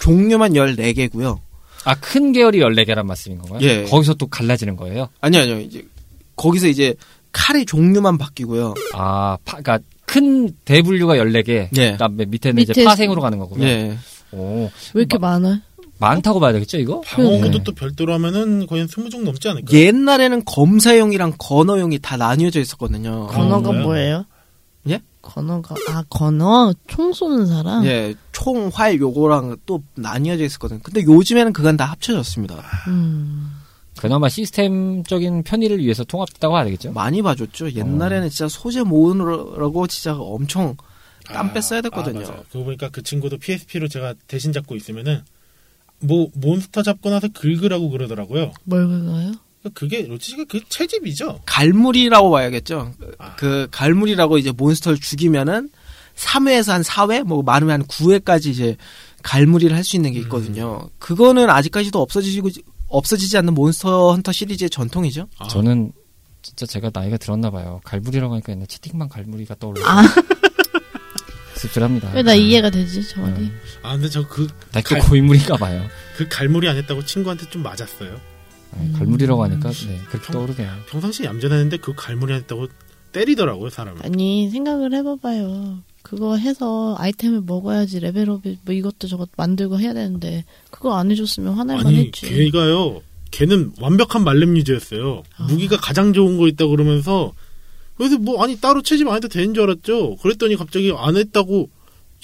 종류만 0.00 0.52
14개고요. 0.54 1.38
아, 1.84 1.94
큰 1.96 2.32
계열이 2.32 2.58
14개란 2.60 3.04
말씀인 3.04 3.38
건가요? 3.38 3.60
예. 3.62 3.84
거기서 3.84 4.14
또 4.14 4.26
갈라지는 4.26 4.76
거예요? 4.76 5.08
아니요, 5.20 5.42
아니요. 5.42 5.60
이제 5.60 5.86
거기서 6.36 6.68
이제 6.68 6.94
칼의 7.32 7.66
종류만 7.66 8.16
바뀌고요. 8.16 8.74
아, 8.94 9.36
파, 9.44 9.52
그니까 9.60 9.78
큰 10.06 10.52
대분류가 10.64 11.16
14개. 11.16 11.68
예. 11.76 11.92
그다음에 11.92 12.24
밑에는 12.26 12.62
이제 12.62 12.72
밑에 12.72 12.84
파생으로 12.84 13.20
가는 13.22 13.38
거군요. 13.38 13.64
예. 13.66 13.96
오, 14.32 14.70
왜 14.94 15.00
이렇게 15.02 15.18
많아? 15.18 15.60
많다고 15.98 16.40
봐야 16.40 16.52
되겠죠, 16.52 16.78
이거? 16.78 17.00
방어구도 17.02 17.58
네. 17.58 17.64
또 17.64 17.72
별도로 17.72 18.12
하면은 18.14 18.66
거의 18.66 18.80
한 18.82 18.88
20종 18.88 19.22
넘지 19.22 19.48
않을까요? 19.48 19.78
옛날에는 19.78 20.44
검사용이랑 20.44 21.34
건어용이 21.38 22.00
다 22.00 22.16
나뉘어져 22.16 22.60
있었거든요. 22.60 23.28
건- 23.28 23.48
건어가 23.48 23.70
뭐예요? 23.72 23.82
뭐예요? 23.84 24.24
예? 24.90 25.00
건어가 25.22 25.74
아 25.88 26.02
건어 26.10 26.72
총 26.88 27.12
쏘는 27.12 27.46
사람. 27.46 27.86
예, 27.86 28.14
총, 28.32 28.70
활 28.74 28.98
요거랑 29.00 29.56
또 29.64 29.82
나뉘어져 29.94 30.44
있었거든요. 30.44 30.80
근데 30.82 31.02
요즘에는 31.04 31.52
그건 31.52 31.76
다 31.76 31.86
합쳐졌습니다. 31.86 32.62
음. 32.88 33.50
그나마 34.04 34.28
시스템적인 34.28 35.44
편의를 35.44 35.78
위해서 35.78 36.04
통합됐다고 36.04 36.54
해야 36.56 36.64
되겠죠? 36.64 36.92
많이 36.92 37.22
봐줬죠. 37.22 37.72
옛날에는 37.72 38.28
진짜 38.28 38.48
소재 38.48 38.82
모으느라고 38.82 39.86
진짜 39.86 40.14
엄청 40.14 40.76
땀 41.24 41.54
뺐어야 41.54 41.80
됐거든요. 41.80 42.26
아. 42.26 42.42
그거 42.52 42.64
보니까 42.64 42.90
그 42.90 43.02
친구도 43.02 43.38
PSP로 43.38 43.88
제가 43.88 44.12
대신 44.26 44.52
잡고 44.52 44.76
있으면은 44.76 45.22
뭐 46.00 46.28
몬스터 46.34 46.82
잡고 46.82 47.08
나서 47.08 47.28
긁으라고 47.28 47.88
그러더라고요. 47.88 48.52
뭘 48.64 48.86
그거요? 48.86 49.32
그게 49.72 50.02
로치가 50.02 50.44
그 50.50 50.60
채집이죠. 50.68 51.40
갈무리라고 51.46 52.30
봐야겠죠. 52.30 52.92
아. 53.16 53.36
그 53.36 53.68
갈무리라고 53.70 54.36
이제 54.36 54.52
몬스터를 54.52 54.98
죽이면은 54.98 55.70
3회에서 56.16 56.72
한 56.72 56.82
4회, 56.82 57.24
뭐 57.24 57.42
많으면 57.42 57.80
한 57.80 57.86
9회까지 57.86 58.48
이제 58.48 58.76
갈무리를 59.22 59.74
할 59.74 59.82
수 59.82 59.96
있는 59.96 60.12
게 60.12 60.18
있거든요. 60.20 60.90
그거는 60.98 61.48
아직까지도 61.48 61.98
없어지고 61.98 62.50
없어지지 62.96 63.36
않는 63.38 63.54
몬스터 63.54 64.12
헌터 64.12 64.32
시리즈의 64.32 64.70
전통이죠. 64.70 65.28
아, 65.38 65.48
저는 65.48 65.92
진짜 66.42 66.66
제가 66.66 66.90
나이가 66.92 67.16
들었나 67.16 67.50
봐요. 67.50 67.80
갈무리라고 67.84 68.34
하니까 68.34 68.52
옛날 68.52 68.66
채팅방 68.66 69.08
갈무리가 69.08 69.54
떠올라요. 69.56 69.84
아. 69.86 70.02
씁쓸합니다. 71.56 72.12
왜 72.14 72.22
나 72.22 72.34
이해가 72.34 72.68
되지 72.70 73.06
저 73.08 73.20
말이? 73.20 73.50
아 73.82 73.92
근데 73.94 74.08
저그그 74.10 74.48
나또 74.72 74.98
고인물인가 75.08 75.56
봐요. 75.56 75.86
갈무리 76.30 76.68
안 76.68 76.76
했다고 76.76 77.04
친구한테 77.04 77.48
좀 77.48 77.62
맞았어요. 77.62 78.20
아, 78.72 78.98
갈무리라고 78.98 79.44
하니까 79.44 79.70
네, 79.70 80.00
그렇게 80.08 80.26
평- 80.26 80.32
떠오르네요. 80.32 80.70
평상시 80.90 81.24
얌전했는데 81.24 81.76
그 81.78 81.94
갈무리 81.94 82.32
안 82.34 82.40
했다고 82.40 82.66
때리더라고요 83.12 83.70
사람을. 83.70 84.04
아니 84.04 84.50
생각을 84.50 84.92
해봐봐요. 84.94 85.78
그거 86.04 86.36
해서 86.36 86.94
아이템을 86.98 87.40
먹어야지 87.46 87.98
레벨업이 87.98 88.58
뭐 88.62 88.74
이것도 88.74 89.08
저것 89.08 89.30
만들고 89.38 89.80
해야 89.80 89.94
되는데 89.94 90.44
그거 90.70 90.94
안 90.96 91.10
해줬으면 91.10 91.54
화날만 91.54 91.86
아니 91.86 91.96
했지. 92.06 92.26
걔가요. 92.28 93.00
걔는 93.30 93.72
완벽한 93.80 94.22
말렙 94.22 94.54
유저였어요. 94.56 95.22
아. 95.38 95.44
무기가 95.44 95.78
가장 95.78 96.12
좋은 96.12 96.36
거 96.36 96.46
있다 96.46 96.66
그러면서 96.66 97.32
그래서 97.96 98.18
뭐 98.18 98.44
아니 98.44 98.60
따로 98.60 98.82
채집 98.82 99.08
안 99.08 99.16
해도 99.16 99.28
되는 99.28 99.54
줄 99.54 99.62
알았죠. 99.64 100.16
그랬더니 100.16 100.56
갑자기 100.56 100.92
안 100.94 101.16
했다고 101.16 101.70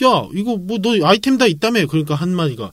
야 0.05 0.29
이거 0.35 0.57
뭐 0.57 0.79
너 0.79 0.91
아이템 1.07 1.39
다 1.39 1.47
있다며 1.47 1.87
그러니까 1.87 2.15
한 2.15 2.29
마디가 2.37 2.73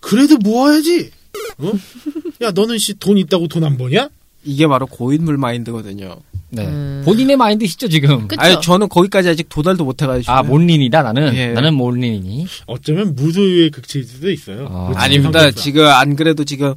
그래도 0.00 0.36
모아야지. 0.38 1.10
어? 1.58 1.72
야 2.42 2.50
너는 2.50 2.76
씨 2.78 2.94
돈 2.94 3.18
있다고 3.18 3.46
돈 3.46 3.62
안 3.62 3.78
버냐? 3.78 4.08
이게 4.44 4.66
바로 4.66 4.86
고인물 4.86 5.36
마인드거든요. 5.38 6.16
네. 6.50 6.66
음. 6.66 7.02
본인의 7.04 7.36
mind시죠, 7.36 7.88
지금? 7.88 8.26
그쵸? 8.28 8.40
아니 8.40 8.60
저는 8.60 8.88
거기까지 8.88 9.28
아직 9.28 9.48
도달도 9.48 9.84
못 9.84 10.02
해가지고. 10.02 10.30
아, 10.32 10.42
몬린이다, 10.42 11.02
나는. 11.02 11.34
예. 11.36 11.48
나는 11.48 11.74
몬린이니. 11.74 12.46
어쩌면 12.66 13.14
무소유의 13.14 13.70
극치일 13.70 14.04
수도 14.04 14.30
있어요. 14.30 14.66
아. 14.70 14.88
그렇지, 14.88 15.04
아닙니다. 15.04 15.50
지금 15.52 15.86
안 15.86 16.16
그래도 16.16 16.44
지금 16.44 16.74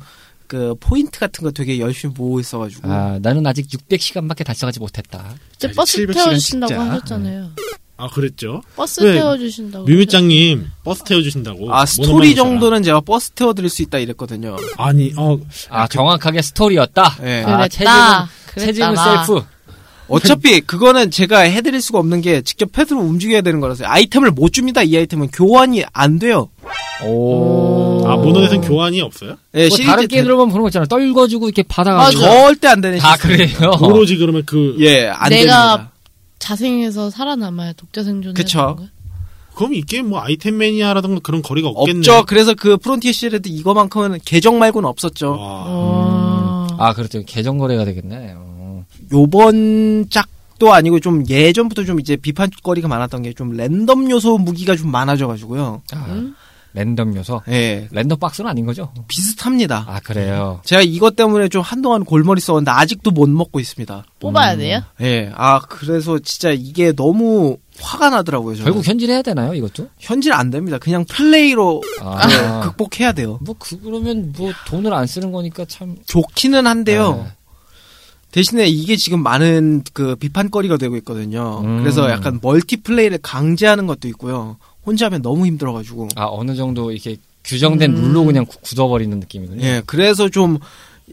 그 0.48 0.76
포인트 0.80 1.20
같은 1.20 1.44
거 1.44 1.52
되게 1.52 1.80
열심히 1.80 2.14
모으고 2.16 2.40
있어가지고. 2.40 2.82
아, 2.92 3.18
나는 3.22 3.46
아직 3.48 3.68
600시간밖에 3.70 4.46
달성하지 4.46 4.80
못했다. 4.80 5.34
이제 5.56 5.72
버스 5.72 5.98
700 5.98 6.14
태워주신다고. 6.16 6.74
하셨잖아요. 6.74 7.50
아 7.96 8.10
그랬죠. 8.10 8.62
버스 8.76 9.02
네. 9.02 9.14
태워주신다고. 9.14 9.86
뮤미짱님 9.86 10.66
버스 10.84 11.04
태워주신다고. 11.04 11.74
아 11.74 11.86
스토리. 11.86 12.34
정도는 12.36 12.82
제가 12.84 13.02
버스 13.02 13.30
태워드릴 13.32 13.70
수 13.70 13.82
있다 13.84 14.00
이랬거든요. 14.00 14.58
아니 14.78 15.14
어 15.16 15.38
아, 15.70 15.88
정확하게 15.88 16.42
스토리였다. 16.42 17.18
예. 17.24 17.44
아. 17.44 17.68
체질은, 17.68 17.92
그랬다, 17.92 18.30
체질은 18.58 18.94
나. 18.96 19.26
셀프. 19.26 19.44
어차피 20.08 20.62
그거는 20.62 21.10
제가 21.12 21.40
해드릴 21.40 21.82
수가 21.82 22.00
없는 22.00 22.22
게 22.22 22.42
직접 22.42 22.72
패드로 22.72 23.00
움직여야 23.00 23.42
되는 23.42 23.60
거라서 23.60 23.86
아이템을 23.86 24.32
못 24.32 24.52
줍니다. 24.54 24.84
이 24.84 24.96
아이템은 24.98 25.30
교환이 25.30 25.84
안 25.94 26.20
돼요. 26.20 26.50
오. 27.06 28.04
아 28.08 28.16
모노넷은 28.18 28.62
교환이 28.62 29.02
없어요? 29.02 29.36
예, 29.56 29.68
뭐 29.70 29.78
다른 29.80 30.08
게임들 30.08 30.34
보면 30.36 30.50
그런 30.50 30.64
거 30.64 30.70
있잖아. 30.70 30.86
떨궈주고 30.86 31.48
이렇게 31.48 31.64
대- 31.64 31.68
받아가지고. 31.68 32.22
절대 32.22 32.68
안 32.68 32.82
되는 32.82 32.98
다 33.00 33.16
시스템. 33.16 33.38
그래요. 33.48 33.72
오로지 33.82 34.18
그러면 34.18 34.44
그 34.46 34.76
예, 34.80 35.08
안 35.08 35.30
내가 35.30 35.78
됩니다. 35.78 35.92
자생해서 36.40 37.10
살아남아야 37.10 37.74
독자 37.74 38.04
생존. 38.04 38.34
그쵸. 38.34 38.78
그럼 39.56 39.74
이게 39.76 40.02
뭐 40.02 40.20
아이템 40.20 40.58
매니아라던가 40.58 41.22
그런 41.24 41.42
거래가 41.42 41.70
없겠네. 41.70 42.00
없죠. 42.00 42.26
그래서 42.26 42.54
그 42.56 42.78
프론티어 42.78 43.12
시리즈 43.12 43.48
이거만큼은 43.50 44.20
계정 44.26 44.60
말고는 44.60 44.90
없었죠. 44.90 45.32
와. 45.32 45.38
어. 45.40 46.68
아, 46.80 46.94
그렇죠. 46.94 47.22
계정 47.26 47.58
거래가 47.60 47.86
되겠네. 47.86 48.34
어. 48.36 48.53
요번 49.14 50.08
작도 50.10 50.74
아니고 50.74 51.00
좀 51.00 51.24
예전부터 51.30 51.84
좀 51.84 52.00
이제 52.00 52.16
비판거리가 52.16 52.88
많았던 52.88 53.22
게 53.24 53.34
좀 53.34 53.52
랜덤 53.52 54.10
요소 54.12 54.38
무기가 54.40 54.76
좀 54.76 54.92
많아져가지고요. 54.92 55.82
아, 55.94 56.06
응? 56.10 56.34
랜덤 56.76 57.16
요소. 57.16 57.42
예, 57.50 57.88
random 57.92 58.18
box는 58.20 58.50
아닌 58.50 58.66
거죠? 58.66 58.92
비슷합니다. 59.08 59.86
아, 59.88 60.00
그래요. 60.00 60.60
제가 60.64 60.82
이것 60.82 61.16
때문에 61.16 61.48
좀 61.50 61.62
한동안 61.62 62.04
골머리 62.04 62.42
썩었는데 62.42 62.72
아직도 62.72 63.12
못 63.12 63.30
먹고 63.30 63.60
있습니다. 63.60 64.06
뽑아야 64.20 64.54
음. 64.54 64.58
돼요? 64.60 64.82
예, 65.02 65.32
아 65.36 65.60
그래서 65.60 66.18
진짜 66.20 66.50
이게 66.52 66.92
너무 66.92 67.58
화가 67.80 68.10
나더라고요. 68.10 68.56
저는. 68.56 68.66
결국 68.72 68.88
현질해야 68.88 69.22
되나요, 69.22 69.54
이것도? 69.54 69.90
현질 70.00 70.34
안 70.34 70.50
됩니다. 70.50 70.80
그냥 70.80 71.06
플레이로 71.06 71.84
아. 72.02 72.62
그 72.62 72.70
극복해야 72.70 73.12
돼요. 73.14 73.38
뭐, 73.42 73.56
그, 73.60 73.80
그러면 73.80 74.34
뭐 74.36 74.52
돈을 74.68 74.92
안 74.94 75.06
쓰는 75.06 75.32
거니까 75.32 75.66
참. 75.66 75.96
좋기는 76.08 76.66
한데요. 76.66 77.24
네. 77.24 77.32
대신에 78.34 78.66
이게 78.68 78.96
지금 78.96 79.22
많은 79.22 79.84
그 79.94 80.16
비판거리가 80.16 80.78
되고 80.78 80.98
있거든요. 80.98 81.62
음. 81.64 81.80
그래서 81.80 82.10
약간 82.10 82.40
멀티플레이를 82.42 83.20
강제하는 83.22 83.86
것도 83.86 84.08
있고요. 84.08 84.58
혼자 84.84 85.06
하면 85.06 85.22
너무 85.22 85.46
힘들어가지고. 85.46 86.10
아, 86.16 86.26
어느 86.30 86.56
정도 86.56 86.92
이렇게 86.92 87.18
규정된 87.44 87.94
룰로 87.94 88.26
그냥 88.26 88.46
굳- 88.48 88.60
굳어버리는 88.64 89.20
느낌이군요. 89.20 89.62
예, 89.64 89.84
그래서 89.86 90.30
좀 90.30 90.58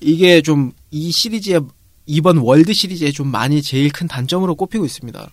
이게 0.00 0.40
좀 0.42 0.72
이 0.92 1.12
시리즈의 1.12 1.60
이번 2.06 2.38
월드 2.38 2.72
시리즈에 2.72 3.12
좀 3.12 3.28
많이 3.28 3.62
제일 3.62 3.92
큰 3.92 4.08
단점으로 4.08 4.56
꼽히고 4.56 4.84
있습니다. 4.84 5.30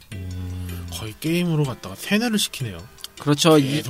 거의 0.91 1.13
게임으로 1.19 1.63
갔다가 1.63 1.95
세뇌를 1.95 2.37
시키네요. 2.37 2.77
그렇죠. 3.19 3.57
이-. 3.57 3.81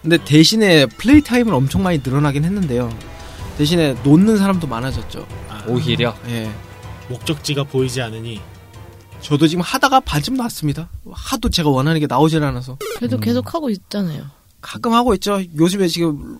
근데 0.00 0.16
대신에 0.24 0.86
플레이 0.86 1.20
타임은 1.20 1.52
엄청 1.52 1.82
많이 1.82 1.98
늘어나긴 2.02 2.44
했는데요. 2.44 2.96
대신에 3.58 3.94
놓는 4.04 4.38
사람도 4.38 4.66
많아졌죠. 4.66 5.26
아, 5.50 5.64
오히려. 5.68 6.14
예. 6.28 6.48
목적지가 7.10 7.64
보이지 7.64 8.00
않으니 8.00 8.40
저도 9.20 9.46
지금 9.46 9.62
하다가 9.62 10.00
반쯤 10.00 10.34
났습니다. 10.34 10.88
하도 11.10 11.50
제가 11.50 11.68
원하는 11.68 12.00
게 12.00 12.06
나오질 12.06 12.42
않아서. 12.42 12.78
그래도 12.96 13.16
음. 13.16 13.20
계속 13.20 13.52
하고 13.54 13.68
있잖아요. 13.68 14.24
가끔 14.62 14.92
하고 14.94 15.12
있죠. 15.14 15.42
요즘에 15.58 15.88
지금 15.88 16.38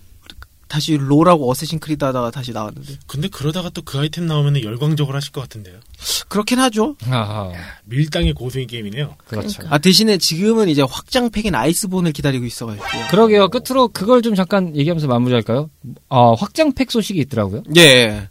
다시 0.66 0.96
롤하고 0.96 1.50
어쌔신 1.50 1.80
크리드 1.80 2.02
하다가 2.04 2.30
다시 2.30 2.52
나왔는데. 2.52 2.94
근데 3.06 3.28
그러다가 3.28 3.68
또 3.70 3.82
그 3.82 3.98
아이템 3.98 4.26
나오면 4.26 4.62
열광적으로 4.62 5.16
하실 5.16 5.32
것 5.32 5.40
같은데요. 5.42 5.80
그렇긴 6.28 6.60
하죠. 6.60 6.94
아하, 7.10 7.50
밀당의 7.86 8.34
고수인 8.34 8.68
게임이네요. 8.68 9.16
그렇죠. 9.26 9.62
아, 9.68 9.78
대신에 9.78 10.16
지금은 10.16 10.68
이제 10.68 10.80
확장팩인 10.82 11.54
아이스본을 11.56 12.12
기다리고 12.12 12.46
있어가지고요. 12.46 13.08
그러게요. 13.10 13.48
끝으로 13.48 13.88
그걸 13.88 14.22
좀 14.22 14.36
잠깐 14.36 14.74
얘기하면서 14.76 15.08
마무리할까요? 15.08 15.68
아, 16.08 16.34
확장팩 16.38 16.90
소식이 16.92 17.18
있더라고요. 17.22 17.64
예. 17.76 18.28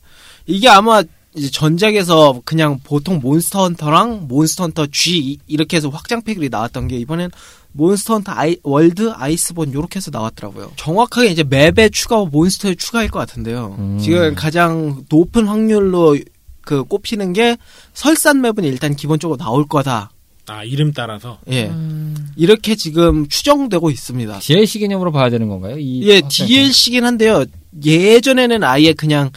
이게 0.47 0.69
아마 0.69 1.03
이제 1.39 1.49
전작에서 1.49 2.41
그냥 2.45 2.79
보통 2.83 3.19
몬스터 3.21 3.63
헌터랑 3.63 4.27
몬스터 4.27 4.63
헌터 4.65 4.87
G 4.91 5.17
이- 5.19 5.37
이렇게 5.47 5.77
해서 5.77 5.89
확장팩이 5.89 6.49
나왔던 6.49 6.87
게 6.89 6.97
이번엔 6.97 7.31
몬스터 7.71 8.15
헌터 8.15 8.31
아이, 8.35 8.57
월드 8.63 9.11
아이스본 9.15 9.73
요렇게 9.73 9.97
해서 9.97 10.11
나왔더라고요. 10.11 10.71
정확하게 10.75 11.29
이제 11.29 11.43
map에 11.43 11.89
추가와 11.89 12.25
몬스터에 12.25 12.75
추가일 12.75 13.09
것 13.09 13.19
같은데요. 13.19 13.75
음. 13.79 13.99
지금 14.01 14.35
가장 14.35 15.03
높은 15.09 15.47
확률로 15.47 16.17
그 16.61 16.83
꼽히는 16.83 17.33
게 17.33 17.57
설산 17.93 18.41
맵은 18.41 18.63
일단 18.63 18.95
기본적으로 18.95 19.37
나올 19.37 19.67
거다. 19.67 20.11
아 20.47 20.63
이름 20.63 20.91
따라서 20.93 21.37
예. 21.51 21.65
음. 21.67 22.15
이렇게 22.35 22.75
지금 22.75 23.27
추정되고 23.27 23.91
있습니다. 23.91 24.39
DLC 24.39 24.79
개념으로 24.79 25.11
봐야 25.11 25.29
되는 25.29 25.47
건가요? 25.47 25.77
이 25.77 26.01
예, 26.09 26.21
확장팩? 26.21 26.47
DLC긴 26.47 27.05
한데요. 27.05 27.45
예전에는 27.85 28.63
아예 28.63 28.93
그냥 28.93 29.29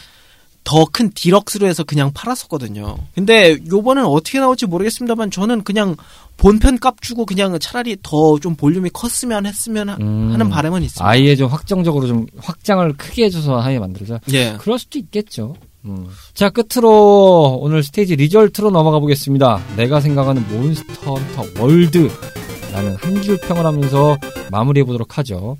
더 0.64 0.84
큰 0.86 1.10
디럭스로 1.10 1.66
해서 1.66 1.82
그냥 1.84 2.12
팔았었거든요. 2.14 2.96
근데 3.14 3.58
요번엔 3.70 4.04
어떻게 4.04 4.38
나올지 4.38 4.66
모르겠습니다만 4.66 5.30
저는 5.30 5.64
그냥 5.64 5.96
본편 6.36 6.78
값 6.78 7.00
주고 7.02 7.26
그냥 7.26 7.58
차라리 7.58 7.96
더 8.02 8.38
좀 8.38 8.54
볼륨이 8.54 8.90
컸으면 8.90 9.44
했으면 9.46 9.88
하- 9.88 9.96
음. 10.00 10.30
하는 10.32 10.48
바람은 10.50 10.82
있습니다. 10.82 11.06
아예 11.08 11.34
좀 11.36 11.48
확정적으로 11.48 12.06
좀 12.06 12.26
확장을 12.38 12.92
크게 12.96 13.24
해줘서 13.24 13.58
하에 13.60 13.78
만들자. 13.78 14.20
예. 14.32 14.56
그럴 14.60 14.78
수도 14.78 14.98
있겠죠. 14.98 15.54
음. 15.84 16.06
자, 16.32 16.48
끝으로 16.50 17.58
오늘 17.60 17.82
stage 17.82 18.14
result로 18.16 18.70
넘어가 18.70 19.00
보겠습니다. 19.00 19.60
내가 19.76 20.00
생각하는 20.00 20.46
몬스터 20.48 21.14
헌터 21.14 21.60
월드라는 21.60 22.96
한 23.00 23.22
줄 23.22 23.36
평을 23.38 23.66
하면서 23.66 24.16
마무리해 24.50 24.84
보도록 24.84 25.18
하죠. 25.18 25.56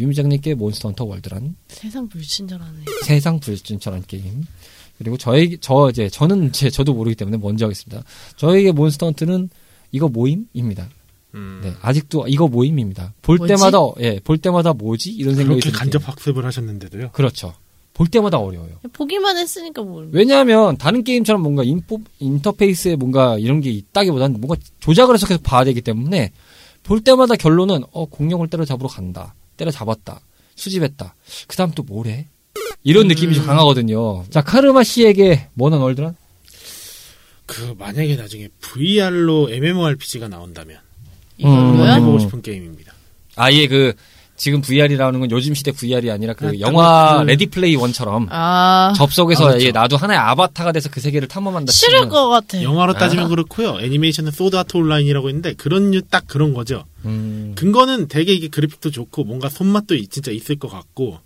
뮤미짱님께 0.00 0.54
몬스터 0.54 0.88
헌터 0.88 1.04
월드란 1.04 1.54
세상 1.68 2.08
불친절하네. 2.08 2.78
세상 3.04 3.38
불친절한 3.38 4.02
게임. 4.06 4.44
그리고 4.98 5.16
저에게 5.16 5.58
저 5.60 5.88
이제 5.90 6.08
저는 6.08 6.52
제 6.52 6.70
저도 6.70 6.94
모르기 6.94 7.14
때문에 7.16 7.36
먼저 7.36 7.66
하겠습니다. 7.66 8.02
저에게 8.36 8.72
몬스터 8.72 9.06
헌터는 9.06 9.50
이거 9.92 10.08
뭐임입니다. 10.08 10.88
음, 11.34 11.60
네, 11.62 11.72
아직도 11.82 12.26
이거 12.28 12.48
뭐임입니다. 12.48 13.12
볼 13.22 13.36
뭐지? 13.38 13.54
때마다 13.54 13.78
예, 14.00 14.20
볼 14.20 14.38
때마다 14.38 14.72
뭐지 14.72 15.10
이런 15.10 15.34
생각이 15.34 15.60
그렇게 15.60 15.70
드는 15.70 15.78
간접. 15.78 16.08
학습을 16.08 16.44
하셨는데도요. 16.44 17.10
그렇죠. 17.12 17.54
볼 17.92 18.06
때마다 18.08 18.38
어려워요. 18.38 18.76
보기만 18.94 19.36
했으니까 19.36 19.82
뭘. 19.82 20.08
왜냐하면 20.12 20.76
다른 20.78 21.04
게임처럼 21.04 21.42
뭔가 21.42 21.62
인포, 21.62 22.00
인터페이스에 22.18 22.96
뭔가 22.96 23.38
이런 23.38 23.60
게 23.60 23.70
있다기보다는 23.70 24.40
뭔가 24.40 24.56
조작을 24.80 25.14
해서 25.14 25.26
계속 25.26 25.42
봐야 25.42 25.64
되기 25.64 25.82
때문에 25.82 26.32
볼 26.82 27.00
때마다 27.02 27.36
결론은 27.36 27.82
어 27.92 28.06
공룡을 28.06 28.48
때려잡으러 28.48 28.88
간다. 28.88 29.34
때려잡았다. 29.60 30.20
수집했다. 30.56 31.14
그 31.46 31.56
다음 31.56 31.70
또 31.72 31.82
뭐래? 31.82 32.26
이런 32.82 33.08
느낌이 33.08 33.34
좀 33.34 33.46
강하거든요. 33.46 34.24
자 34.30 34.40
카르마 34.42 34.82
씨에게 34.82 35.48
뭐는 35.54 35.78
얼드란? 35.78 36.16
그 37.46 37.74
만약에 37.78 38.16
나중에 38.16 38.48
VR로 38.60 39.50
MMORPG가 39.50 40.28
나온다면 40.28 40.78
이걸로요? 41.38 41.82
음. 41.82 41.96
해보고 41.96 42.18
싶은 42.20 42.42
게임입니다. 42.42 42.92
아예 43.36 43.66
그 43.66 43.94
지금 44.40 44.62
VR이라는 44.62 45.20
건 45.20 45.30
요즘 45.30 45.52
시대 45.52 45.70
VR이 45.70 46.10
아니라 46.10 46.32
그 46.32 46.46
약간 46.46 46.60
영화 46.60 47.18
그- 47.18 47.26
Ready 47.26 47.44
Player 47.44 47.76
One처럼 47.76 48.26
아, 48.30 48.94
접속해서 48.96 49.44
아, 49.44 49.48
그렇죠. 49.48 49.66
예, 49.66 49.70
나도 49.70 49.98
하나의 49.98 50.18
아바타가 50.18 50.72
돼서 50.72 50.88
그 50.90 50.98
세계를 51.02 51.28
탐험한다. 51.28 51.70
싫을 51.70 52.08
것 52.08 52.28
같아. 52.30 52.62
영화로 52.62 52.94
따지면 52.94 53.26
아. 53.26 53.28
그렇고요. 53.28 53.78
애니메이션은 53.82 54.30
소드 54.32 54.56
아트 54.56 54.78
온라인이라고 54.78 55.28
있는데 55.28 55.52
그런 55.52 55.90
류 55.90 56.00
딱 56.10 56.24
그런 56.26 56.54
거죠. 56.54 56.84
음, 57.04 57.52
근거는 57.54 58.08
되게 58.08 58.32
이게 58.32 58.48
그래픽도 58.48 58.90
좋고 58.90 59.24
뭔가 59.24 59.50
손맛도 59.50 59.94
이- 59.94 60.06
진짜 60.06 60.30
있을 60.32 60.58
것 60.58 60.68
같고 60.70 61.18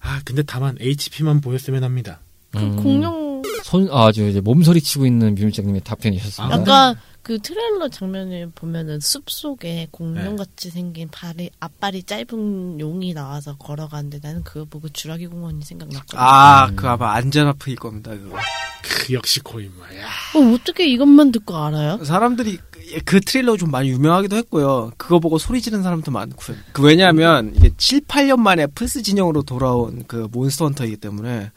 아 0.00 0.20
근데 0.24 0.42
다만 0.44 0.76
HP만 0.80 1.40
보였으면 1.40 1.82
합니다. 1.82 2.20
그 2.52 2.58
음. 2.60 2.76
공룡 2.76 3.42
손, 3.64 3.88
아, 3.90 4.12
저 4.12 4.28
이제 4.28 4.40
몸서리 4.40 4.80
치고 4.80 5.06
있는 5.06 5.34
비밀장님의 5.34 5.80
답변이셨습니다. 5.84 6.54
아, 6.54 6.60
약간 6.60 6.94
그 7.22 7.38
트레일러 7.38 7.88
장면을 7.88 8.50
보면은 8.54 8.98
숲 9.00 9.30
속에 9.30 9.86
공룡 9.92 10.34
네. 10.34 10.36
같이 10.44 10.70
생긴 10.70 11.08
발이 11.08 11.50
앞발이 11.60 12.02
짧은 12.02 12.80
용이 12.80 13.14
나와서 13.14 13.56
걸어가는데 13.58 14.18
나는 14.22 14.42
그거 14.42 14.64
보고 14.64 14.88
주라기 14.88 15.28
공원이 15.28 15.62
생각났거든. 15.64 16.18
아, 16.18 16.66
음. 16.68 16.76
그 16.76 16.88
아마 16.88 17.12
안쟈나프일 17.14 17.76
겁니다, 17.76 18.10
그거. 18.10 18.36
그 18.82 19.12
역시 19.14 19.38
고인물이야. 19.40 20.04
어, 20.34 20.54
어떻게 20.54 20.88
이것만 20.88 21.30
듣고 21.30 21.56
알아요? 21.56 22.02
사람들이 22.04 22.58
그- 22.70 22.80
그 23.04 23.20
트레일러 23.20 23.56
좀 23.56 23.70
많이 23.70 23.88
유명하기도 23.90 24.34
했고요. 24.36 24.90
그거 24.96 25.20
보고 25.20 25.38
소리 25.38 25.60
지르는 25.62 25.84
사람도 25.84 26.10
많고요. 26.10 26.56
그 26.72 26.82
왜냐하면 26.82 27.52
이게 27.54 27.70
7, 27.76 28.00
8년 28.02 28.38
만에 28.40 28.66
플스 28.66 29.00
진영으로 29.02 29.42
돌아온 29.44 30.04
그 30.08 30.26
몬스터 30.32 30.64
헌터이기 30.66 30.96
때문에 30.96 31.52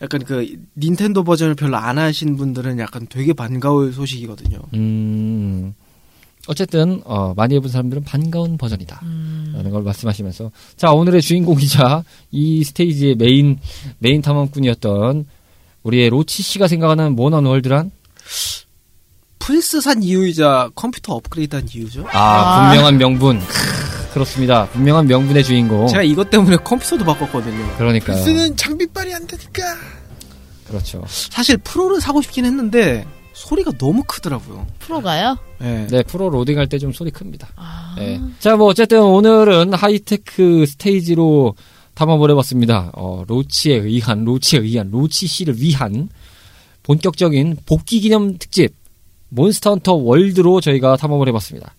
약간 0.00 0.22
그 0.24 0.56
닌텐도 0.76 1.24
버전을 1.24 1.54
별로 1.54 1.76
안 1.76 1.98
하신 1.98 2.36
분들은 2.36 2.78
약간 2.78 3.06
되게 3.08 3.32
반가울 3.32 3.92
소식이거든요. 3.92 4.58
음, 4.74 5.74
어쨌든, 6.46 7.02
어, 7.04 7.34
많이 7.34 7.56
해본 7.56 7.70
사람들은 7.70 8.04
반가운 8.04 8.56
버전이다. 8.56 9.00
음. 9.02 9.52
라는 9.54 9.70
걸 9.70 9.82
말씀하시면서. 9.82 10.50
자, 10.76 10.92
오늘의 10.92 11.20
주인공이자 11.20 12.04
이 12.30 12.64
스테이지의 12.64 13.16
메인, 13.16 13.58
메인 13.98 14.22
탐험꾼이었던 14.22 15.26
우리의 15.82 16.10
로치 16.10 16.42
씨가 16.42 16.68
생각하는 16.68 17.14
몬헌 17.16 17.44
월드란? 17.44 17.90
플스 19.38 19.80
산 19.80 20.02
이유이자 20.02 20.70
컴퓨터 20.74 21.14
업그레이드한 21.14 21.68
이유죠. 21.74 22.06
아, 22.12 22.18
아. 22.18 22.70
분명한 22.70 22.98
명분. 22.98 23.40
그렇습니다. 24.12 24.66
분명한 24.70 25.06
명분의 25.06 25.44
주인공. 25.44 25.86
제가 25.88 26.02
이것 26.02 26.30
때문에 26.30 26.56
컴퓨터도 26.56 27.04
바꿨거든요. 27.04 27.76
그러니까요. 27.76 28.16
쓰는 28.22 28.56
장비빨이 28.56 29.14
안 29.14 29.26
되니까. 29.26 29.62
그렇죠. 30.66 31.02
사실 31.06 31.56
프로를 31.58 32.00
사고 32.00 32.20
싶긴 32.22 32.44
했는데 32.44 33.06
소리가 33.32 33.72
너무 33.78 34.02
크더라고요. 34.06 34.66
프로가요? 34.80 35.36
예. 35.62 35.86
네, 35.90 36.02
프로 36.02 36.28
로딩할 36.28 36.66
때 36.68 36.78
좀 36.78 36.92
소리 36.92 37.10
큽니다. 37.10 37.48
아. 37.56 37.94
네. 37.96 38.20
자, 38.40 38.56
뭐, 38.56 38.66
어쨌든 38.66 39.00
오늘은 39.02 39.74
하이테크 39.74 40.66
스테이지로 40.66 41.54
탐험을 41.94 42.30
해봤습니다. 42.32 42.90
어, 42.94 43.24
로치에 43.26 43.76
의한, 43.76 44.24
로치에 44.24 44.60
의한, 44.60 44.90
로치 44.90 45.26
씨를 45.26 45.60
위한 45.60 46.08
본격적인 46.82 47.58
복귀 47.66 48.00
기념 48.00 48.38
특집, 48.38 48.74
몬스터 49.30 49.70
헌터 49.70 49.92
월드로 49.94 50.60
저희가 50.60 50.96
탐험을 50.96 51.28
해봤습니다. 51.28 51.74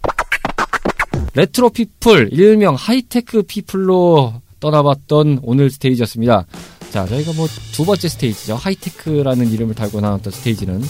레트로 1.34 1.70
피플, 1.70 2.30
일명 2.32 2.76
하이테크 2.76 3.44
피플로 3.44 4.34
떠나봤던 4.60 5.40
오늘 5.44 5.70
스테이지였습니다. 5.70 6.46
자, 6.92 7.06
저희가 7.06 7.34
뭐 7.34 7.48
두 7.72 7.86
번째 7.86 8.10
스테이지죠. 8.10 8.56
하이테크라는 8.56 9.52
이름을 9.52 9.76
달고 9.76 10.02
나왔던 10.02 10.34
스테이지는 10.34 10.84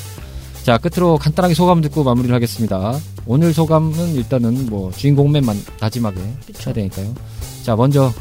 자, 0.63 0.77
끝으로 0.77 1.17
간단하게 1.17 1.53
소감 1.53 1.81
듣고 1.81 2.03
마무리를 2.03 2.33
하겠습니다. 2.33 2.97
오늘 3.25 3.53
소감은 3.53 4.15
일단은 4.15 4.67
뭐 4.67 4.91
주인공 4.91 5.31
맨 5.31 5.45
만- 5.45 5.61
마지막에 5.79 6.19
해야 6.19 6.73
되니까요. 6.73 7.13
자, 7.63 7.75
먼저 7.75 8.11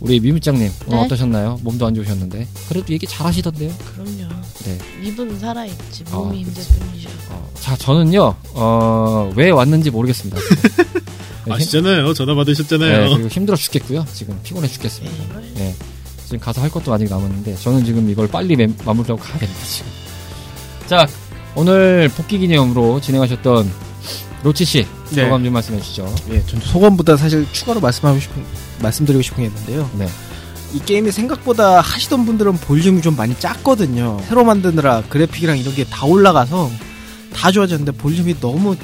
우리 0.00 0.20
미무장님 0.20 0.68
오늘 0.86 0.98
네? 0.98 1.04
어떠셨나요? 1.04 1.60
몸도 1.62 1.86
안 1.86 1.94
좋으셨는데 1.94 2.46
그래도 2.68 2.92
얘기 2.92 3.06
잘 3.06 3.26
하시던데요. 3.26 3.72
그럼요. 3.94 4.34
네. 4.64 4.78
입은 5.08 5.38
살아있지. 5.38 6.04
아, 6.10 6.16
몸이 6.16 6.38
힘들 6.44 6.54
그치. 6.62 6.78
뿐이죠. 6.78 7.08
어, 7.30 7.50
자, 7.60 7.76
저는요. 7.76 8.34
어, 8.54 9.32
왜 9.36 9.50
왔는지 9.50 9.90
모르겠습니다. 9.90 10.38
네, 11.46 11.52
힘- 11.52 11.52
아시잖아요. 11.52 12.14
전화 12.14 12.32
네, 12.32 12.36
받으셨잖아요. 12.38 13.10
그리고 13.10 13.28
힘들어 13.28 13.56
죽겠고요. 13.56 14.04
지금 14.12 14.38
피곤해 14.42 14.68
죽겠습니다. 14.68 15.16
네, 15.40 15.52
네. 15.54 15.74
지금 16.24 16.38
가서 16.40 16.60
할 16.62 16.70
것도 16.70 16.92
아직 16.92 17.08
남았는데 17.08 17.56
저는 17.56 17.84
지금 17.84 18.08
이걸 18.10 18.28
빨리 18.28 18.56
매- 18.56 18.66
마무리하고 18.84 19.16
가야겠다 19.16 19.52
지금. 19.66 19.90
자 20.86 21.06
오늘 21.54 22.10
복귀 22.16 22.38
기념으로 22.38 23.00
진행하셨던 23.00 23.70
로치 24.42 24.64
씨 24.64 24.86
네. 25.10 25.24
소감 25.24 25.42
좀 25.44 25.52
말씀해 25.52 25.80
주시죠. 25.80 26.14
예, 26.30 26.44
전 26.46 26.60
소감보다 26.60 27.16
사실 27.16 27.46
추가로 27.52 27.80
말씀하고 27.80 28.18
싶은 28.20 28.42
말씀드리고 28.82 29.22
싶은 29.22 29.42
게 29.44 29.48
있는데요. 29.48 29.88
네. 29.98 30.08
이 30.74 30.80
게임이 30.80 31.12
생각보다 31.12 31.80
하시던 31.80 32.26
분들은 32.26 32.54
볼륨이 32.58 33.00
좀 33.00 33.14
많이 33.16 33.38
작거든요. 33.38 34.20
새로 34.28 34.44
만드느라 34.44 35.02
그래픽이랑 35.08 35.56
이런 35.58 35.74
게 35.74 35.84
다 35.84 36.04
올라가서 36.04 36.70
다 37.32 37.50
좋아졌는데 37.52 37.92
볼륨이 37.92 38.40
너무 38.40 38.76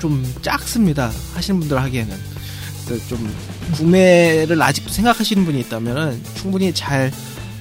좀 0.00 0.24
작습니다. 0.42 1.12
하시는 1.34 1.60
분들 1.60 1.80
하기에는. 1.80 2.40
좀 3.08 3.32
구매를 3.74 4.60
아직도 4.60 4.90
생각하시는 4.90 5.44
분이 5.44 5.60
있다면 5.60 6.20
충분히 6.34 6.74
잘 6.74 7.12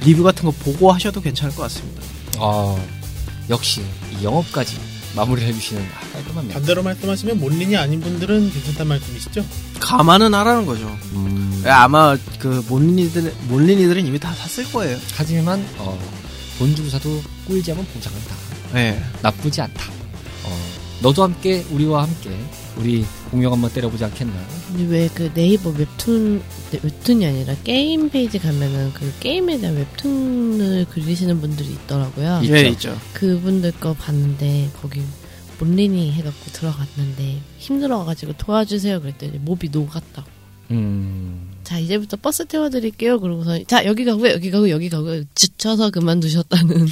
리뷰 0.03 0.23
같은 0.23 0.43
거 0.45 0.49
보고 0.51 0.91
하셔도 0.91 1.21
괜찮을 1.21 1.55
것 1.55 1.61
같습니다. 1.63 2.01
아 2.39 2.75
역시 3.47 3.83
이 4.19 4.23
영업까지 4.23 4.75
마무리를 5.15 5.47
해주시는 5.49 5.83
아, 5.83 6.13
깔끔한 6.13 6.45
면. 6.47 6.53
반대로 6.55 6.81
말씀하시면 6.81 7.39
몰린이 7.39 7.77
아닌 7.77 7.99
분들은 7.99 8.51
괜찮단 8.51 8.87
말씀이시죠? 8.87 9.45
감안은 9.79 10.33
하라는 10.33 10.65
거죠. 10.65 10.85
음, 11.13 11.61
아마 11.67 12.17
그 12.39 12.65
몰린이들 12.67 13.31
몰린이들은 13.49 14.05
이미 14.07 14.17
다 14.17 14.33
샀을 14.33 14.71
거예요. 14.71 14.97
하지만 15.15 15.63
어, 15.77 15.99
돈 16.57 16.75
주고 16.75 16.89
사도 16.89 17.21
꿀잼은 17.47 17.85
보장한다. 17.85 18.35
네. 18.73 19.03
나쁘지 19.21 19.61
않다. 19.61 19.98
어, 20.99 21.01
너도 21.01 21.23
함께 21.23 21.65
우리와 21.71 22.03
함께 22.03 22.29
우리 22.77 23.05
공룡 23.31 23.53
한번 23.53 23.71
때려보지 23.71 24.03
않겠나? 24.03 24.33
왜 24.87 25.10
그 25.10 25.33
네이버 25.33 25.69
웹툰 25.71 26.41
네, 26.71 26.79
웹툰이 26.81 27.25
아니라 27.25 27.55
게임 27.63 28.09
페이지 28.09 28.39
가면은 28.39 28.93
그 28.93 29.11
게임에 29.19 29.59
대한 29.59 29.75
웹툰을 29.75 30.85
그리시는 30.89 31.41
분들이 31.41 31.69
있더라고요. 31.71 32.41
있죠. 32.43 32.55
예, 32.55 32.61
있죠. 32.69 32.97
그분들 33.13 33.73
거 33.73 33.93
봤는데 33.93 34.69
거기 34.81 35.01
몰리니 35.59 36.11
해갖고 36.13 36.51
들어갔는데 36.51 37.41
힘들어가지고 37.57 38.33
도와주세요 38.37 39.01
그랬더니 39.01 39.39
몹이 39.39 39.69
녹았다고. 39.71 40.29
음, 40.71 41.49
자 41.63 41.79
이제부터 41.79 42.17
버스 42.17 42.45
태워드릴게요. 42.45 43.19
그러고서 43.19 43.61
자 43.63 43.85
여기 43.85 44.05
가고 44.05 44.29
여기 44.29 44.51
가고 44.51 44.69
여기 44.69 44.89
가고 44.89 45.23
지쳐서 45.33 45.89
그만두셨다는. 45.89 46.87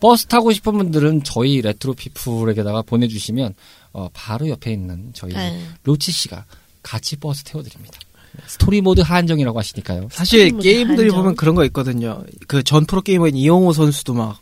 버스 0.00 0.26
타고 0.26 0.52
싶은 0.52 0.72
분들은 0.78 1.22
저희 1.24 1.60
레트로 1.60 1.94
피플에게다가 1.94 2.82
보내주시면 2.82 3.54
어, 3.92 4.08
바로 4.12 4.48
옆에 4.48 4.72
있는 4.72 5.10
저희 5.14 5.32
네. 5.32 5.62
로치 5.84 6.10
씨가 6.12 6.44
같이 6.82 7.16
버스 7.16 7.44
태워드립니다. 7.44 7.98
스토리 8.46 8.80
모드 8.80 9.00
한정이라고 9.00 9.58
하시니까요. 9.58 10.08
사실 10.12 10.56
게임들이 10.58 11.08
한정. 11.08 11.16
보면 11.18 11.36
그런 11.36 11.54
거 11.54 11.64
있거든요. 11.66 12.24
그 12.46 12.62
전 12.62 12.86
프로 12.86 13.02
게이머인 13.02 13.36
이영호 13.36 13.72
선수도 13.72 14.14
막 14.14 14.38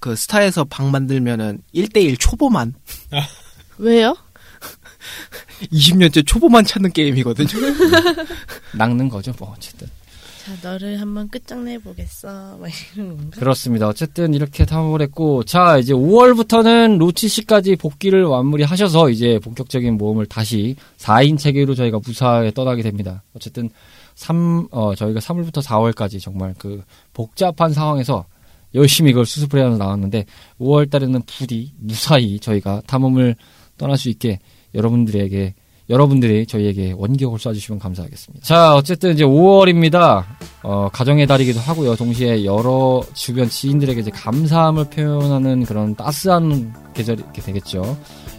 그 0.00 0.14
스타에서 0.14 0.62
방 0.62 0.92
만들면은 0.92 1.60
1대1 1.74 2.20
초보만 2.20 2.72
왜요? 3.78 4.16
20년째 5.72 6.24
초보만 6.24 6.64
찾는 6.64 6.92
게임이거든요. 6.92 7.48
낚는 8.78 9.08
거죠, 9.08 9.32
뭐 9.40 9.52
어쨌든. 9.56 9.88
자 10.48 10.70
너를 10.70 10.98
한번 10.98 11.28
끝장내 11.28 11.76
보겠어. 11.76 12.56
막 12.56 12.70
이런 12.94 13.18
건가? 13.18 13.38
그렇습니다. 13.38 13.86
어쨌든 13.86 14.32
이렇게 14.32 14.64
탐험을 14.64 15.02
했고, 15.02 15.44
자, 15.44 15.76
이제 15.76 15.92
5월부터는 15.92 16.96
로치 16.96 17.28
씨까지 17.28 17.76
복귀를 17.76 18.24
완무리하셔서 18.24 19.10
이제 19.10 19.38
본격적인 19.40 19.98
모험을 19.98 20.24
다시 20.24 20.74
4인 20.96 21.36
체계로 21.38 21.74
저희가 21.74 22.00
무사하게 22.02 22.52
떠나게 22.52 22.80
됩니다. 22.80 23.22
어쨌든 23.36 23.68
3, 24.14 24.68
어, 24.70 24.94
저희가 24.94 25.20
3월부터 25.20 25.62
4월까지 25.62 26.18
정말 26.18 26.54
그 26.56 26.82
복잡한 27.12 27.74
상황에서 27.74 28.24
열심히 28.74 29.10
이걸 29.10 29.26
수습을 29.26 29.60
해서 29.60 29.76
나왔는데, 29.76 30.24
5월 30.58 30.90
달에는 30.90 31.20
부디 31.26 31.74
무사히 31.78 32.40
저희가 32.40 32.80
탐험을 32.86 33.36
떠날 33.76 33.98
수 33.98 34.08
있게 34.08 34.38
여러분들에게 34.74 35.54
여러분들이 35.90 36.46
저희에게 36.46 36.92
원격을 36.96 37.38
쏴주시면 37.38 37.78
감사하겠습니다. 37.78 38.44
자, 38.46 38.74
어쨌든 38.74 39.12
이제 39.14 39.24
5월입니다. 39.24 40.24
어, 40.62 40.88
가정의 40.92 41.26
달이기도 41.26 41.60
하고요. 41.60 41.96
동시에 41.96 42.44
여러 42.44 43.02
주변 43.14 43.48
지인들에게 43.48 44.00
이제 44.00 44.10
감사함을 44.10 44.90
표현하는 44.90 45.64
그런 45.64 45.94
따스한 45.94 46.74
계절이 46.94 47.22
되겠죠. 47.32 47.96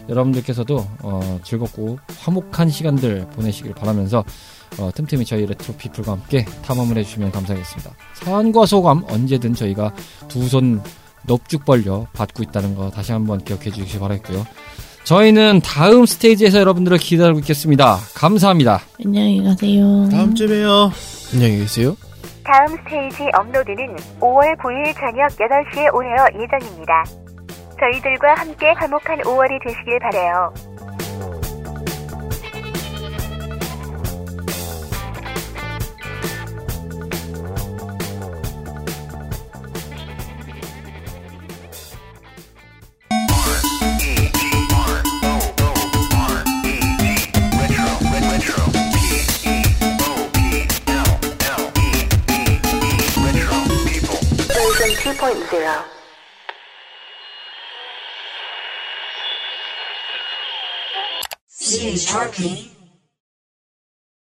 여러분들께서도 0.08 0.86
어, 1.02 1.40
즐겁고 1.42 1.98
화목한 2.20 2.70
시간들 2.70 3.26
보내시길 3.34 3.74
바라면서 3.74 4.24
어, 4.78 4.90
틈틈이 4.94 5.24
저희 5.24 5.46
레트로 5.46 5.74
피플과 5.76 6.12
함께 6.12 6.44
탐험을 6.64 6.96
해주시면 6.98 7.32
감사하겠습니다. 7.32 7.90
사연과 8.14 8.66
소감 8.66 9.04
언제든 9.08 9.54
저희가 9.54 9.92
두 10.28 10.46
손 10.46 10.80
넙죽 11.26 11.66
벌려 11.66 12.06
받고 12.14 12.42
있다는 12.44 12.74
거 12.74 12.88
다시 12.90 13.12
한번 13.12 13.44
기억해 13.44 13.70
주시기 13.70 13.98
바라겠고요. 13.98 14.46
저희는 15.10 15.60
다음 15.64 16.06
스테이지에서 16.06 16.60
여러분들을 16.60 16.96
기다리고 16.98 17.40
있겠습니다. 17.40 17.96
감사합니다. 18.14 18.78
안녕히 19.04 19.42
가세요. 19.42 20.08
다음 20.08 20.32
주에 20.36 20.46
봬요. 20.46 20.92
안녕히 21.34 21.58
계세요. 21.58 21.96
다음 22.44 22.68
스테이지 22.68 23.28
업로드는 23.34 23.96
5월 24.20 24.56
9일 24.58 24.94
저녁 24.94 25.26
8시에 25.34 25.92
오려 25.92 26.14
예정입니다. 26.40 27.04
저희들과 27.80 28.34
함께 28.36 28.70
화목한 28.76 29.18
5월이 29.22 29.60
되시길 29.64 29.98
바래요. 29.98 30.54
2.0 55.10 55.84
CHRP 61.50 62.79